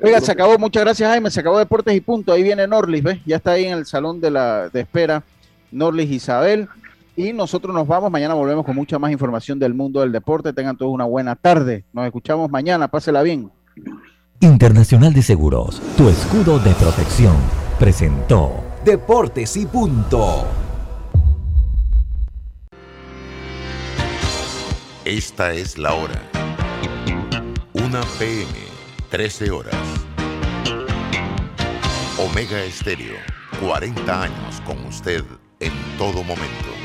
Oiga, 0.00 0.20
se 0.20 0.30
acabó, 0.30 0.56
muchas 0.58 0.84
gracias 0.84 1.10
Jaime, 1.10 1.28
se 1.32 1.40
acabó 1.40 1.58
Deportes 1.58 1.92
y 1.94 2.00
punto. 2.00 2.32
Ahí 2.32 2.44
viene 2.44 2.68
Norlis, 2.68 3.02
¿ves? 3.02 3.18
Ya 3.26 3.36
está 3.36 3.52
ahí 3.52 3.64
en 3.64 3.76
el 3.76 3.84
salón 3.84 4.20
de 4.20 4.30
la 4.30 4.68
de 4.68 4.80
espera 4.80 5.24
Norlis 5.72 6.08
Isabel. 6.08 6.68
Y 7.16 7.32
nosotros 7.32 7.74
nos 7.74 7.88
vamos, 7.88 8.08
mañana 8.08 8.34
volvemos 8.34 8.64
con 8.64 8.76
mucha 8.76 8.98
más 9.00 9.10
información 9.10 9.58
del 9.58 9.74
mundo 9.74 10.00
del 10.00 10.12
deporte. 10.12 10.52
Tengan 10.52 10.76
todos 10.76 10.92
una 10.92 11.04
buena 11.04 11.34
tarde. 11.34 11.84
Nos 11.92 12.06
escuchamos 12.06 12.48
mañana, 12.48 12.86
pásela 12.86 13.22
bien. 13.22 13.50
Internacional 14.38 15.12
de 15.12 15.22
Seguros, 15.22 15.82
tu 15.96 16.08
escudo 16.08 16.60
de 16.60 16.70
protección, 16.74 17.34
presentó 17.78 18.69
Deportes 18.84 19.58
y 19.58 19.66
punto. 19.66 20.46
Esta 25.04 25.52
es 25.52 25.76
la 25.76 25.92
hora. 25.92 26.22
Una 27.74 28.00
PM, 28.18 28.46
13 29.10 29.50
horas. 29.50 29.74
Omega 32.18 32.62
Estéreo, 32.62 33.16
40 33.60 34.22
años 34.22 34.62
con 34.62 34.82
usted 34.86 35.24
en 35.58 35.72
todo 35.98 36.22
momento. 36.22 36.79